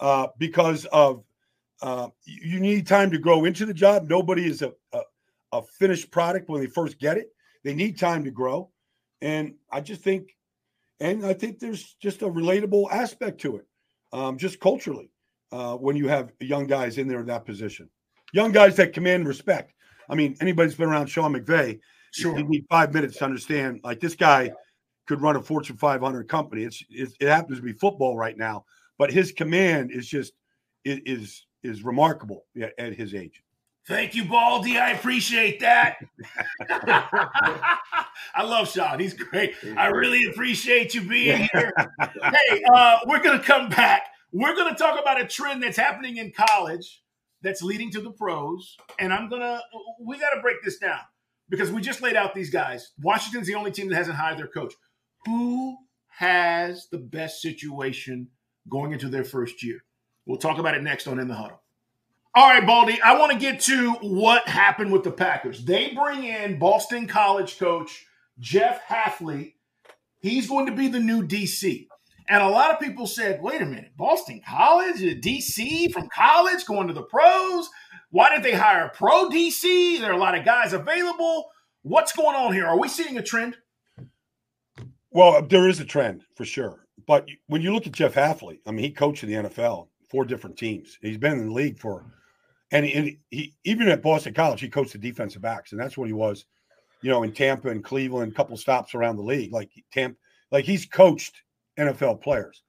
uh, 0.00 0.28
because 0.38 0.86
of 0.86 1.22
uh, 1.82 2.08
you 2.24 2.60
need 2.60 2.86
time 2.86 3.10
to 3.10 3.18
grow 3.18 3.44
into 3.44 3.66
the 3.66 3.74
job. 3.74 4.08
Nobody 4.08 4.46
is 4.46 4.62
a, 4.62 4.72
a, 4.92 5.00
a 5.52 5.62
finished 5.62 6.10
product 6.10 6.48
when 6.48 6.60
they 6.60 6.66
first 6.66 6.98
get 6.98 7.16
it. 7.16 7.28
They 7.64 7.74
need 7.74 7.98
time 7.98 8.24
to 8.24 8.30
grow, 8.30 8.70
and 9.20 9.54
I 9.70 9.80
just 9.80 10.02
think, 10.02 10.36
and 11.00 11.26
I 11.26 11.32
think 11.32 11.58
there's 11.58 11.96
just 12.00 12.22
a 12.22 12.28
relatable 12.28 12.90
aspect 12.90 13.40
to 13.42 13.56
it 13.56 13.66
um, 14.12 14.38
just 14.38 14.60
culturally 14.60 15.10
uh, 15.52 15.76
when 15.76 15.96
you 15.96 16.08
have 16.08 16.32
young 16.40 16.66
guys 16.66 16.98
in 16.98 17.08
there 17.08 17.20
in 17.20 17.26
that 17.26 17.44
position. 17.44 17.90
Young 18.32 18.52
guys 18.52 18.76
that 18.76 18.92
command 18.92 19.26
respect. 19.26 19.72
I 20.08 20.14
mean, 20.14 20.36
anybody's 20.40 20.74
been 20.74 20.88
around 20.88 21.08
Sean 21.08 21.34
McVay, 21.34 21.80
sure. 22.12 22.38
you 22.38 22.44
need 22.44 22.64
five 22.70 22.94
minutes 22.94 23.18
to 23.18 23.24
understand. 23.24 23.80
Like 23.82 24.00
this 24.00 24.14
guy 24.14 24.50
could 25.06 25.20
run 25.20 25.36
a 25.36 25.42
Fortune 25.42 25.76
500 25.76 26.28
company. 26.28 26.64
It's, 26.64 26.82
it's 26.88 27.14
it 27.20 27.28
happens 27.28 27.58
to 27.58 27.64
be 27.64 27.72
football 27.72 28.16
right 28.16 28.36
now, 28.36 28.64
but 28.98 29.12
his 29.12 29.32
command 29.32 29.90
is 29.92 30.08
just 30.08 30.32
is 30.84 31.46
is 31.66 31.84
remarkable 31.84 32.44
at 32.78 32.94
his 32.94 33.14
age. 33.14 33.42
Thank 33.86 34.16
you, 34.16 34.24
Baldy. 34.24 34.78
I 34.78 34.90
appreciate 34.90 35.60
that. 35.60 35.98
I 38.34 38.42
love 38.42 38.68
Sean. 38.68 38.98
He's 38.98 39.14
great. 39.14 39.54
I 39.76 39.86
really 39.88 40.24
appreciate 40.24 40.92
you 40.94 41.02
being 41.02 41.48
here. 41.52 41.72
hey, 42.00 42.64
uh, 42.72 42.98
we're 43.06 43.22
going 43.22 43.38
to 43.38 43.44
come 43.44 43.68
back. 43.68 44.08
We're 44.32 44.56
going 44.56 44.74
to 44.74 44.78
talk 44.78 45.00
about 45.00 45.20
a 45.20 45.26
trend 45.26 45.62
that's 45.62 45.76
happening 45.76 46.16
in 46.16 46.32
college 46.32 47.02
that's 47.42 47.62
leading 47.62 47.92
to 47.92 48.00
the 48.00 48.10
pros. 48.10 48.76
And 48.98 49.12
I'm 49.12 49.28
going 49.28 49.42
to, 49.42 49.60
we 50.04 50.18
got 50.18 50.30
to 50.30 50.40
break 50.42 50.64
this 50.64 50.78
down 50.78 50.98
because 51.48 51.70
we 51.70 51.80
just 51.80 52.02
laid 52.02 52.16
out 52.16 52.34
these 52.34 52.50
guys. 52.50 52.92
Washington's 53.00 53.46
the 53.46 53.54
only 53.54 53.70
team 53.70 53.88
that 53.90 53.96
hasn't 53.96 54.16
hired 54.16 54.38
their 54.38 54.48
coach. 54.48 54.74
Who 55.26 55.76
has 56.08 56.88
the 56.90 56.98
best 56.98 57.40
situation 57.40 58.28
going 58.68 58.92
into 58.92 59.08
their 59.08 59.24
first 59.24 59.62
year? 59.62 59.78
We'll 60.26 60.38
talk 60.38 60.58
about 60.58 60.74
it 60.74 60.82
next 60.82 61.06
on 61.06 61.18
In 61.18 61.28
the 61.28 61.34
Huddle. 61.34 61.62
All 62.34 62.48
right, 62.48 62.66
Baldy, 62.66 63.00
I 63.00 63.18
want 63.18 63.32
to 63.32 63.38
get 63.38 63.60
to 63.60 63.92
what 64.02 64.46
happened 64.46 64.92
with 64.92 65.04
the 65.04 65.10
Packers. 65.10 65.64
They 65.64 65.94
bring 65.94 66.24
in 66.24 66.58
Boston 66.58 67.06
College 67.06 67.58
coach 67.58 68.04
Jeff 68.38 68.84
Hafley. 68.86 69.54
He's 70.18 70.48
going 70.48 70.66
to 70.66 70.72
be 70.72 70.88
the 70.88 71.00
new 71.00 71.26
DC. 71.26 71.86
And 72.28 72.42
a 72.42 72.48
lot 72.48 72.72
of 72.72 72.80
people 72.80 73.06
said, 73.06 73.40
wait 73.40 73.62
a 73.62 73.66
minute, 73.66 73.92
Boston 73.96 74.42
College, 74.46 74.96
DC 74.96 75.92
from 75.92 76.08
college 76.08 76.66
going 76.66 76.88
to 76.88 76.94
the 76.94 77.02
pros? 77.02 77.70
Why 78.10 78.34
did 78.34 78.42
they 78.42 78.52
hire 78.52 78.86
a 78.86 78.90
pro 78.90 79.30
DC? 79.30 80.00
There 80.00 80.10
are 80.10 80.14
a 80.14 80.18
lot 80.18 80.36
of 80.36 80.44
guys 80.44 80.72
available. 80.72 81.50
What's 81.82 82.12
going 82.12 82.36
on 82.36 82.52
here? 82.52 82.66
Are 82.66 82.78
we 82.78 82.88
seeing 82.88 83.16
a 83.16 83.22
trend? 83.22 83.56
Well, 85.10 85.40
there 85.46 85.68
is 85.68 85.80
a 85.80 85.84
trend 85.84 86.24
for 86.34 86.44
sure. 86.44 86.86
But 87.06 87.28
when 87.46 87.62
you 87.62 87.72
look 87.72 87.86
at 87.86 87.92
Jeff 87.92 88.14
Hafley, 88.14 88.58
I 88.66 88.72
mean, 88.72 88.84
he 88.84 88.90
coached 88.90 89.22
in 89.22 89.30
the 89.30 89.48
NFL, 89.48 89.86
four 90.16 90.24
different 90.24 90.56
teams. 90.56 90.96
He's 91.02 91.18
been 91.18 91.32
in 91.32 91.48
the 91.48 91.52
league 91.52 91.78
for 91.78 92.02
and 92.72 92.86
he, 92.86 92.94
and 92.94 93.16
he, 93.30 93.54
even 93.64 93.86
at 93.88 94.02
Boston 94.02 94.32
College, 94.32 94.62
he 94.62 94.68
coached 94.70 94.92
the 94.92 94.98
defensive 94.98 95.42
backs, 95.42 95.72
and 95.72 95.80
that's 95.80 95.98
what 95.98 96.08
he 96.08 96.14
was, 96.14 96.46
you 97.02 97.10
know, 97.10 97.22
in 97.22 97.32
Tampa 97.32 97.68
and 97.68 97.84
Cleveland, 97.84 98.32
a 98.32 98.34
couple 98.34 98.56
stops 98.56 98.94
around 98.94 99.16
the 99.16 99.22
league. 99.22 99.52
Like 99.52 99.70
Tampa, 99.92 100.16
like 100.50 100.64
he's 100.64 100.86
coached 100.86 101.42
NFL 101.78 102.22
players, 102.22 102.62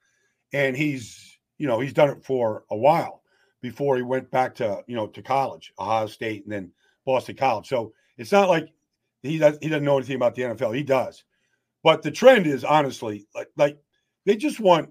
and 0.52 0.76
he's 0.76 1.38
you 1.56 1.66
know 1.66 1.80
he's 1.80 1.94
done 1.94 2.10
it 2.10 2.22
for 2.22 2.64
a 2.70 2.76
while 2.76 3.22
before 3.62 3.96
he 3.96 4.02
went 4.02 4.30
back 4.30 4.54
to 4.56 4.82
you 4.86 4.94
know 4.94 5.06
to 5.06 5.22
college, 5.22 5.72
Ohio 5.78 6.06
State, 6.06 6.44
and 6.44 6.52
then 6.52 6.70
Boston 7.06 7.34
College. 7.34 7.66
So 7.66 7.94
it's 8.18 8.30
not 8.30 8.50
like 8.50 8.68
he 9.22 9.38
does 9.38 9.56
he 9.62 9.70
doesn't 9.70 9.84
know 9.84 9.96
anything 9.96 10.16
about 10.16 10.34
the 10.34 10.42
NFL. 10.42 10.76
He 10.76 10.82
does, 10.82 11.24
but 11.82 12.02
the 12.02 12.10
trend 12.10 12.46
is 12.46 12.62
honestly 12.62 13.26
like 13.34 13.48
like 13.56 13.78
they 14.26 14.36
just 14.36 14.60
want 14.60 14.90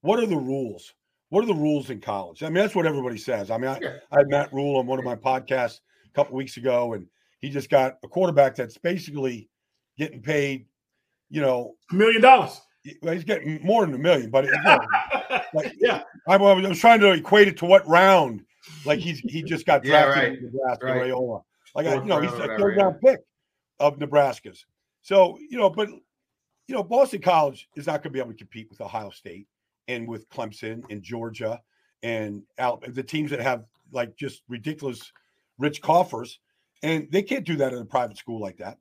what 0.00 0.18
are 0.18 0.26
the 0.26 0.36
rules? 0.36 0.92
What 1.36 1.44
are 1.44 1.48
the 1.48 1.54
rules 1.54 1.90
in 1.90 2.00
college? 2.00 2.42
I 2.42 2.46
mean, 2.46 2.54
that's 2.54 2.74
what 2.74 2.86
everybody 2.86 3.18
says. 3.18 3.50
I 3.50 3.58
mean, 3.58 3.68
I, 3.68 3.78
yeah. 3.82 3.96
I 4.10 4.20
had 4.20 4.28
Matt 4.30 4.54
Rhule 4.54 4.78
on 4.78 4.86
one 4.86 4.98
of 4.98 5.04
my 5.04 5.16
podcasts 5.16 5.80
a 6.06 6.14
couple 6.14 6.34
weeks 6.34 6.56
ago, 6.56 6.94
and 6.94 7.06
he 7.40 7.50
just 7.50 7.68
got 7.68 7.98
a 8.02 8.08
quarterback 8.08 8.54
that's 8.56 8.78
basically 8.78 9.50
getting 9.98 10.22
paid, 10.22 10.64
you 11.28 11.42
know, 11.42 11.74
a 11.92 11.94
million 11.94 12.22
dollars. 12.22 12.58
he's 12.82 13.24
getting 13.24 13.62
more 13.62 13.84
than 13.84 13.94
a 13.94 13.98
million, 13.98 14.30
but 14.30 14.46
you 14.46 14.52
know, 14.64 14.78
like, 15.52 15.74
yeah, 15.78 16.04
I, 16.26 16.38
was 16.38 16.78
trying 16.78 17.00
to 17.00 17.12
equate 17.12 17.48
it 17.48 17.58
to 17.58 17.66
what 17.66 17.86
round. 17.86 18.42
Like 18.86 19.00
he's 19.00 19.18
he 19.18 19.42
just 19.42 19.66
got 19.66 19.84
Yeah, 19.84 20.04
drafted 20.06 20.22
right. 20.22 20.38
in 20.38 20.44
Nebraska, 20.46 20.86
Right. 20.86 21.02
Raiola. 21.02 21.42
Like 21.74 21.86
I, 21.86 21.94
you 21.96 22.04
know, 22.06 22.18
he's 22.22 22.32
a 22.32 22.38
whatever, 22.38 22.58
third 22.58 22.76
round 22.78 23.00
pick 23.02 23.20
of 23.78 23.98
Nebraska's. 23.98 24.64
So 25.02 25.36
you 25.50 25.58
know, 25.58 25.68
but 25.68 25.90
you 26.66 26.74
know, 26.74 26.82
Boston 26.82 27.20
College 27.20 27.68
is 27.76 27.86
not 27.86 28.02
going 28.02 28.04
to 28.04 28.10
be 28.10 28.20
able 28.20 28.32
to 28.32 28.38
compete 28.38 28.70
with 28.70 28.80
Ohio 28.80 29.10
State 29.10 29.46
and 29.88 30.08
with 30.08 30.28
Clemson 30.28 30.84
and 30.90 31.02
Georgia 31.02 31.60
and 32.02 32.42
the 32.88 33.02
teams 33.02 33.30
that 33.30 33.40
have 33.40 33.64
like 33.92 34.16
just 34.16 34.42
ridiculous 34.48 35.12
rich 35.58 35.80
coffers, 35.80 36.38
and 36.82 37.08
they 37.10 37.22
can't 37.22 37.44
do 37.44 37.56
that 37.56 37.72
in 37.72 37.80
a 37.80 37.84
private 37.84 38.18
school 38.18 38.40
like 38.40 38.58
that. 38.58 38.78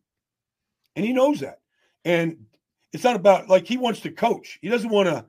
And 0.96 1.06
he 1.06 1.14
knows 1.14 1.40
that. 1.40 1.60
And 2.04 2.38
it's 2.94 3.04
not 3.04 3.16
about 3.16 3.50
like 3.50 3.68
he 3.68 3.78
wants 3.78 4.00
to 4.02 4.12
coach. 4.12 4.60
He 4.62 4.70
doesn't 4.70 4.90
want 4.90 5.08
to 5.08 5.26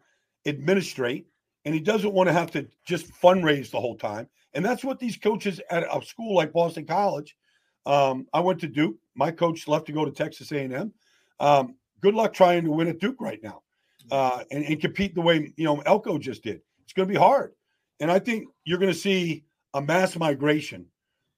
administrate, 0.46 1.26
and 1.64 1.74
he 1.74 1.80
doesn't 1.80 2.12
want 2.12 2.28
to 2.28 2.32
have 2.32 2.50
to 2.52 2.66
just 2.84 3.10
fundraise 3.12 3.70
the 3.70 3.80
whole 3.80 3.96
time. 3.96 4.28
And 4.54 4.64
that's 4.64 4.84
what 4.84 4.98
these 4.98 5.16
coaches 5.16 5.60
at 5.70 5.84
a 5.84 6.04
school 6.04 6.34
like 6.34 6.52
Boston 6.52 6.86
College. 6.86 7.36
Um, 7.84 8.26
I 8.32 8.40
went 8.40 8.60
to 8.60 8.68
Duke. 8.68 8.96
My 9.14 9.30
coach 9.30 9.68
left 9.68 9.86
to 9.86 9.92
go 9.92 10.04
to 10.04 10.10
Texas 10.10 10.50
A&M. 10.52 10.92
Um, 11.38 11.76
good 12.00 12.14
luck 12.14 12.32
trying 12.32 12.64
to 12.64 12.70
win 12.70 12.88
at 12.88 12.98
Duke 12.98 13.20
right 13.20 13.42
now 13.42 13.62
uh, 14.10 14.44
and, 14.50 14.64
and 14.64 14.80
compete 14.80 15.14
the 15.14 15.20
way 15.20 15.52
you 15.56 15.64
know 15.64 15.80
Elko 15.80 16.18
just 16.18 16.42
did. 16.42 16.60
It's 16.84 16.92
going 16.92 17.08
to 17.08 17.12
be 17.12 17.18
hard, 17.18 17.52
and 18.00 18.10
I 18.10 18.18
think 18.18 18.48
you're 18.64 18.78
going 18.78 18.92
to 18.92 18.98
see 18.98 19.44
a 19.74 19.80
mass 19.80 20.16
migration 20.16 20.86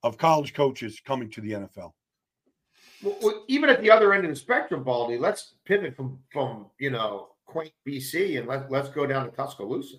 of 0.02 0.18
college 0.18 0.54
coaches 0.54 1.00
coming 1.04 1.30
to 1.30 1.40
the 1.40 1.52
NFL. 1.52 1.92
Well, 3.02 3.44
even 3.48 3.70
at 3.70 3.80
the 3.80 3.90
other 3.90 4.12
end 4.12 4.24
of 4.24 4.30
the 4.30 4.36
spectrum, 4.36 4.82
Baldy, 4.82 5.18
let's 5.18 5.54
pivot 5.64 5.96
from 5.96 6.18
from 6.32 6.66
you 6.78 6.90
know 6.90 7.28
quaint 7.46 7.72
BC 7.86 8.38
and 8.38 8.48
let 8.48 8.70
let's 8.70 8.88
go 8.88 9.06
down 9.06 9.28
to 9.28 9.36
Tuscaloosa. 9.36 9.96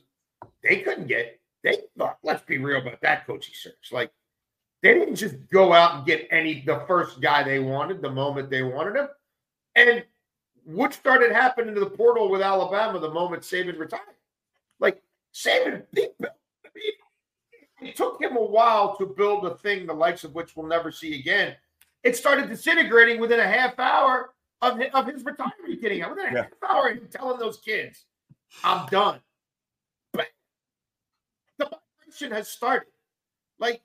They 0.63 0.81
couldn't 0.81 1.07
get 1.07 1.39
they. 1.63 1.77
Let's 2.23 2.43
be 2.43 2.57
real 2.57 2.81
about 2.81 3.01
that 3.01 3.25
coaching 3.25 3.53
search. 3.55 3.91
Like 3.91 4.11
they 4.83 4.93
didn't 4.93 5.15
just 5.15 5.35
go 5.49 5.73
out 5.73 5.95
and 5.95 6.05
get 6.05 6.27
any 6.31 6.61
the 6.65 6.83
first 6.87 7.21
guy 7.21 7.43
they 7.43 7.59
wanted 7.59 8.01
the 8.01 8.11
moment 8.11 8.49
they 8.49 8.63
wanted 8.63 8.95
him, 8.95 9.07
and 9.75 10.03
what 10.69 10.93
started 10.93 11.31
happening 11.31 11.73
to 11.73 11.79
the 11.79 11.89
portal 11.89 12.29
with 12.29 12.41
Alabama 12.41 12.99
the 12.99 13.09
moment 13.09 13.41
Saban 13.41 13.77
retired. 13.79 14.03
Like 14.79 15.01
Saban, 15.33 15.83
he 15.95 16.07
it 17.81 17.95
took 17.95 18.21
him 18.21 18.35
a 18.37 18.43
while 18.43 18.95
to 18.97 19.05
build 19.05 19.45
a 19.45 19.55
thing 19.57 19.87
the 19.87 19.93
likes 19.93 20.23
of 20.23 20.35
which 20.35 20.55
we'll 20.55 20.67
never 20.67 20.91
see 20.91 21.17
again 21.17 21.55
it 22.03 22.15
started 22.15 22.49
disintegrating 22.49 23.19
within 23.19 23.39
a 23.39 23.47
half 23.47 23.79
hour 23.79 24.33
of 24.61 24.77
his, 24.77 24.89
of 24.93 25.07
his 25.07 25.23
retirement 25.23 25.81
getting 25.81 26.01
out. 26.01 26.11
Within 26.11 26.31
a 26.31 26.33
Yeah. 26.33 26.43
half 26.43 26.71
hour 26.71 26.89
him 26.89 27.07
telling 27.09 27.39
those 27.39 27.57
kids, 27.57 28.05
I'm 28.63 28.85
done. 28.87 29.19
But 30.13 30.27
the 31.57 31.69
migration 31.99 32.31
has 32.31 32.47
started. 32.49 32.89
Like, 33.57 33.81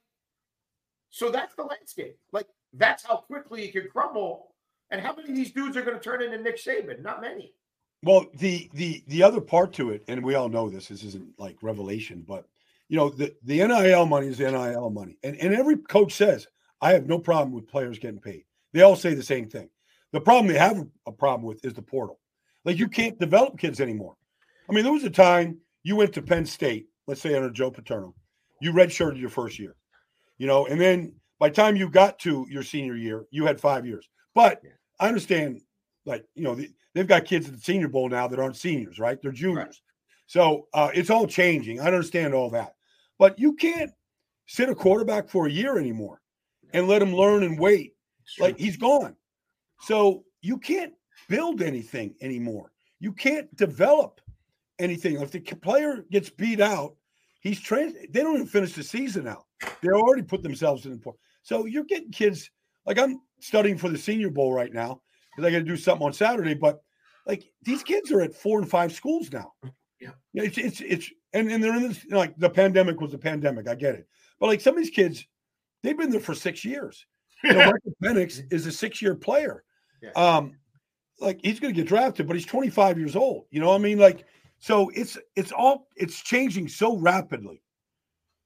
so 1.11 1.31
that's 1.31 1.55
the 1.55 1.65
landscape. 1.65 2.19
Like, 2.33 2.49
that's 2.73 3.05
how 3.05 3.17
quickly 3.17 3.65
it 3.65 3.73
can 3.73 3.89
crumble. 3.91 4.54
And 4.95 5.03
how 5.03 5.13
many 5.13 5.29
of 5.29 5.35
these 5.35 5.51
dudes 5.51 5.77
are 5.77 5.83
going 5.83 5.99
to 5.99 6.03
turn 6.03 6.23
into 6.23 6.39
Nick 6.39 6.57
Saban? 6.57 7.03
Not 7.03 7.21
many. 7.21 7.53
Well, 8.05 8.27
the 8.35 8.71
the 8.75 9.03
the 9.09 9.25
other 9.25 9.41
part 9.41 9.73
to 9.73 9.91
it, 9.91 10.05
and 10.07 10.25
we 10.25 10.37
all 10.37 10.49
know 10.49 10.71
this. 10.71 10.87
This 10.87 11.03
isn't 11.03 11.37
like 11.37 11.57
revelation, 11.63 12.25
but 12.25 12.47
you 12.89 12.97
know 12.97 13.11
the 13.11 13.35
the 13.43 13.67
NIL 13.67 14.07
money 14.07 14.29
is 14.29 14.39
NIL 14.39 14.91
money, 14.91 15.19
and 15.25 15.37
and 15.39 15.53
every 15.53 15.79
coach 15.79 16.13
says 16.13 16.47
I 16.81 16.93
have 16.93 17.09
no 17.09 17.19
problem 17.19 17.51
with 17.51 17.67
players 17.67 17.99
getting 17.99 18.21
paid. 18.21 18.45
They 18.73 18.83
all 18.83 18.95
say 18.95 19.15
the 19.15 19.23
same 19.23 19.49
thing. 19.49 19.69
The 20.13 20.21
problem 20.21 20.47
they 20.47 20.59
have 20.61 20.87
a 21.07 21.13
problem 21.13 21.45
with 21.45 21.65
is 21.65 21.75
the 21.75 21.83
portal. 21.83 22.21
Like 22.65 22.79
you 22.79 22.87
can't 22.87 23.19
develop 23.19 23.59
kids 23.59 23.81
anymore. 23.81 24.15
I 24.71 24.75
mean, 24.75 24.85
there 24.85 24.93
was 24.93 25.03
a 25.03 25.11
time 25.11 25.59
you 25.83 25.97
went 25.97 26.13
to 26.13 26.23
Penn 26.23 26.47
State, 26.47 26.87
let's 27.09 27.21
say 27.21 27.35
under 27.35 27.51
Joe 27.51 27.73
Paterno, 27.73 28.15
you 28.61 28.73
redshirted 28.73 29.19
your 29.19 29.31
first 29.31 29.59
year, 29.59 29.75
you 30.39 30.47
know, 30.47 30.67
and 30.67 30.81
then 30.81 31.15
by 31.41 31.49
the 31.49 31.55
time 31.57 31.75
you 31.75 31.89
got 31.91 32.21
to 32.21 32.47
your 32.49 32.63
senior 32.63 32.95
year, 32.95 33.25
you 33.33 33.45
had 33.45 33.61
five 33.61 33.85
years. 33.85 34.09
But 34.37 34.63
I 35.01 35.09
understand, 35.09 35.61
like 36.05 36.25
you 36.35 36.43
know, 36.43 36.55
the, 36.55 36.71
they've 36.95 37.07
got 37.07 37.25
kids 37.25 37.47
at 37.47 37.55
the 37.55 37.61
Senior 37.61 37.89
Bowl 37.89 38.09
now 38.09 38.29
that 38.29 38.39
aren't 38.39 38.57
seniors, 38.57 38.99
right? 38.99 39.21
They're 39.21 39.33
juniors. 39.33 39.83
So 40.27 40.69
uh, 40.73 40.91
it's 40.95 41.11
all 41.11 41.27
changing. 41.27 41.81
I 41.81 41.87
understand 41.87 42.35
all 42.35 42.51
that, 42.51 42.75
but 43.19 43.39
you 43.39 43.55
can't 43.55 43.91
sit 44.47 44.69
a 44.69 44.75
quarterback 44.75 45.29
for 45.29 45.47
a 45.47 45.51
year 45.51 45.79
anymore 45.79 46.21
and 46.73 46.89
let 46.89 47.03
him 47.03 47.15
learn 47.15 47.43
and 47.43 47.59
wait. 47.59 47.95
Like 48.39 48.59
he's 48.59 48.77
gone. 48.77 49.17
So 49.81 50.25
you 50.41 50.59
can't 50.59 50.95
build 51.29 51.63
anything 51.63 52.15
anymore. 52.21 52.73
You 53.01 53.13
can't 53.13 53.55
develop 53.57 54.21
anything. 54.79 55.21
If 55.21 55.31
the 55.31 55.41
player 55.41 56.05
gets 56.11 56.31
beat 56.31 56.61
out, 56.61 56.97
he's 57.41 57.61
trans. 57.61 57.95
They 58.11 58.23
don't 58.23 58.35
even 58.35 58.47
finish 58.47 58.73
the 58.73 58.83
season 58.83 59.29
out. 59.29 59.45
They 59.83 59.91
already 59.91 60.23
put 60.23 60.43
themselves 60.43 60.87
in 60.87 60.93
the 60.93 60.99
point. 60.99 61.19
So 61.43 61.67
you're 61.67 61.85
getting 61.85 62.11
kids 62.11 62.51
like 62.87 62.99
I'm 62.99 63.21
studying 63.41 63.79
for 63.79 63.89
the 63.89 63.99
Senior 63.99 64.31
Bowl 64.31 64.53
right 64.53 64.73
now 64.73 65.01
because 65.31 65.49
I 65.49 65.53
got 65.53 65.59
to 65.59 65.65
do 65.65 65.77
something 65.77 66.07
on 66.07 66.13
Saturday. 66.13 66.55
But 66.55 66.81
like 67.27 67.45
these 67.63 67.83
kids 67.83 68.11
are 68.13 68.21
at 68.21 68.35
four 68.35 68.61
and 68.61 68.69
five 68.69 68.93
schools 68.93 69.33
now. 69.33 69.53
Yeah. 70.01 70.11
it's 70.35 70.59
it's 70.59 70.81
it's 70.81 71.11
and 71.33 71.51
and 71.51 71.63
they're 71.63 71.77
in 71.77 71.89
this 71.89 72.05
like 72.11 72.37
the 72.37 72.51
pandemic 72.51 73.01
was 73.01 73.13
the 73.13 73.19
pandemic. 73.19 73.69
I 73.69 73.75
get 73.75 73.95
it, 73.95 74.07
but 74.39 74.47
like 74.47 74.61
some 74.61 74.77
of 74.77 74.83
these 74.83 74.93
kids, 74.93 75.27
they've 75.83 75.97
been 75.97 76.11
there 76.11 76.21
for 76.21 76.35
six 76.35 76.65
years. 76.65 77.07
You 77.43 77.53
know, 77.53 77.59
Michael 77.73 77.93
Penix 78.03 78.43
is 78.53 78.67
a 78.67 78.73
six-year 78.73 79.15
player. 79.15 79.65
Yeah. 80.03 80.11
Um, 80.11 80.57
like 81.21 81.41
he's 81.43 81.61
going 81.61 81.73
to 81.73 81.81
get 81.81 81.89
drafted, 81.89 82.27
but 82.27 82.37
he's 82.37 82.47
25 82.47 82.99
years 82.99 83.17
old. 83.17 83.47
You 83.51 83.61
know, 83.61 83.69
what 83.69 83.77
I 83.77 83.79
mean, 83.79 83.99
like, 83.99 84.27
so 84.59 84.91
it's 84.95 85.17
it's 85.37 85.53
all 85.53 85.89
it's 85.97 86.23
changing 86.23 86.69
so 86.69 86.97
rapidly 86.97 87.63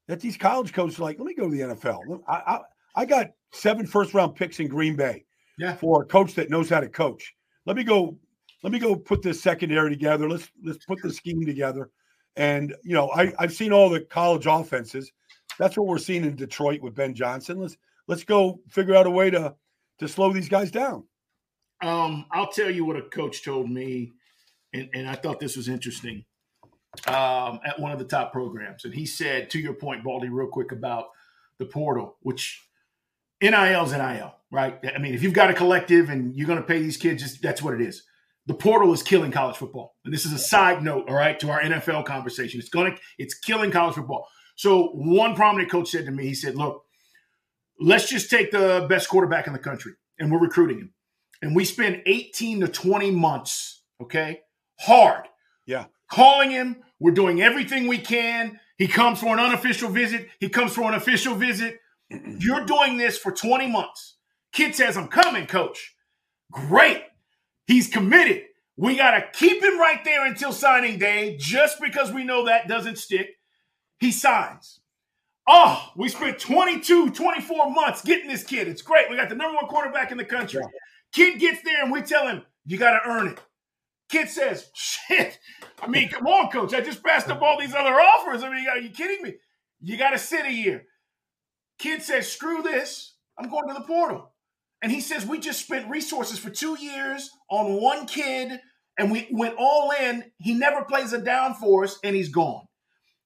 that 0.07 0.21
these 0.21 0.37
college 0.37 0.73
coaches 0.73 0.99
are 0.99 1.03
like, 1.03 1.19
let 1.19 1.27
me 1.27 1.35
go 1.35 1.49
to 1.49 1.55
the 1.55 1.75
NFL. 1.75 2.21
I 2.29 2.61
I, 2.95 3.05
got 3.05 3.29
seven 3.53 3.87
first-round 3.87 4.35
picks 4.35 4.61
in 4.61 4.69
Green 4.69 4.97
Bay 4.97 5.25
Yeah. 5.59 5.75
for 5.77 6.03
a 6.03 6.07
coach 6.07 6.35
that 6.35 6.51
knows 6.51 6.69
how 6.69 6.81
to 6.81 6.89
coach. 6.89 7.35
Let 7.67 7.77
me 7.77 7.85
go. 7.85 8.19
Let 8.63 8.73
me 8.73 8.81
go 8.81 8.97
put 8.97 9.23
this 9.23 9.41
secondary 9.41 9.91
together. 9.91 10.29
Let's 10.29 10.51
let's 10.65 10.85
put 10.85 11.01
the 11.03 11.13
scheme 11.13 11.47
together. 11.47 11.91
And 12.37 12.75
you 12.83 12.95
know, 12.95 13.11
I 13.11 13.33
I've 13.39 13.53
seen 13.53 13.73
all 13.73 13.89
the 13.89 14.01
college 14.01 14.47
offenses. 14.47 15.13
That's 15.59 15.77
what 15.77 15.87
we're 15.87 15.99
seeing 15.99 16.25
in 16.25 16.35
Detroit 16.35 16.81
with 16.81 16.95
Ben 16.95 17.15
Johnson. 17.15 17.61
Let's 17.61 17.77
let's 18.09 18.25
go 18.25 18.61
figure 18.69 18.97
out 18.97 19.07
a 19.07 19.11
way 19.11 19.31
to 19.31 19.55
to 19.99 20.09
slow 20.09 20.33
these 20.33 20.49
guys 20.49 20.71
down. 20.71 21.05
Um, 21.83 22.27
I'll 22.33 22.51
tell 22.51 22.71
you 22.71 22.85
what 22.85 22.97
a 22.97 23.03
coach 23.03 23.45
told 23.45 23.71
me, 23.71 24.13
and, 24.73 24.89
and 24.95 25.09
I 25.09 25.15
thought 25.15 25.39
this 25.39 25.57
was 25.57 25.69
interesting 25.69 26.25
um, 27.07 27.61
at 27.65 27.79
one 27.79 27.93
of 27.93 27.99
the 27.99 28.05
top 28.05 28.33
programs. 28.33 28.85
And 28.85 28.95
he 28.95 29.07
said, 29.07 29.51
to 29.51 29.59
your 29.59 29.75
point, 29.75 30.03
Baldy, 30.05 30.29
real 30.29 30.49
quick 30.49 30.73
about 30.73 31.07
the 31.59 31.67
portal, 31.67 32.17
which 32.23 32.68
NIL 33.41 33.85
is 33.85 33.93
NIL, 33.93 34.35
right? 34.51 34.79
I 34.95 34.99
mean, 34.99 35.15
if 35.15 35.23
you've 35.23 35.33
got 35.33 35.51
a 35.51 35.55
collective 35.55 36.09
and 36.09 36.35
you're 36.37 36.47
going 36.47 36.61
to 36.61 36.67
pay 36.67 36.81
these 36.81 36.97
kids, 36.97 37.23
just, 37.23 37.43
that's 37.43 37.63
what 37.63 37.75
it 37.75 37.81
is. 37.81 38.03
The 38.47 38.55
portal 38.55 38.93
is 38.93 39.03
killing 39.03 39.31
college 39.31 39.57
football. 39.57 39.95
And 40.05 40.13
this 40.13 40.25
is 40.25 40.33
a 40.33 40.39
side 40.39 40.83
note, 40.83 41.09
all 41.09 41.15
right, 41.15 41.39
to 41.41 41.51
our 41.51 41.61
NFL 41.61 42.07
conversation. 42.07 42.59
It's 42.59 42.71
going 42.71 42.93
to, 42.93 43.01
it's 43.19 43.35
killing 43.35 43.71
college 43.71 43.95
football. 43.95 44.27
So 44.57 44.89
one 44.95 45.35
prominent 45.35 45.71
coach 45.71 45.91
said 45.91 46.07
to 46.07 46.11
me, 46.11 46.25
he 46.25 46.35
said, 46.35 46.57
look, 46.57 46.83
let's 47.79 48.09
just 48.09 48.31
take 48.31 48.51
the 48.51 48.87
best 48.89 49.09
quarterback 49.09 49.47
in 49.47 49.53
the 49.53 49.59
country 49.59 49.93
and 50.19 50.33
we're 50.33 50.41
recruiting 50.41 50.79
him 50.79 50.95
and 51.43 51.55
we 51.55 51.65
spend 51.65 52.03
18 52.07 52.61
to 52.61 52.69
20 52.69 53.11
months, 53.13 53.83
okay, 54.03 54.41
hard. 54.81 55.27
Yeah. 55.67 55.87
Calling 56.11 56.51
him, 56.51 56.83
we're 56.99 57.13
doing 57.13 57.43
everything 57.43 57.87
we 57.87 57.99
can. 57.99 58.59
He 58.79 58.89
comes 58.89 59.21
for 59.21 59.29
an 59.29 59.39
unofficial 59.39 59.91
visit, 59.91 60.29
he 60.41 60.49
comes 60.49 60.73
for 60.75 60.83
an 60.83 60.95
official 60.95 61.35
visit. 61.35 61.79
You're 62.11 62.65
doing 62.65 62.97
this 62.97 63.19
for 63.19 63.33
20 63.33 63.67
months. 63.71 64.17
Kid 64.53 64.75
says, 64.75 64.97
I'm 64.97 65.09
coming, 65.09 65.47
coach. 65.47 65.95
Great. 66.51 67.03
He's 67.67 67.89
committed. 67.89 68.45
We 68.77 68.97
got 68.97 69.11
to 69.13 69.27
keep 69.33 69.63
him 69.63 69.79
right 69.79 70.03
there 70.05 70.25
until 70.27 70.53
signing 70.53 70.99
day 70.99 71.37
just 71.39 71.81
because 71.81 72.13
we 72.13 72.25
know 72.25 72.45
that 72.45 72.69
doesn't 72.69 72.99
stick. 72.99 73.29
He 73.99 74.13
signs. 74.13 74.81
Oh, 75.47 75.91
we 75.97 76.09
spent 76.09 76.39
22, 76.39 77.11
24 77.11 77.71
months 77.71 78.03
getting 78.03 78.29
this 78.29 78.45
kid. 78.45 78.69
It's 78.69 78.83
great. 78.83 79.11
We 79.11 79.17
got 79.17 79.29
the 79.29 79.35
number 79.35 79.57
one 79.57 79.67
quarterback 79.67 80.13
in 80.13 80.19
the 80.19 80.25
country. 80.25 80.63
Kid 81.13 81.41
gets 81.41 81.63
there 81.63 81.83
and 81.83 81.91
we 81.91 82.03
tell 82.03 82.29
him, 82.29 82.43
you 82.67 82.79
got 82.79 82.93
to 82.93 83.09
earn 83.09 83.29
it. 83.29 83.41
Kid 84.09 84.29
says, 84.29 84.71
shit. 84.75 85.39
I 85.83 85.87
mean, 85.87 86.09
come 86.09 86.27
on, 86.27 86.51
coach. 86.51 86.73
I 86.75 86.81
just 86.81 87.03
passed 87.03 87.29
up 87.29 87.43
all 87.43 87.59
these 87.59 87.75
other 87.75 87.95
offers. 87.95 88.43
I 88.43 88.51
mean, 88.51 88.67
are 88.69 88.79
you 88.79 88.91
kidding 88.91 89.23
me? 89.23 89.35
You 89.81 89.97
got 89.97 90.11
to 90.11 90.19
sit 90.19 90.47
a 90.47 90.53
year. 90.53 90.85
Kid 91.79 92.03
says, 92.03 92.31
screw 92.31 92.63
this. 92.63 93.15
I'm 93.39 93.49
going 93.49 93.69
to 93.69 93.75
the 93.75 93.87
portal. 93.87 94.33
And 94.83 94.93
he 94.93 95.01
says, 95.01 95.27
we 95.27 95.39
just 95.39 95.61
spent 95.61 95.91
resources 95.91 96.39
for 96.39 96.51
two 96.51 96.77
years 96.79 97.31
on 97.51 97.81
one 97.81 98.07
kid 98.07 98.61
and 98.99 99.11
we 99.11 99.29
went 99.31 99.55
all 99.59 99.93
in. 99.93 100.25
He 100.39 100.55
never 100.55 100.85
plays 100.85 101.13
a 101.13 101.21
down 101.21 101.55
for 101.55 101.85
us 101.85 101.99
and 102.03 102.15
he's 102.15 102.29
gone. 102.29 102.65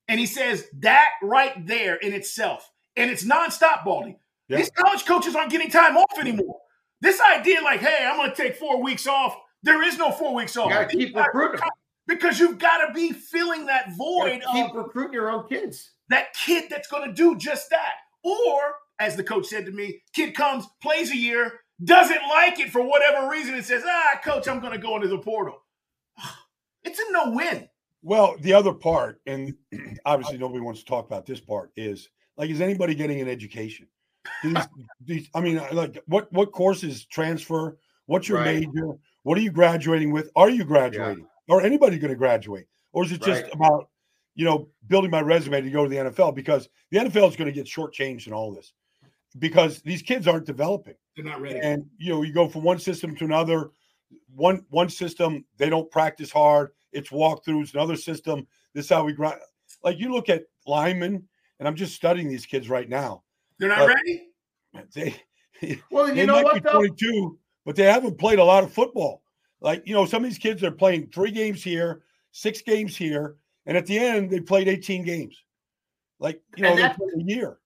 And 0.09 0.19
he 0.19 0.27
says, 0.27 0.67
that 0.81 1.09
right 1.23 1.67
there 1.67 1.97
in 1.97 2.13
itself, 2.13 2.71
and 2.97 3.11
it's 3.11 3.25
nonstop, 3.25 3.85
Baldy. 3.85 4.19
Yeah. 4.49 4.59
These 4.59 4.71
college 4.71 5.07
coaches 5.07 5.35
aren't 5.35 5.51
getting 5.51 5.71
time 5.71 5.97
off 5.97 6.19
anymore. 6.19 6.59
This 7.01 7.21
idea, 7.21 7.63
like, 7.63 7.81
hey, 7.81 8.07
I'm 8.07 8.17
going 8.17 8.31
to 8.31 8.37
take 8.37 8.57
four 8.57 8.83
weeks 8.83 9.07
off 9.07 9.37
There 9.63 9.83
is 9.83 9.97
no 9.97 10.11
four 10.11 10.35
weeks 10.35 10.57
off. 10.57 10.69
You 10.69 10.75
got 10.75 10.91
to 10.91 10.97
keep 10.97 11.17
recruiting. 11.17 11.61
Because 12.09 12.41
you've 12.41 12.59
got 12.59 12.87
to 12.87 12.93
be 12.93 13.13
filling 13.13 13.67
that 13.67 13.97
void 13.97 14.43
keep 14.53 14.71
of 14.71 14.75
recruiting 14.75 15.13
your 15.15 15.31
own 15.31 15.49
kids. 15.49 15.93
that 16.09 16.35
kid 16.35 16.65
that's 16.69 16.89
going 16.89 17.09
to 17.09 17.15
do 17.15 17.37
just 17.37 17.71
that. 17.71 17.95
Or, 18.23 18.75
as 18.99 19.17
the 19.17 19.25
coach 19.25 19.47
said 19.47 19.67
to 19.67 19.73
me, 19.73 20.03
kid 20.15 20.35
comes, 20.35 20.67
plays 20.81 21.11
a 21.11 21.17
year, 21.17 21.61
doesn't 21.85 22.21
like 22.29 22.61
it 22.61 22.71
for 22.71 22.83
whatever 22.83 23.29
reason, 23.29 23.55
and 23.55 23.65
says, 23.65 23.83
ah, 23.87 24.21
coach, 24.25 24.47
I'm 24.49 24.61
going 24.61 24.73
to 24.73 24.79
go 24.79 24.97
into 24.97 25.09
the 25.09 25.19
portal. 25.19 25.63
It's 26.85 26.99
a 26.99 27.13
no 27.13 27.31
win. 27.31 27.69
Well, 28.03 28.35
the 28.41 28.53
other 28.53 28.73
part, 28.73 29.21
and 29.27 29.55
obviously 30.05 30.37
nobody 30.37 30.61
wants 30.61 30.81
to 30.81 30.87
talk 30.87 31.07
about 31.07 31.27
this 31.27 31.39
part, 31.39 31.71
is 31.77 32.09
like, 32.37 32.51
is 32.51 32.61
anybody 32.61 32.97
getting 32.97 33.21
an 33.21 33.29
education? 33.29 33.87
These, 34.43 34.67
these, 35.07 35.29
I 35.33 35.41
mean, 35.41 35.63
like, 35.73 36.03
what 36.07 36.33
what 36.33 36.51
courses 36.51 37.05
transfer? 37.05 37.79
What's 38.07 38.29
your 38.29 38.39
Right. 38.39 38.67
major? 38.67 38.95
What 39.23 39.39
are 39.39 39.43
you 39.43 39.53
graduating 39.53 40.11
with? 40.11 40.31
Are 40.35 40.51
you 40.51 40.65
graduating? 40.65 41.27
Or 41.49 41.63
anybody 41.63 41.99
going 41.99 42.11
to 42.13 42.17
graduate? 42.17 42.67
Or 42.93 43.05
is 43.05 43.13
it 43.13 43.23
just 43.23 43.45
Right. 43.45 43.55
about, 43.55 43.91
you 44.35 44.45
know, 44.45 44.69
building 44.89 45.11
my 45.11 45.21
resume 45.21 45.61
to 45.61 45.71
go 45.71 45.85
to 45.85 45.89
the 45.91 45.97
NFL? 46.11 46.35
Because 46.35 46.69
the 46.91 46.99
NFL 46.99 47.29
is 47.31 47.37
going 47.37 47.47
to 47.47 47.53
get 47.53 47.67
shortchanged 47.67 48.27
in 48.27 48.33
all 48.33 48.53
this 48.53 48.73
because 49.39 49.81
these 49.83 50.03
kids 50.03 50.29
aren't 50.29 50.45
developing 50.47 50.95
They're 51.17 51.25
not 51.25 51.41
ready. 51.41 51.59
and 51.61 51.87
you 51.97 52.11
know 52.13 52.21
you 52.23 52.33
go 52.35 52.49
from 52.49 52.63
one 52.65 52.79
system 52.79 53.17
to 53.17 53.25
another 53.25 53.71
one 54.35 54.65
one 54.69 54.91
system 54.91 55.45
they 55.57 55.71
don't 55.71 55.91
practice 55.91 56.31
hard 56.31 56.73
it's 56.93 57.09
walkthroughs 57.09 57.73
another 57.73 57.97
system 57.97 58.47
this 58.75 58.85
is 58.85 58.91
how 58.91 59.03
we 59.05 59.15
grind 59.15 59.39
like 59.83 59.99
you 59.99 60.13
look 60.13 60.29
at 60.29 60.43
linemen 60.67 61.27
and 61.59 61.67
i'm 61.67 61.75
just 61.75 61.95
studying 61.95 62.29
these 62.29 62.45
kids 62.45 62.69
right 62.69 62.91
now 62.91 63.23
They're 63.59 63.71
not 63.71 63.81
Uh, 63.81 63.87
ready? 63.95 64.29
they 64.95 65.15
Well, 65.91 66.09
they 66.09 66.21
you 66.21 66.27
know 66.27 66.35
might 66.35 66.45
what 66.45 66.55
be 66.55 66.61
though? 66.61 66.73
22 66.75 67.39
but 67.65 67.75
they 67.75 67.85
haven't 67.85 68.19
played 68.19 68.39
a 68.39 68.45
lot 68.45 68.65
of 68.65 68.71
football 68.73 69.23
like 69.63 69.83
you 69.87 69.95
know 69.95 70.05
some 70.05 70.23
of 70.23 70.29
these 70.29 70.39
kids 70.39 70.63
are 70.63 70.71
playing 70.71 71.09
three 71.09 71.31
games 71.31 71.65
here 71.65 72.03
six 72.33 72.61
games 72.61 72.99
here 72.99 73.37
and 73.67 73.77
at 73.77 73.87
the 73.87 73.99
end 73.99 74.31
they 74.31 74.41
played 74.41 74.69
18 74.69 75.05
games 75.05 75.37
like 76.19 76.41
you 76.57 76.63
know 76.63 76.77
they 76.77 76.89
played 76.89 77.15
a 77.17 77.23
year 77.23 77.59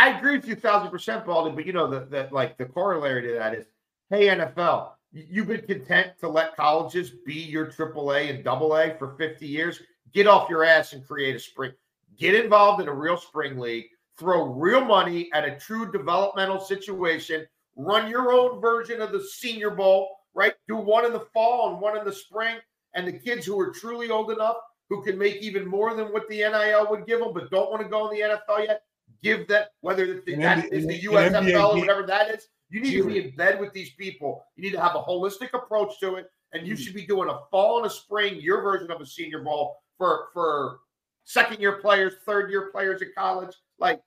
I 0.00 0.16
agree 0.16 0.36
with 0.36 0.48
you 0.48 0.54
thousand 0.54 0.90
percent, 0.90 1.26
Baldy. 1.26 1.54
But 1.54 1.66
you 1.66 1.74
know 1.74 1.86
the, 1.86 2.00
the 2.06 2.26
like 2.32 2.56
the 2.56 2.64
corollary 2.64 3.20
to 3.20 3.34
that 3.34 3.54
is, 3.54 3.66
hey 4.08 4.28
NFL, 4.28 4.92
you've 5.12 5.48
been 5.48 5.66
content 5.66 6.12
to 6.20 6.28
let 6.28 6.56
colleges 6.56 7.10
be 7.26 7.34
your 7.34 7.66
AAA 7.66 8.30
and 8.30 8.48
AA 8.48 8.96
for 8.96 9.14
fifty 9.18 9.46
years. 9.46 9.82
Get 10.14 10.26
off 10.26 10.48
your 10.48 10.64
ass 10.64 10.94
and 10.94 11.06
create 11.06 11.36
a 11.36 11.38
spring. 11.38 11.72
Get 12.16 12.34
involved 12.34 12.80
in 12.80 12.88
a 12.88 12.94
real 12.94 13.18
spring 13.18 13.58
league. 13.58 13.88
Throw 14.18 14.44
real 14.44 14.82
money 14.82 15.28
at 15.34 15.44
a 15.44 15.58
true 15.58 15.92
developmental 15.92 16.60
situation. 16.60 17.46
Run 17.76 18.08
your 18.08 18.32
own 18.32 18.58
version 18.58 19.02
of 19.02 19.12
the 19.12 19.22
Senior 19.22 19.68
Bowl. 19.68 20.16
Right? 20.32 20.54
Do 20.66 20.76
one 20.76 21.04
in 21.04 21.12
the 21.12 21.26
fall 21.34 21.72
and 21.72 21.80
one 21.80 21.98
in 21.98 22.06
the 22.06 22.12
spring. 22.12 22.56
And 22.94 23.06
the 23.06 23.12
kids 23.12 23.44
who 23.44 23.60
are 23.60 23.70
truly 23.70 24.08
old 24.08 24.30
enough 24.30 24.56
who 24.90 25.02
can 25.02 25.16
make 25.16 25.36
even 25.36 25.66
more 25.66 25.94
than 25.94 26.12
what 26.12 26.28
the 26.28 26.38
NIL 26.38 26.86
would 26.90 27.06
give 27.06 27.20
them, 27.20 27.32
but 27.32 27.50
don't 27.50 27.70
want 27.70 27.82
to 27.82 27.88
go 27.88 28.08
in 28.08 28.16
the 28.20 28.22
NFL 28.36 28.66
yet, 28.66 28.82
give 29.22 29.48
that 29.48 29.70
whether 29.80 30.04
it's 30.04 30.24
the, 30.26 30.34
that 30.36 30.64
NBA 30.66 30.72
is 30.72 30.86
the 30.86 31.00
USFL 31.02 31.42
NBA 31.42 31.74
or 31.74 31.78
whatever 31.78 32.02
that 32.06 32.30
is. 32.34 32.48
You 32.70 32.80
need 32.80 32.96
to 32.96 33.04
be 33.06 33.18
in 33.24 33.34
bed 33.36 33.58
with 33.60 33.72
these 33.72 33.90
people. 33.94 34.44
You 34.56 34.62
need 34.64 34.72
to 34.72 34.80
have 34.80 34.94
a 34.96 35.02
holistic 35.02 35.54
approach 35.54 35.98
to 36.00 36.16
it, 36.16 36.26
and 36.52 36.62
Mm. 36.62 36.66
you 36.66 36.76
should 36.76 36.94
be 36.94 37.06
doing 37.06 37.28
a 37.28 37.38
fall 37.50 37.78
and 37.78 37.86
a 37.86 37.90
spring, 37.90 38.36
your 38.40 38.60
version 38.62 38.90
of 38.90 39.00
a 39.00 39.06
senior 39.06 39.42
bowl 39.42 39.76
for 39.96 40.28
for 40.32 40.80
second 41.24 41.60
year 41.60 41.74
players, 41.80 42.14
third 42.26 42.50
year 42.50 42.70
players 42.72 43.00
in 43.02 43.10
college. 43.16 43.54
Like 43.78 44.00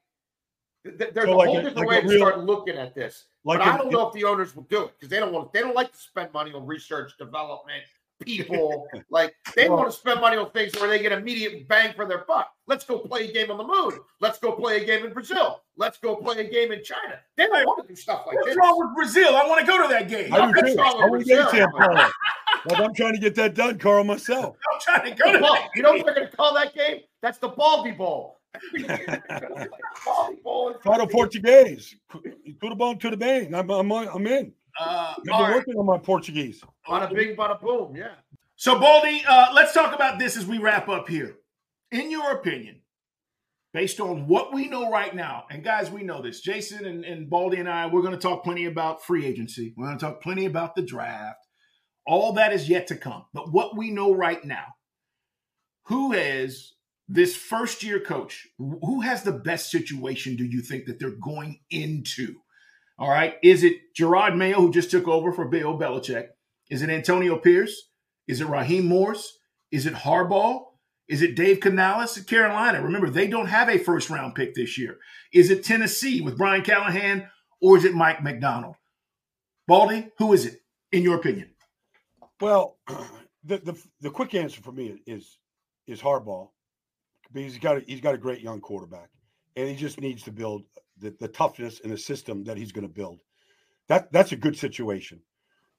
th- 0.86 0.98
th- 0.98 1.14
there's 1.14 1.28
So 1.28 1.34
a 1.34 1.38
like 1.38 1.48
whole 1.48 1.58
a- 1.58 1.62
different 1.64 1.78
like 1.78 1.88
way 1.88 2.02
to 2.02 2.08
real- 2.08 2.20
start 2.28 2.40
looking 2.46 2.76
at 2.78 2.94
this. 2.96 3.26
like 3.46 3.60
but 3.60 3.68
I 3.68 3.72
an- 3.74 3.78
don't 3.80 3.92
know 3.92 4.08
if 4.08 4.14
the 4.14 4.24
owners 4.26 4.56
will 4.56 4.64
do 4.64 4.84
it 4.86 4.92
because 4.96 5.10
they 5.10 5.20
don't 5.20 5.32
want 5.34 5.52
they 5.54 5.60
don't 5.62 5.76
like 5.76 5.92
to 5.92 5.98
spend 5.98 6.32
money 6.34 6.52
on 6.54 6.66
research 6.66 7.18
development, 7.18 7.84
people. 8.22 8.88
like 9.10 9.36
they 9.56 9.68
Well- 9.70 9.78
want 9.80 9.92
to 9.92 9.98
spend 9.98 10.22
money 10.22 10.38
on 10.38 10.52
things 10.52 10.74
where 10.80 10.90
they 10.90 11.00
get 11.00 11.12
immediate 11.12 11.68
bang 11.68 11.94
for 11.96 12.06
their 12.06 12.24
buck. 12.28 12.50
Let's 12.68 12.86
go 12.86 13.00
play 13.00 13.30
a 13.30 13.34
game 13.34 13.52
on 13.52 13.58
the 13.58 13.64
moon. 13.64 14.00
Let's 14.22 14.40
go 14.40 14.54
play 14.54 14.82
a 14.82 14.86
game 14.86 15.06
in 15.06 15.14
Brazil. 15.14 15.62
Let's 15.76 15.98
go 15.98 16.16
play 16.16 16.38
a 16.46 16.50
game 16.50 16.72
in 16.72 16.84
China. 16.84 17.20
They 17.36 17.48
don't 17.48 17.66
want 17.66 17.86
to 17.86 17.94
do 17.94 17.96
stuff 18.00 18.24
like 18.26 18.36
What's 18.36 18.48
this. 18.50 18.58
wrong 18.58 18.78
with 18.80 18.96
Brazil? 18.96 19.36
I 19.36 19.46
want 19.48 19.60
to 19.62 19.66
go 19.68 19.82
to 19.82 19.88
that 19.90 20.08
game. 20.08 20.34
I 20.34 20.46
do 20.46 20.52
Nothing's 20.54 20.76
too. 20.76 20.82
wrong 20.82 20.96
with 20.96 21.04
I 21.04 21.10
want 21.10 21.22
to 21.24 21.28
get 21.28 21.38
to 21.38 21.50
Brazil. 21.50 21.68
Sao 21.74 21.78
Paulo. 21.78 22.10
Like, 22.66 22.80
I'm 22.80 22.94
trying 22.94 23.14
to 23.14 23.20
get 23.20 23.36
that 23.36 23.56
done, 23.56 23.78
Carl, 23.80 24.04
myself. 24.06 24.56
I'm 24.74 24.80
trying 24.80 25.12
to 25.16 25.22
go 25.24 25.34
to 25.34 25.40
Well, 25.40 25.54
that 25.56 25.70
you 25.76 25.82
know 25.82 25.92
what 25.94 26.06
they're 26.06 26.16
going 26.16 26.30
to 26.30 26.36
call 26.38 26.54
that 26.54 26.74
game? 26.74 27.02
That's 27.22 27.38
the 27.40 27.50
Baldy 27.50 27.92
Bowl. 27.92 28.40
Baldy 30.06 30.38
Bowl. 30.44 30.70
in 30.70 30.76
Fado 30.76 31.02
50. 31.02 31.14
Portuguese. 31.14 31.96
Tudo 32.62 32.78
bom, 32.78 32.98
tudo 32.98 33.18
bem. 33.18 33.54
I'm, 33.54 33.70
I'm, 33.70 33.92
I'm 33.92 34.28
in. 34.28 34.54
Uh, 34.80 35.14
I've 35.18 35.24
been 35.24 35.34
all 35.34 35.44
right. 35.44 35.56
working 35.56 35.76
on 35.76 35.86
my 35.86 35.98
Portuguese. 35.98 36.64
Bada 36.88 37.14
bing, 37.14 37.36
bada 37.36 37.62
boom. 37.62 37.96
Yeah. 37.96 38.16
So, 38.56 38.80
Baldy, 38.80 39.24
uh, 39.28 39.54
let's 39.54 39.74
talk 39.74 39.94
about 39.94 40.20
this 40.20 40.38
as 40.38 40.46
we 40.46 40.58
wrap 40.58 40.90
up 40.90 41.10
here. 41.10 41.36
In 41.92 42.10
your 42.10 42.32
opinion, 42.32 42.82
based 43.74 44.00
on 44.00 44.28
what 44.28 44.54
we 44.54 44.68
know 44.68 44.90
right 44.90 45.14
now, 45.14 45.46
and 45.50 45.64
guys, 45.64 45.92
we 45.92 46.04
know 46.04 46.22
this. 46.22 46.42
Jason 46.42 46.86
and, 46.86 47.04
and 47.04 47.30
Baldy 47.30 47.58
and 47.58 47.70
I, 47.70 47.88
we're 47.88 48.02
going 48.02 48.14
to 48.14 48.20
talk 48.20 48.44
plenty 48.44 48.66
about 48.66 49.04
free 49.04 49.26
agency. 49.26 49.74
We're 49.76 49.88
going 49.88 49.98
to 49.98 50.06
talk 50.06 50.22
plenty 50.22 50.46
about 50.46 50.76
the 50.76 50.82
draft. 50.82 51.40
All 52.06 52.34
that 52.34 52.54
is 52.54 52.70
yet 52.70 52.88
to 52.88 52.96
come. 52.96 53.26
But 53.34 53.52
what 53.52 53.78
we 53.78 53.92
know 53.92 54.14
right 54.14 54.44
now, 54.44 54.66
who 55.86 56.14
has 56.14 56.74
this 57.08 57.36
first 57.36 57.84
year 57.84 58.00
coach? 58.00 58.48
Who 58.58 59.02
has 59.02 59.24
the 59.24 59.32
best 59.32 59.72
situation, 59.72 60.36
do 60.36 60.46
you 60.46 60.62
think, 60.62 60.86
that 60.86 61.00
they're 61.00 61.12
going 61.12 61.60
into? 61.70 62.36
All 63.04 63.10
right. 63.10 63.36
Is 63.44 63.66
it 63.66 63.94
Jerod 63.94 64.38
Mayo, 64.38 64.62
who 64.62 64.72
just 64.72 64.90
took 64.90 65.10
over 65.10 65.34
for 65.34 65.44
Bill 65.44 65.78
Belichick? 65.78 66.28
Is 66.70 66.82
it 66.82 66.90
Antonio 66.90 67.38
Pierce? 67.38 67.90
Is 68.30 68.40
it 68.40 68.48
Raheem 68.48 68.88
Morris? 68.88 69.40
Is 69.72 69.86
it 69.86 69.94
Harbaugh? 69.94 70.64
Is 71.10 71.22
it 71.22 71.36
Dave 71.36 71.60
Canales 71.60 72.18
at 72.18 72.28
Carolina? 72.28 72.82
Remember, 72.82 73.10
they 73.10 73.28
don't 73.28 73.48
have 73.48 73.68
a 73.68 73.78
first 73.78 74.10
round 74.10 74.36
pick 74.36 74.56
this 74.56 74.78
year. 74.78 75.00
Is 75.34 75.50
it 75.50 75.66
Tennessee 75.66 76.22
with 76.22 76.38
Brian 76.38 76.62
Callahan 76.62 77.28
or 77.62 77.76
is 77.76 77.84
it 77.84 77.94
Mike 77.94 78.24
Macdonald? 78.24 78.78
Baldy, 79.68 80.10
who 80.18 80.32
is 80.32 80.46
it, 80.46 80.62
in 80.94 81.04
your 81.04 81.18
opinion? 81.18 81.50
Well, 82.40 82.78
the, 83.44 83.58
the 83.58 83.78
the 84.00 84.12
quick 84.12 84.34
answer 84.34 84.62
for 84.62 84.72
me 84.72 85.02
is 85.06 85.40
is 85.88 86.00
Harbaugh 86.00 86.48
because 87.34 87.52
he's 87.52 87.62
got 87.62 87.80
a, 87.80 87.82
he's 87.86 88.00
got 88.00 88.16
a 88.16 88.18
great 88.18 88.40
young 88.40 88.62
quarterback, 88.62 89.10
and 89.58 89.68
he 89.68 89.76
just 89.76 90.00
needs 90.00 90.24
to 90.24 90.32
build 90.32 90.64
the, 91.04 91.16
the 91.20 91.28
toughness 91.28 91.82
and 91.82 91.92
the 91.92 91.98
system 91.98 92.44
that 92.46 92.58
he's 92.58 92.72
going 92.72 92.88
to 92.88 92.94
build. 92.94 93.20
That 93.90 94.12
that's 94.12 94.32
a 94.32 94.38
good 94.38 94.58
situation, 94.58 95.22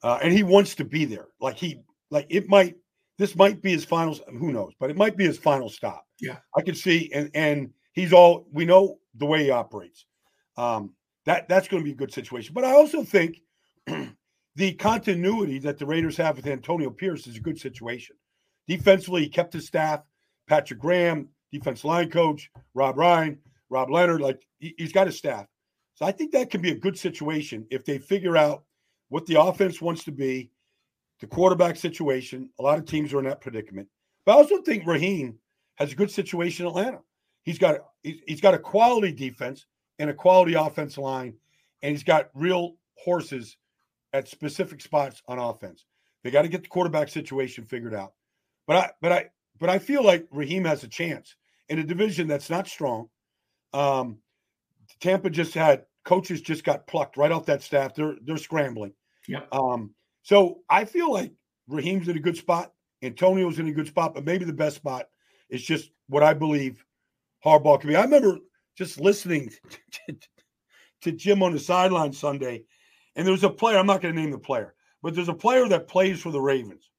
uh, 0.02 0.18
and 0.22 0.32
he 0.32 0.42
wants 0.42 0.74
to 0.76 0.84
be 0.84 1.04
there. 1.04 1.28
Like 1.40 1.56
he 1.56 1.80
like 2.10 2.26
it 2.28 2.48
might 2.48 2.76
this 3.18 3.34
might 3.34 3.62
be 3.62 3.72
his 3.72 3.84
final. 3.84 4.18
Who 4.38 4.52
knows? 4.52 4.72
But 4.78 4.90
it 4.90 4.96
might 4.96 5.16
be 5.16 5.24
his 5.24 5.38
final 5.38 5.68
stop. 5.68 6.06
Yeah. 6.20 6.36
I 6.56 6.62
can 6.62 6.74
see, 6.74 7.10
and 7.14 7.30
and 7.34 7.70
he's 7.92 8.12
all 8.12 8.46
we 8.52 8.64
know 8.64 8.98
the 9.14 9.26
way 9.26 9.44
he 9.44 9.50
operates. 9.50 10.04
Um, 10.56 10.92
that 11.24 11.48
that's 11.48 11.68
going 11.68 11.82
to 11.82 11.84
be 11.84 11.92
a 11.92 11.96
good 11.96 12.12
situation. 12.12 12.52
But 12.54 12.64
I 12.64 12.72
also 12.72 13.02
think 13.02 13.40
the 14.56 14.72
continuity 14.74 15.58
that 15.60 15.78
the 15.78 15.86
Raiders 15.86 16.16
have 16.18 16.36
with 16.36 16.46
Antonio 16.46 16.90
Pierce 16.90 17.26
is 17.26 17.36
a 17.36 17.40
good 17.40 17.58
situation. 17.58 18.16
Defensively, 18.68 19.22
he 19.22 19.28
kept 19.28 19.52
his 19.52 19.66
staff, 19.66 20.00
Patrick 20.46 20.80
Graham, 20.80 21.28
defense 21.52 21.84
line 21.84 22.10
coach, 22.10 22.50
Rob 22.74 22.98
Ryan, 22.98 23.38
Rob 23.70 23.90
Leonhard, 23.90 24.20
like 24.20 24.46
he, 24.64 24.74
he's 24.78 24.92
got 24.92 25.06
his 25.06 25.18
staff. 25.18 25.46
So 25.94 26.06
I 26.06 26.12
think 26.12 26.32
that 26.32 26.50
can 26.50 26.62
be 26.62 26.70
a 26.70 26.78
good 26.78 26.98
situation 26.98 27.66
if 27.70 27.84
they 27.84 27.98
figure 27.98 28.36
out 28.36 28.64
what 29.10 29.26
the 29.26 29.40
offense 29.40 29.80
wants 29.80 30.04
to 30.04 30.10
be, 30.10 30.50
the 31.20 31.26
quarterback 31.26 31.76
situation. 31.76 32.48
A 32.58 32.62
lot 32.62 32.78
of 32.78 32.86
teams 32.86 33.12
are 33.12 33.18
in 33.18 33.26
that 33.26 33.42
predicament. 33.42 33.88
But 34.24 34.32
I 34.32 34.34
also 34.36 34.62
think 34.62 34.86
Raheem 34.86 35.38
has 35.76 35.92
a 35.92 35.96
good 35.96 36.10
situation 36.10 36.64
in 36.64 36.70
Atlanta. 36.70 37.00
He's 37.44 37.58
got 37.58 37.80
he's, 38.02 38.20
he's 38.26 38.40
got 38.40 38.54
a 38.54 38.58
quality 38.58 39.12
defense 39.12 39.66
and 39.98 40.08
a 40.08 40.14
quality 40.14 40.54
offense 40.54 40.96
line, 40.96 41.34
and 41.82 41.90
he's 41.92 42.02
got 42.02 42.30
real 42.34 42.76
horses 42.96 43.58
at 44.14 44.28
specific 44.28 44.80
spots 44.80 45.22
on 45.28 45.38
offense. 45.38 45.84
They 46.22 46.30
got 46.30 46.42
to 46.42 46.48
get 46.48 46.62
the 46.62 46.68
quarterback 46.68 47.10
situation 47.10 47.66
figured 47.66 47.94
out. 47.94 48.14
But 48.66 48.76
I 48.76 48.90
but 49.02 49.12
I 49.12 49.30
but 49.60 49.68
I 49.68 49.78
feel 49.78 50.02
like 50.02 50.26
Raheem 50.30 50.64
has 50.64 50.82
a 50.84 50.88
chance 50.88 51.36
in 51.68 51.78
a 51.78 51.84
division 51.84 52.26
that's 52.26 52.50
not 52.50 52.66
strong. 52.66 53.10
Um, 53.74 54.18
Tampa 55.00 55.30
just 55.30 55.54
had 55.54 55.84
coaches 56.04 56.40
just 56.40 56.64
got 56.64 56.86
plucked 56.86 57.16
right 57.16 57.32
off 57.32 57.46
that 57.46 57.62
staff. 57.62 57.94
They're 57.94 58.16
they're 58.22 58.36
scrambling. 58.36 58.92
Yep. 59.28 59.48
Um, 59.52 59.94
so 60.22 60.60
I 60.68 60.84
feel 60.84 61.12
like 61.12 61.32
Raheem's 61.68 62.08
in 62.08 62.16
a 62.16 62.20
good 62.20 62.36
spot. 62.36 62.72
Antonio's 63.02 63.58
in 63.58 63.68
a 63.68 63.72
good 63.72 63.86
spot, 63.86 64.14
but 64.14 64.24
maybe 64.24 64.44
the 64.44 64.52
best 64.52 64.76
spot 64.76 65.08
is 65.50 65.62
just 65.62 65.90
what 66.08 66.22
I 66.22 66.34
believe 66.34 66.84
Harbaugh 67.44 67.80
can 67.80 67.90
be. 67.90 67.96
I 67.96 68.02
remember 68.02 68.38
just 68.76 69.00
listening 69.00 69.50
to, 70.08 70.16
to 71.02 71.12
Jim 71.12 71.42
on 71.42 71.52
the 71.52 71.58
sideline 71.58 72.12
Sunday, 72.12 72.64
and 73.16 73.26
there 73.26 73.32
was 73.32 73.44
a 73.44 73.50
player. 73.50 73.78
I'm 73.78 73.86
not 73.86 74.00
going 74.00 74.14
to 74.14 74.20
name 74.20 74.30
the 74.30 74.38
player, 74.38 74.74
but 75.02 75.14
there's 75.14 75.28
a 75.28 75.34
player 75.34 75.68
that 75.68 75.88
plays 75.88 76.20
for 76.20 76.32
the 76.32 76.40
Ravens. 76.40 76.90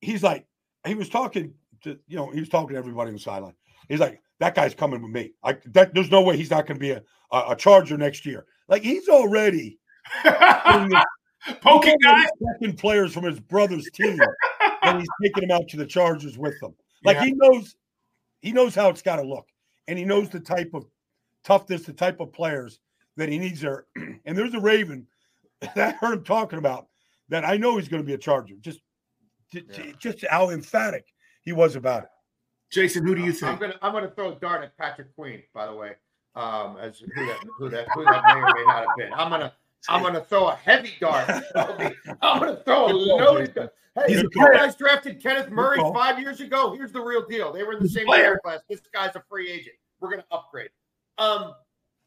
He's 0.00 0.22
like, 0.22 0.46
he 0.86 0.94
was 0.94 1.08
talking 1.08 1.54
to, 1.82 1.98
you 2.06 2.16
know, 2.16 2.30
he 2.30 2.40
was 2.40 2.48
talking 2.48 2.70
to 2.70 2.78
everybody 2.78 3.08
on 3.08 3.14
the 3.14 3.20
sideline. 3.20 3.54
He's 3.88 4.00
like, 4.00 4.22
that 4.40 4.54
guy's 4.54 4.74
coming 4.74 5.00
with 5.02 5.12
me. 5.12 5.32
I 5.44 5.56
that 5.66 5.94
there's 5.94 6.10
no 6.10 6.22
way 6.22 6.36
he's 6.36 6.50
not 6.50 6.66
going 6.66 6.78
to 6.78 6.80
be 6.80 6.90
a, 6.90 7.02
a, 7.32 7.52
a 7.52 7.56
Charger 7.56 7.96
next 7.96 8.26
year. 8.26 8.46
Like 8.68 8.82
he's 8.82 9.08
already 9.08 9.78
putting 10.22 10.88
this, 10.88 11.04
Poking 11.60 11.96
guys. 12.02 12.28
Second 12.52 12.78
players 12.78 13.14
from 13.14 13.24
his 13.24 13.40
brother's 13.40 13.88
team, 13.92 14.18
and 14.82 14.98
he's 14.98 15.08
taking 15.22 15.48
them 15.48 15.56
out 15.56 15.68
to 15.68 15.76
the 15.76 15.86
Chargers 15.86 16.36
with 16.36 16.58
them. 16.60 16.74
Like 17.04 17.16
yeah. 17.16 17.24
he 17.26 17.32
knows, 17.32 17.76
he 18.40 18.52
knows 18.52 18.74
how 18.74 18.88
it's 18.90 19.02
got 19.02 19.16
to 19.16 19.22
look, 19.22 19.46
and 19.88 19.98
he 19.98 20.04
knows 20.04 20.28
the 20.28 20.40
type 20.40 20.70
of 20.74 20.84
toughness, 21.44 21.84
the 21.84 21.92
type 21.92 22.20
of 22.20 22.32
players 22.32 22.80
that 23.16 23.28
he 23.28 23.38
needs 23.38 23.60
there. 23.60 23.86
And 24.26 24.36
there's 24.36 24.54
a 24.54 24.60
Raven 24.60 25.06
that 25.60 25.78
I 25.78 25.90
heard 25.92 26.18
him 26.18 26.24
talking 26.24 26.58
about 26.58 26.88
that 27.30 27.44
I 27.44 27.56
know 27.56 27.76
he's 27.76 27.88
going 27.88 28.02
to 28.02 28.06
be 28.06 28.14
a 28.14 28.18
Charger. 28.18 28.54
Just, 28.60 28.80
yeah. 29.52 29.92
just 29.98 30.24
how 30.28 30.50
emphatic 30.50 31.06
he 31.42 31.52
was 31.52 31.74
about 31.74 32.04
it. 32.04 32.08
Jason, 32.70 33.04
who 33.04 33.14
do 33.14 33.22
you 33.22 33.32
think? 33.32 33.52
I'm 33.52 33.58
gonna 33.58 33.78
I'm 33.82 33.92
gonna 33.92 34.10
throw 34.10 34.32
a 34.32 34.34
dart 34.36 34.62
at 34.62 34.76
Patrick 34.78 35.14
Queen, 35.16 35.42
by 35.52 35.66
the 35.66 35.74
way. 35.74 35.92
Um, 36.36 36.76
as 36.80 36.98
who 37.00 37.26
that 37.26 37.38
who 37.58 37.68
that 37.68 37.88
who 37.94 38.04
that 38.04 38.22
may 38.24 38.34
or 38.34 38.54
may 38.54 38.64
not 38.64 38.86
have 38.86 38.96
been. 38.96 39.12
I'm 39.12 39.30
gonna 39.30 39.52
I'm 39.88 40.02
gonna 40.02 40.24
throw 40.24 40.48
a 40.48 40.54
heavy 40.54 40.92
dart. 41.00 41.28
I'm 42.22 42.40
gonna 42.40 42.62
throw 42.64 42.86
a 42.86 42.92
loaded 42.92 43.54
dart. 43.54 43.74
Hey, 43.96 44.12
you 44.12 44.30
guys 44.30 44.76
drafted 44.76 45.20
Kenneth 45.20 45.50
Murray 45.50 45.80
five 45.92 46.20
years 46.20 46.40
ago. 46.40 46.72
Here's 46.74 46.92
the 46.92 47.00
real 47.00 47.26
deal. 47.26 47.52
They 47.52 47.64
were 47.64 47.72
in 47.72 47.82
the 47.82 47.88
same 47.88 48.06
player 48.06 48.38
class. 48.44 48.60
This 48.68 48.80
guy's 48.94 49.16
a 49.16 49.22
free 49.28 49.50
agent. 49.50 49.74
We're 49.98 50.10
gonna 50.10 50.24
upgrade. 50.30 50.70
Um, 51.18 51.54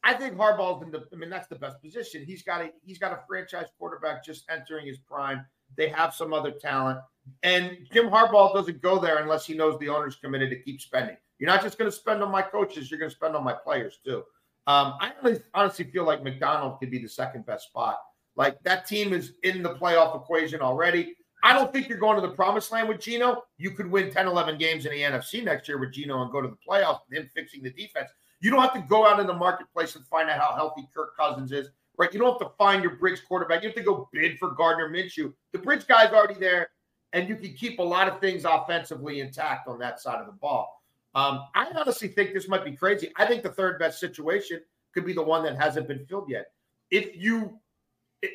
I 0.05 0.14
think 0.14 0.36
Harbaugh's 0.36 0.82
in 0.84 0.91
the. 0.91 1.05
I 1.11 1.16
mean, 1.18 1.30
that's 1.30 1.47
the 1.47 1.55
best 1.55 1.82
position. 1.82 2.24
He's 2.26 2.41
got 2.41 2.61
a 2.61 2.72
he's 2.86 2.99
got 2.99 3.11
a 3.11 3.20
franchise 3.28 3.68
quarterback 3.78 4.24
just 4.24 4.45
entering 4.49 4.88
his 4.88 4.97
prime. 4.97 5.45
They 5.78 5.89
have 5.89 6.13
some 6.13 6.34
other 6.34 6.51
talent. 6.51 6.99
And 7.41 7.78
Jim 7.91 8.09
Harbaugh 8.09 8.53
doesn't 8.53 8.82
go 8.82 8.99
there 8.99 9.17
unless 9.17 9.45
he 9.45 9.53
knows 9.53 9.80
the 9.80 9.89
owner's 9.89 10.15
committed 10.15 10.49
to 10.49 10.59
keep 10.59 10.82
spending. 10.82 11.15
You're 11.39 11.49
not 11.49 11.61
just 11.61 11.78
going 11.78 11.89
to 11.89 11.95
spend 11.95 12.21
on 12.21 12.32
my 12.32 12.41
coaches, 12.41 12.89
you're 12.89 12.99
going 12.99 13.09
to 13.09 13.15
spend 13.15 13.36
on 13.36 13.43
my 13.43 13.53
players 13.53 13.99
too. 14.03 14.24
Um, 14.65 14.95
I 14.99 15.11
honestly 15.53 15.86
feel 15.86 16.05
like 16.05 16.24
Macdonald 16.24 16.80
could 16.80 16.89
be 16.89 16.99
the 16.99 17.09
second 17.09 17.45
best 17.45 17.67
spot. 17.67 17.97
Like 18.36 18.61
that 18.63 18.88
team 18.88 19.13
is 19.13 19.34
in 19.43 19.61
the 19.61 19.76
playoff 19.76 20.15
equation 20.15 20.61
already. 20.61 21.15
I 21.43 21.53
don't 21.53 21.74
think 21.74 21.89
you're 21.89 21.97
going 21.97 22.15
to 22.15 22.26
the 22.26 22.34
promised 22.34 22.71
land 22.71 22.88
with 22.88 23.01
Geno. 23.01 23.43
You 23.57 23.71
could 23.71 23.91
win 23.91 24.09
10, 24.09 24.28
11 24.28 24.57
games 24.57 24.86
in 24.86 24.93
the 24.93 25.01
NFC 25.01 25.43
next 25.43 25.67
year 25.67 25.78
with 25.78 25.91
Geno 25.91 26.21
and 26.21 26.32
go 26.32 26.41
to 26.41 26.47
the 26.47 26.57
playoffs 26.67 27.01
with 27.09 27.19
him 27.19 27.30
fixing 27.36 27.61
the 27.61 27.71
defense. 27.71 28.09
You 28.39 28.49
don't 28.49 28.61
have 28.61 28.74
to 28.74 28.86
go 28.88 29.05
out 29.05 29.19
in 29.19 29.28
the 29.28 29.34
marketplace 29.34 29.95
and 29.95 30.05
find 30.05 30.30
out 30.30 30.39
how 30.39 30.55
healthy 30.55 30.88
Kirk 30.95 31.15
Cousins 31.17 31.51
is, 31.51 31.69
right? 31.98 32.14
You 32.14 32.20
don't 32.20 32.39
have 32.39 32.50
to 32.50 32.56
find 32.58 32.84
your 32.84 32.96
bridge 32.96 33.24
quarterback. 33.28 33.64
You 33.64 33.70
have 33.70 33.76
to 33.76 33.84
go 33.84 34.10
bid 34.12 34.38
for 34.39 34.52
Gardner 34.52 34.89
Minshew. 34.89 35.34
The 35.52 35.60
bridge 35.60 35.88
guy's 35.88 36.12
already 36.12 36.39
there 36.39 36.70
and 37.14 37.30
you 37.30 37.36
can 37.36 37.54
keep 37.54 37.80
a 37.80 37.84
lot 37.84 38.08
of 38.08 38.20
things 38.20 38.44
offensively 38.44 39.22
intact 39.22 39.68
on 39.68 39.80
that 39.80 40.02
side 40.02 40.20
of 40.20 40.26
the 40.26 40.34
ball. 40.34 40.82
Um, 41.16 41.46
I 41.54 41.68
honestly 41.76 42.08
think 42.08 42.34
this 42.34 42.50
might 42.50 42.66
be 42.66 42.76
crazy. 42.76 43.12
I 43.16 43.26
think 43.26 43.44
the 43.44 43.50
third 43.50 43.78
best 43.78 44.00
situation 44.00 44.62
could 44.94 45.06
be 45.06 45.14
the 45.14 45.22
one 45.22 45.44
that 45.44 45.56
hasn't 45.56 45.88
been 45.88 46.06
filled 46.08 46.28
yet. 46.28 46.48
If 46.89 47.16
you 47.16 47.60
it, 48.24 48.32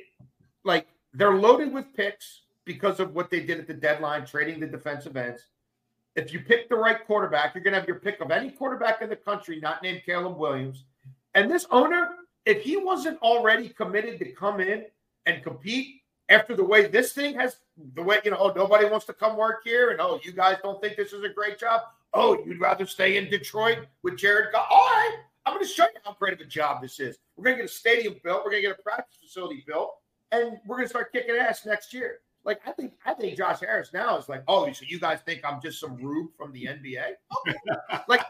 like, 0.65 0.87
they're 1.13 1.35
loaded 1.35 1.73
with 1.73 1.93
picks 1.95 2.43
because 2.65 3.01
of 3.01 3.15
what 3.15 3.31
they 3.31 3.41
did 3.41 3.59
at 3.59 3.67
the 3.67 3.75
deadline, 3.75 4.25
trading 4.25 4.61
the 4.61 4.67
defensive 4.67 5.17
ends. 5.17 5.43
If 6.15 6.33
you 6.33 6.41
pick 6.41 6.69
the 6.69 6.77
right 6.77 7.05
quarterback, 7.05 7.55
you're 7.55 7.65
going 7.65 7.75
to 7.75 7.81
have 7.81 7.89
your 7.89 8.01
pick 8.01 8.21
of 8.21 8.31
any 8.31 8.51
quarterback 8.51 9.03
in 9.03 9.09
the 9.09 9.17
country, 9.17 9.59
not 9.61 9.83
named 9.83 10.03
Caleb 10.05 10.37
Williams. 10.37 10.85
And 11.35 11.51
this 11.51 11.67
owner, 11.71 12.11
if 12.49 12.63
he 12.63 12.79
wasn't 12.79 13.21
already 13.21 13.69
committed 13.69 14.19
to 14.19 14.33
come 14.33 14.59
in 14.59 14.87
and 15.27 15.43
compete 15.43 16.01
after 16.31 16.57
the 16.57 16.65
way 16.65 16.87
this 16.87 17.13
thing 17.13 17.35
has 17.35 17.57
the 17.95 18.03
way 18.03 18.19
you 18.25 18.31
know 18.31 18.39
oh 18.41 18.53
nobody 18.57 18.87
wants 18.87 19.05
to 19.05 19.13
come 19.13 19.37
work 19.37 19.61
here 19.65 19.91
and 19.91 20.01
oh 20.01 20.19
you 20.23 20.33
guys 20.33 20.57
don't 20.63 20.81
think 20.81 20.97
this 20.97 21.13
is 21.13 21.23
a 21.23 21.29
great 21.29 21.59
job. 21.59 21.83
Oh 22.15 22.43
you'd 22.47 22.59
rather 22.59 22.87
stay 22.87 23.19
in 23.19 23.29
detroit 23.29 23.87
with 24.03 24.17
jared 24.17 24.53
Goff. 24.53 24.67
all 24.71 24.79
right 24.79 25.19
i'm 25.45 25.53
going 25.55 25.65
to 25.65 25.71
show 25.71 25.85
you 25.85 26.01
how 26.05 26.17
great 26.19 26.33
of 26.33 26.41
a 26.41 26.47
job 26.47 26.81
this 26.81 26.99
is. 27.01 27.19
We're 27.37 27.45
going 27.45 27.57
to 27.59 27.63
get 27.63 27.71
a 27.71 27.73
stadium 27.73 28.17
built. 28.25 28.45
We're 28.45 28.51
going 28.51 28.63
to 28.63 28.69
get 28.71 28.79
a 28.79 28.83
practice 28.83 29.19
facility 29.23 29.63
built 29.67 29.93
and 30.33 30.59
we're 30.67 30.77
going 30.77 30.87
to 30.87 30.91
start 30.91 31.13
kicking 31.13 31.37
ass 31.37 31.67
next 31.67 31.93
year. 31.93 32.21
Like 32.45 32.61
i 32.67 32.73
think 32.73 32.95
i 33.05 33.13
think 33.13 33.37
josh 33.37 33.61
harris 33.61 33.91
now 33.93 34.17
is 34.17 34.29
like 34.29 34.43
oh 34.49 34.73
so 34.73 34.85
you 34.89 34.99
guys 34.99 35.19
think 35.27 35.43
i'm 35.45 35.61
just 35.61 35.81
some 35.81 35.97
rube 35.97 36.31
from 36.39 36.51
the 36.53 36.65
nba 36.65 37.11
okay. 37.47 37.59
like 38.09 38.25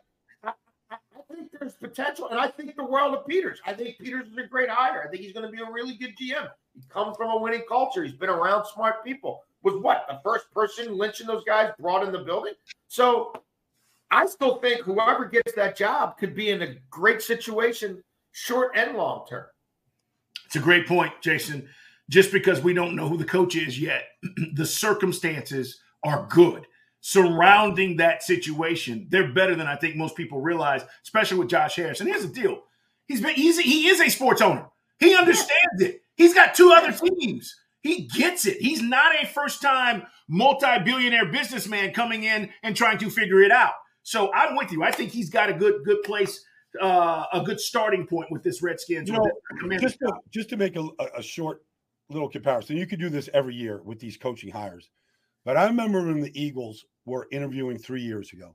think 1.38 1.52
there's 1.58 1.74
potential, 1.74 2.28
and 2.28 2.38
I 2.38 2.48
think 2.48 2.74
the 2.76 2.84
world 2.84 3.14
of 3.14 3.26
Peters. 3.26 3.60
I 3.64 3.72
think 3.72 3.98
Peters 3.98 4.28
is 4.28 4.36
a 4.36 4.46
great 4.46 4.68
hire. 4.68 5.04
I 5.06 5.10
think 5.10 5.22
he's 5.22 5.32
going 5.32 5.46
to 5.46 5.52
be 5.52 5.62
a 5.62 5.70
really 5.70 5.94
good 5.94 6.16
GM. 6.20 6.48
He 6.74 6.82
comes 6.88 7.16
from 7.16 7.30
a 7.30 7.38
winning 7.38 7.62
culture. 7.68 8.04
He's 8.04 8.12
been 8.12 8.30
around 8.30 8.66
smart 8.66 9.04
people. 9.04 9.42
Was 9.62 9.76
what 9.82 10.06
the 10.08 10.20
first 10.22 10.50
person 10.52 10.96
lynching 10.96 11.26
those 11.26 11.44
guys 11.44 11.72
brought 11.80 12.06
in 12.06 12.12
the 12.12 12.20
building. 12.20 12.54
So 12.86 13.32
I 14.10 14.26
still 14.26 14.56
think 14.56 14.82
whoever 14.82 15.24
gets 15.24 15.52
that 15.54 15.76
job 15.76 16.16
could 16.18 16.34
be 16.34 16.50
in 16.50 16.62
a 16.62 16.76
great 16.90 17.22
situation, 17.22 18.02
short 18.32 18.72
and 18.76 18.96
long 18.96 19.26
term. 19.28 19.46
It's 20.46 20.56
a 20.56 20.60
great 20.60 20.86
point, 20.86 21.12
Jason. 21.22 21.68
Just 22.08 22.32
because 22.32 22.62
we 22.62 22.72
don't 22.72 22.96
know 22.96 23.08
who 23.08 23.18
the 23.18 23.24
coach 23.24 23.54
is 23.56 23.78
yet, 23.78 24.04
the 24.54 24.64
circumstances 24.64 25.80
are 26.04 26.26
good 26.30 26.66
surrounding 27.00 27.96
that 27.96 28.22
situation. 28.22 29.06
They're 29.10 29.32
better 29.32 29.54
than 29.54 29.66
I 29.66 29.76
think 29.76 29.96
most 29.96 30.16
people 30.16 30.40
realize, 30.40 30.82
especially 31.02 31.38
with 31.38 31.48
Josh 31.48 31.76
Harris. 31.76 32.00
And 32.00 32.08
here's 32.08 32.26
the 32.26 32.32
deal: 32.32 32.62
he's 33.06 33.20
been 33.20 33.34
he's 33.34 33.58
he 33.58 33.88
is 33.88 34.00
a 34.00 34.08
sports 34.08 34.40
owner. 34.40 34.66
He 34.98 35.14
understands 35.14 35.80
it. 35.80 36.02
He's 36.16 36.34
got 36.34 36.54
two 36.54 36.72
other 36.72 36.92
teams. 36.92 37.54
He 37.82 38.08
gets 38.08 38.46
it. 38.46 38.58
He's 38.60 38.82
not 38.82 39.14
a 39.22 39.26
first 39.26 39.62
time 39.62 40.04
multi 40.28 40.66
billionaire 40.84 41.30
businessman 41.30 41.92
coming 41.92 42.24
in 42.24 42.50
and 42.62 42.74
trying 42.74 42.98
to 42.98 43.10
figure 43.10 43.40
it 43.40 43.52
out. 43.52 43.72
So 44.02 44.32
I'm 44.32 44.56
with 44.56 44.72
you. 44.72 44.82
I 44.82 44.90
think 44.90 45.12
he's 45.12 45.30
got 45.30 45.48
a 45.48 45.54
good 45.54 45.84
good 45.84 46.02
place, 46.02 46.44
uh, 46.80 47.24
a 47.32 47.42
good 47.42 47.60
starting 47.60 48.06
point 48.06 48.30
with 48.30 48.42
this 48.42 48.62
Redskins. 48.62 49.08
You 49.08 49.16
know, 49.16 49.78
just 49.78 49.98
to, 50.00 50.12
just 50.30 50.48
to 50.50 50.56
make 50.56 50.76
a, 50.76 50.88
a 51.16 51.22
short 51.22 51.62
little 52.10 52.28
comparison, 52.28 52.76
you 52.76 52.86
could 52.86 53.00
do 53.00 53.08
this 53.08 53.28
every 53.32 53.54
year 53.54 53.80
with 53.84 54.00
these 54.00 54.16
coaching 54.16 54.50
hires. 54.50 54.90
But 55.48 55.56
I 55.56 55.64
remember 55.64 56.04
when 56.04 56.20
the 56.20 56.38
Eagles 56.38 56.84
were 57.06 57.26
interviewing 57.32 57.78
three 57.78 58.02
years 58.02 58.34
ago, 58.34 58.54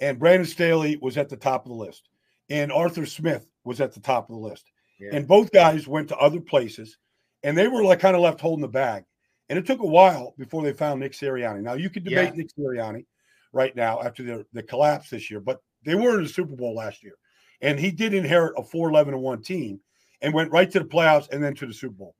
and 0.00 0.18
Brandon 0.18 0.46
Staley 0.46 0.96
was 0.96 1.18
at 1.18 1.28
the 1.28 1.36
top 1.36 1.66
of 1.66 1.68
the 1.68 1.76
list, 1.76 2.08
and 2.48 2.72
Arthur 2.72 3.04
Smith 3.04 3.46
was 3.64 3.82
at 3.82 3.92
the 3.92 4.00
top 4.00 4.30
of 4.30 4.36
the 4.36 4.40
list. 4.40 4.72
Yeah. 4.98 5.10
And 5.12 5.28
both 5.28 5.52
guys 5.52 5.86
went 5.86 6.08
to 6.08 6.16
other 6.16 6.40
places 6.40 6.96
and 7.42 7.54
they 7.54 7.68
were 7.68 7.84
like 7.84 8.00
kind 8.00 8.16
of 8.16 8.22
left 8.22 8.40
holding 8.40 8.62
the 8.62 8.68
bag. 8.68 9.04
And 9.50 9.58
it 9.58 9.66
took 9.66 9.80
a 9.80 9.86
while 9.86 10.32
before 10.38 10.62
they 10.62 10.72
found 10.72 11.00
Nick 11.00 11.12
Sirianni. 11.12 11.60
Now 11.60 11.74
you 11.74 11.90
could 11.90 12.04
debate 12.04 12.30
yeah. 12.30 12.36
Nick 12.36 12.48
Sirianni 12.58 13.04
right 13.52 13.76
now 13.76 14.00
after 14.00 14.22
the, 14.22 14.46
the 14.54 14.62
collapse 14.62 15.10
this 15.10 15.30
year, 15.30 15.40
but 15.40 15.60
they 15.84 15.96
were 15.96 16.16
in 16.16 16.22
the 16.22 16.30
Super 16.30 16.56
Bowl 16.56 16.74
last 16.74 17.02
year. 17.02 17.16
And 17.60 17.78
he 17.78 17.90
did 17.90 18.14
inherit 18.14 18.54
a 18.56 18.62
4 18.62 18.88
11 18.88 19.18
1 19.18 19.42
team 19.42 19.80
and 20.22 20.32
went 20.32 20.50
right 20.50 20.70
to 20.70 20.78
the 20.78 20.86
playoffs 20.86 21.30
and 21.30 21.44
then 21.44 21.54
to 21.56 21.66
the 21.66 21.74
Super 21.74 21.92
Bowl. 21.92 22.14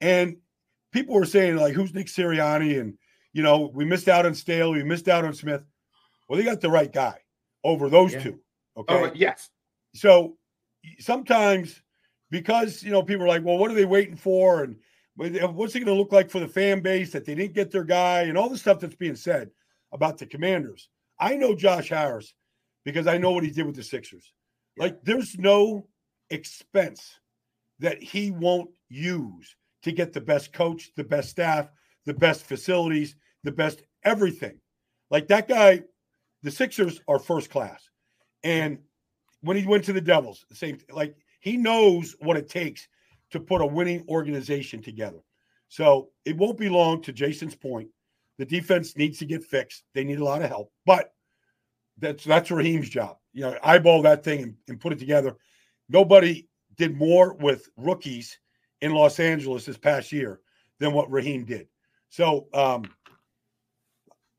And 0.00 0.36
people 0.92 1.16
were 1.16 1.26
saying, 1.26 1.56
like, 1.56 1.74
who's 1.74 1.92
Nick 1.92 2.06
Sirianni? 2.06 2.78
And, 2.78 2.96
you 3.32 3.42
know, 3.42 3.70
we 3.74 3.84
missed 3.84 4.08
out 4.08 4.26
on 4.26 4.34
Staley, 4.34 4.82
we 4.82 4.84
missed 4.84 5.08
out 5.08 5.24
on 5.24 5.34
Smith. 5.34 5.62
Well, 6.28 6.38
they 6.38 6.44
got 6.44 6.60
the 6.60 6.70
right 6.70 6.92
guy 6.92 7.20
over 7.64 7.88
those 7.88 8.12
yeah. 8.12 8.22
two. 8.22 8.40
Okay. 8.76 8.94
Oh, 8.94 9.12
yes. 9.14 9.50
So 9.94 10.36
sometimes 10.98 11.82
because 12.30 12.82
you 12.82 12.90
know 12.90 13.02
people 13.02 13.24
are 13.24 13.28
like, 13.28 13.44
well, 13.44 13.58
what 13.58 13.70
are 13.70 13.74
they 13.74 13.84
waiting 13.84 14.16
for, 14.16 14.64
and 14.64 14.76
uh, 15.20 15.48
what's 15.48 15.74
it 15.74 15.80
going 15.80 15.94
to 15.94 16.00
look 16.00 16.12
like 16.12 16.30
for 16.30 16.40
the 16.40 16.48
fan 16.48 16.80
base 16.80 17.12
that 17.12 17.24
they 17.24 17.34
didn't 17.34 17.54
get 17.54 17.70
their 17.70 17.84
guy, 17.84 18.22
and 18.22 18.36
all 18.36 18.48
the 18.48 18.58
stuff 18.58 18.80
that's 18.80 18.94
being 18.94 19.16
said 19.16 19.50
about 19.92 20.18
the 20.18 20.26
Commanders. 20.26 20.88
I 21.18 21.34
know 21.34 21.54
Josh 21.54 21.88
Harris 21.88 22.34
because 22.84 23.06
I 23.06 23.18
know 23.18 23.32
what 23.32 23.44
he 23.44 23.50
did 23.50 23.66
with 23.66 23.74
the 23.74 23.82
Sixers. 23.82 24.32
Like, 24.76 25.02
there's 25.02 25.36
no 25.36 25.88
expense 26.30 27.18
that 27.80 28.00
he 28.00 28.30
won't 28.30 28.70
use 28.88 29.56
to 29.82 29.90
get 29.90 30.12
the 30.12 30.20
best 30.20 30.52
coach, 30.52 30.92
the 30.96 31.02
best 31.02 31.30
staff, 31.30 31.68
the 32.08 32.14
best 32.14 32.46
facilities, 32.46 33.14
the 33.44 33.52
best 33.52 33.82
everything. 34.02 34.58
Like 35.10 35.28
that 35.28 35.46
guy, 35.46 35.82
the 36.42 36.50
Sixers 36.50 37.02
are 37.06 37.18
first 37.18 37.50
class. 37.50 37.90
And 38.42 38.78
when 39.42 39.58
he 39.58 39.66
went 39.66 39.84
to 39.84 39.92
the 39.92 40.00
Devils, 40.00 40.46
the 40.48 40.56
same 40.56 40.78
like 40.90 41.14
he 41.40 41.56
knows 41.58 42.16
what 42.20 42.38
it 42.38 42.48
takes 42.48 42.88
to 43.30 43.38
put 43.38 43.60
a 43.60 43.66
winning 43.66 44.04
organization 44.08 44.80
together. 44.82 45.18
So 45.68 46.08
it 46.24 46.36
won't 46.36 46.58
be 46.58 46.70
long 46.70 47.02
to 47.02 47.12
Jason's 47.12 47.54
point. 47.54 47.88
The 48.38 48.46
defense 48.46 48.96
needs 48.96 49.18
to 49.18 49.26
get 49.26 49.44
fixed. 49.44 49.84
They 49.94 50.02
need 50.02 50.18
a 50.18 50.24
lot 50.24 50.40
of 50.40 50.48
help, 50.48 50.72
but 50.86 51.12
that's 51.98 52.24
that's 52.24 52.50
Raheem's 52.50 52.88
job. 52.88 53.18
You 53.34 53.42
know, 53.42 53.58
eyeball 53.62 54.00
that 54.02 54.24
thing 54.24 54.42
and, 54.42 54.54
and 54.66 54.80
put 54.80 54.94
it 54.94 54.98
together. 54.98 55.36
Nobody 55.90 56.48
did 56.76 56.96
more 56.96 57.34
with 57.34 57.68
rookies 57.76 58.38
in 58.80 58.94
Los 58.94 59.20
Angeles 59.20 59.66
this 59.66 59.76
past 59.76 60.10
year 60.10 60.40
than 60.78 60.94
what 60.94 61.10
Raheem 61.10 61.44
did. 61.44 61.68
So 62.10 62.48
um, 62.54 62.84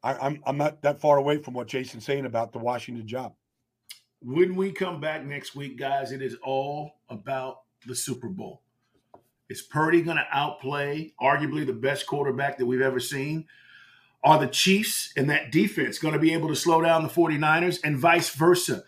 I, 0.04 0.14
I'm 0.16 0.42
I'm 0.46 0.58
not 0.58 0.82
that 0.82 1.00
far 1.00 1.18
away 1.18 1.38
from 1.38 1.54
what 1.54 1.68
Jason's 1.68 2.06
saying 2.06 2.26
about 2.26 2.52
the 2.52 2.60
Washington 2.60 3.08
job. 3.08 3.34
When 4.22 4.56
we 4.56 4.72
come 4.72 5.00
back 5.00 5.24
next 5.24 5.56
week, 5.56 5.78
guys, 5.78 6.12
it 6.12 6.22
is 6.22 6.36
all 6.44 7.00
about 7.10 7.62
the 7.88 7.96
Super 7.96 8.28
Bowl. 8.28 8.62
Is 9.50 9.62
Purdy 9.62 10.02
going 10.02 10.18
to 10.18 10.28
outplay 10.32 11.14
arguably 11.22 11.66
the 11.66 11.74
best 11.74 12.06
quarterback 12.06 12.58
that 12.58 12.66
we've 12.66 12.82
ever 12.82 13.00
seen? 13.00 13.48
Are 14.24 14.38
the 14.38 14.48
Chiefs 14.48 15.14
and 15.16 15.30
that 15.30 15.52
defense 15.52 15.98
going 15.98 16.14
to 16.14 16.20
be 16.20 16.34
able 16.34 16.50
to 16.50 16.56
slow 16.56 16.82
down 16.82 17.04
the 17.04 17.10
49ers 17.10 17.80
and 17.84 17.98
vice 17.98 18.30
versa? 18.30 18.84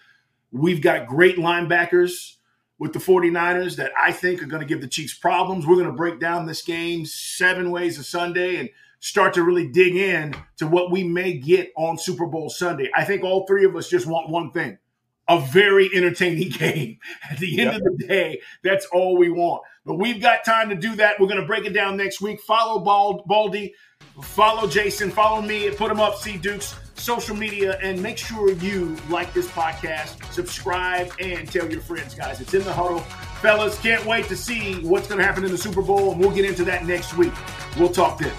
We've 0.52 0.82
got 0.82 1.08
great 1.08 1.38
linebackers. 1.38 2.36
With 2.82 2.94
the 2.94 3.00
49ers 3.00 3.76
that 3.76 3.92
I 3.96 4.12
think 4.12 4.42
are 4.42 4.48
going 4.48 4.64
to 4.64 4.68
give 4.68 4.82
the 4.82 4.88
Chiefs 4.88 5.14
problems. 5.14 5.68
We're 5.68 5.76
going 5.76 5.86
to 5.86 5.94
break 5.94 6.20
down 6.20 6.48
this 6.48 6.64
game 6.64 7.06
seven 7.06 7.70
ways 7.70 8.00
a 8.00 8.04
Sunday 8.04 8.56
and 8.56 8.70
start 9.00 9.36
to 9.36 9.44
really 9.44 9.68
dig 9.68 9.96
in 9.96 10.34
to 10.58 10.66
what 10.66 10.90
we 10.90 11.04
may 11.04 11.34
get 11.34 11.72
on 11.78 12.00
Super 12.00 12.26
Bowl 12.26 12.50
Sunday. 12.50 12.90
I 12.96 13.06
think 13.06 13.24
all 13.24 13.46
three 13.46 13.66
of 13.66 13.76
us 13.76 13.88
just 13.88 14.08
want 14.08 14.32
one 14.32 14.50
thing 14.52 14.80
a 15.28 15.40
very 15.40 15.92
entertaining 15.94 16.50
game. 16.58 16.98
At 17.30 17.38
the 17.38 17.60
end 17.62 17.72
yep. 17.72 17.76
of 17.76 17.98
the 18.00 18.08
day, 18.08 18.42
that's 18.64 18.88
all 18.88 19.16
we 19.16 19.30
want. 19.30 19.62
But 19.86 20.00
we've 20.00 20.20
got 20.20 20.44
time 20.44 20.70
to 20.70 20.76
do 20.76 20.96
that. 20.96 21.20
We're 21.20 21.28
going 21.28 21.40
to 21.40 21.46
break 21.46 21.66
it 21.66 21.74
down 21.74 21.98
next 21.98 22.20
week. 22.20 22.42
Follow 22.42 22.80
Bald, 22.80 23.28
Baldy, 23.28 23.76
follow 24.24 24.68
Jason, 24.68 25.12
follow 25.12 25.44
me, 25.44 25.70
put 25.70 25.90
them 25.90 26.00
up, 26.00 26.16
see 26.16 26.36
Dukes 26.36 26.74
social 27.02 27.36
media, 27.36 27.78
and 27.82 28.02
make 28.02 28.18
sure 28.18 28.52
you 28.54 28.96
like 29.10 29.34
this 29.34 29.48
podcast, 29.48 30.32
subscribe, 30.32 31.12
and 31.20 31.52
tell 31.52 31.70
your 31.70 31.82
friends, 31.82 32.14
guys. 32.14 32.40
It's 32.40 32.54
in 32.54 32.64
the 32.64 32.72
huddle. 32.74 33.00
Fellas, 33.42 33.80
can't 33.82 34.06
wait 34.06 34.26
to 34.28 34.38
see 34.38 34.76
what's 34.84 35.08
going 35.08 35.20
to 35.20 35.26
happen 35.26 35.44
in 35.44 35.52
the 35.52 35.58
Super 35.58 35.82
Bowl, 35.82 36.12
and 36.12 36.20
we'll 36.20 36.32
get 36.32 36.46
into 36.46 36.64
that 36.66 36.86
next 36.86 37.18
week. 37.18 37.34
We'll 37.78 37.90
talk 37.90 38.20
then. 38.20 38.34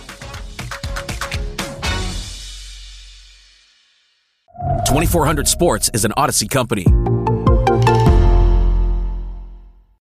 2400 4.86 5.48
Sports 5.48 5.90
is 5.94 6.04
an 6.04 6.12
Audacy 6.16 6.48
company. 6.48 6.86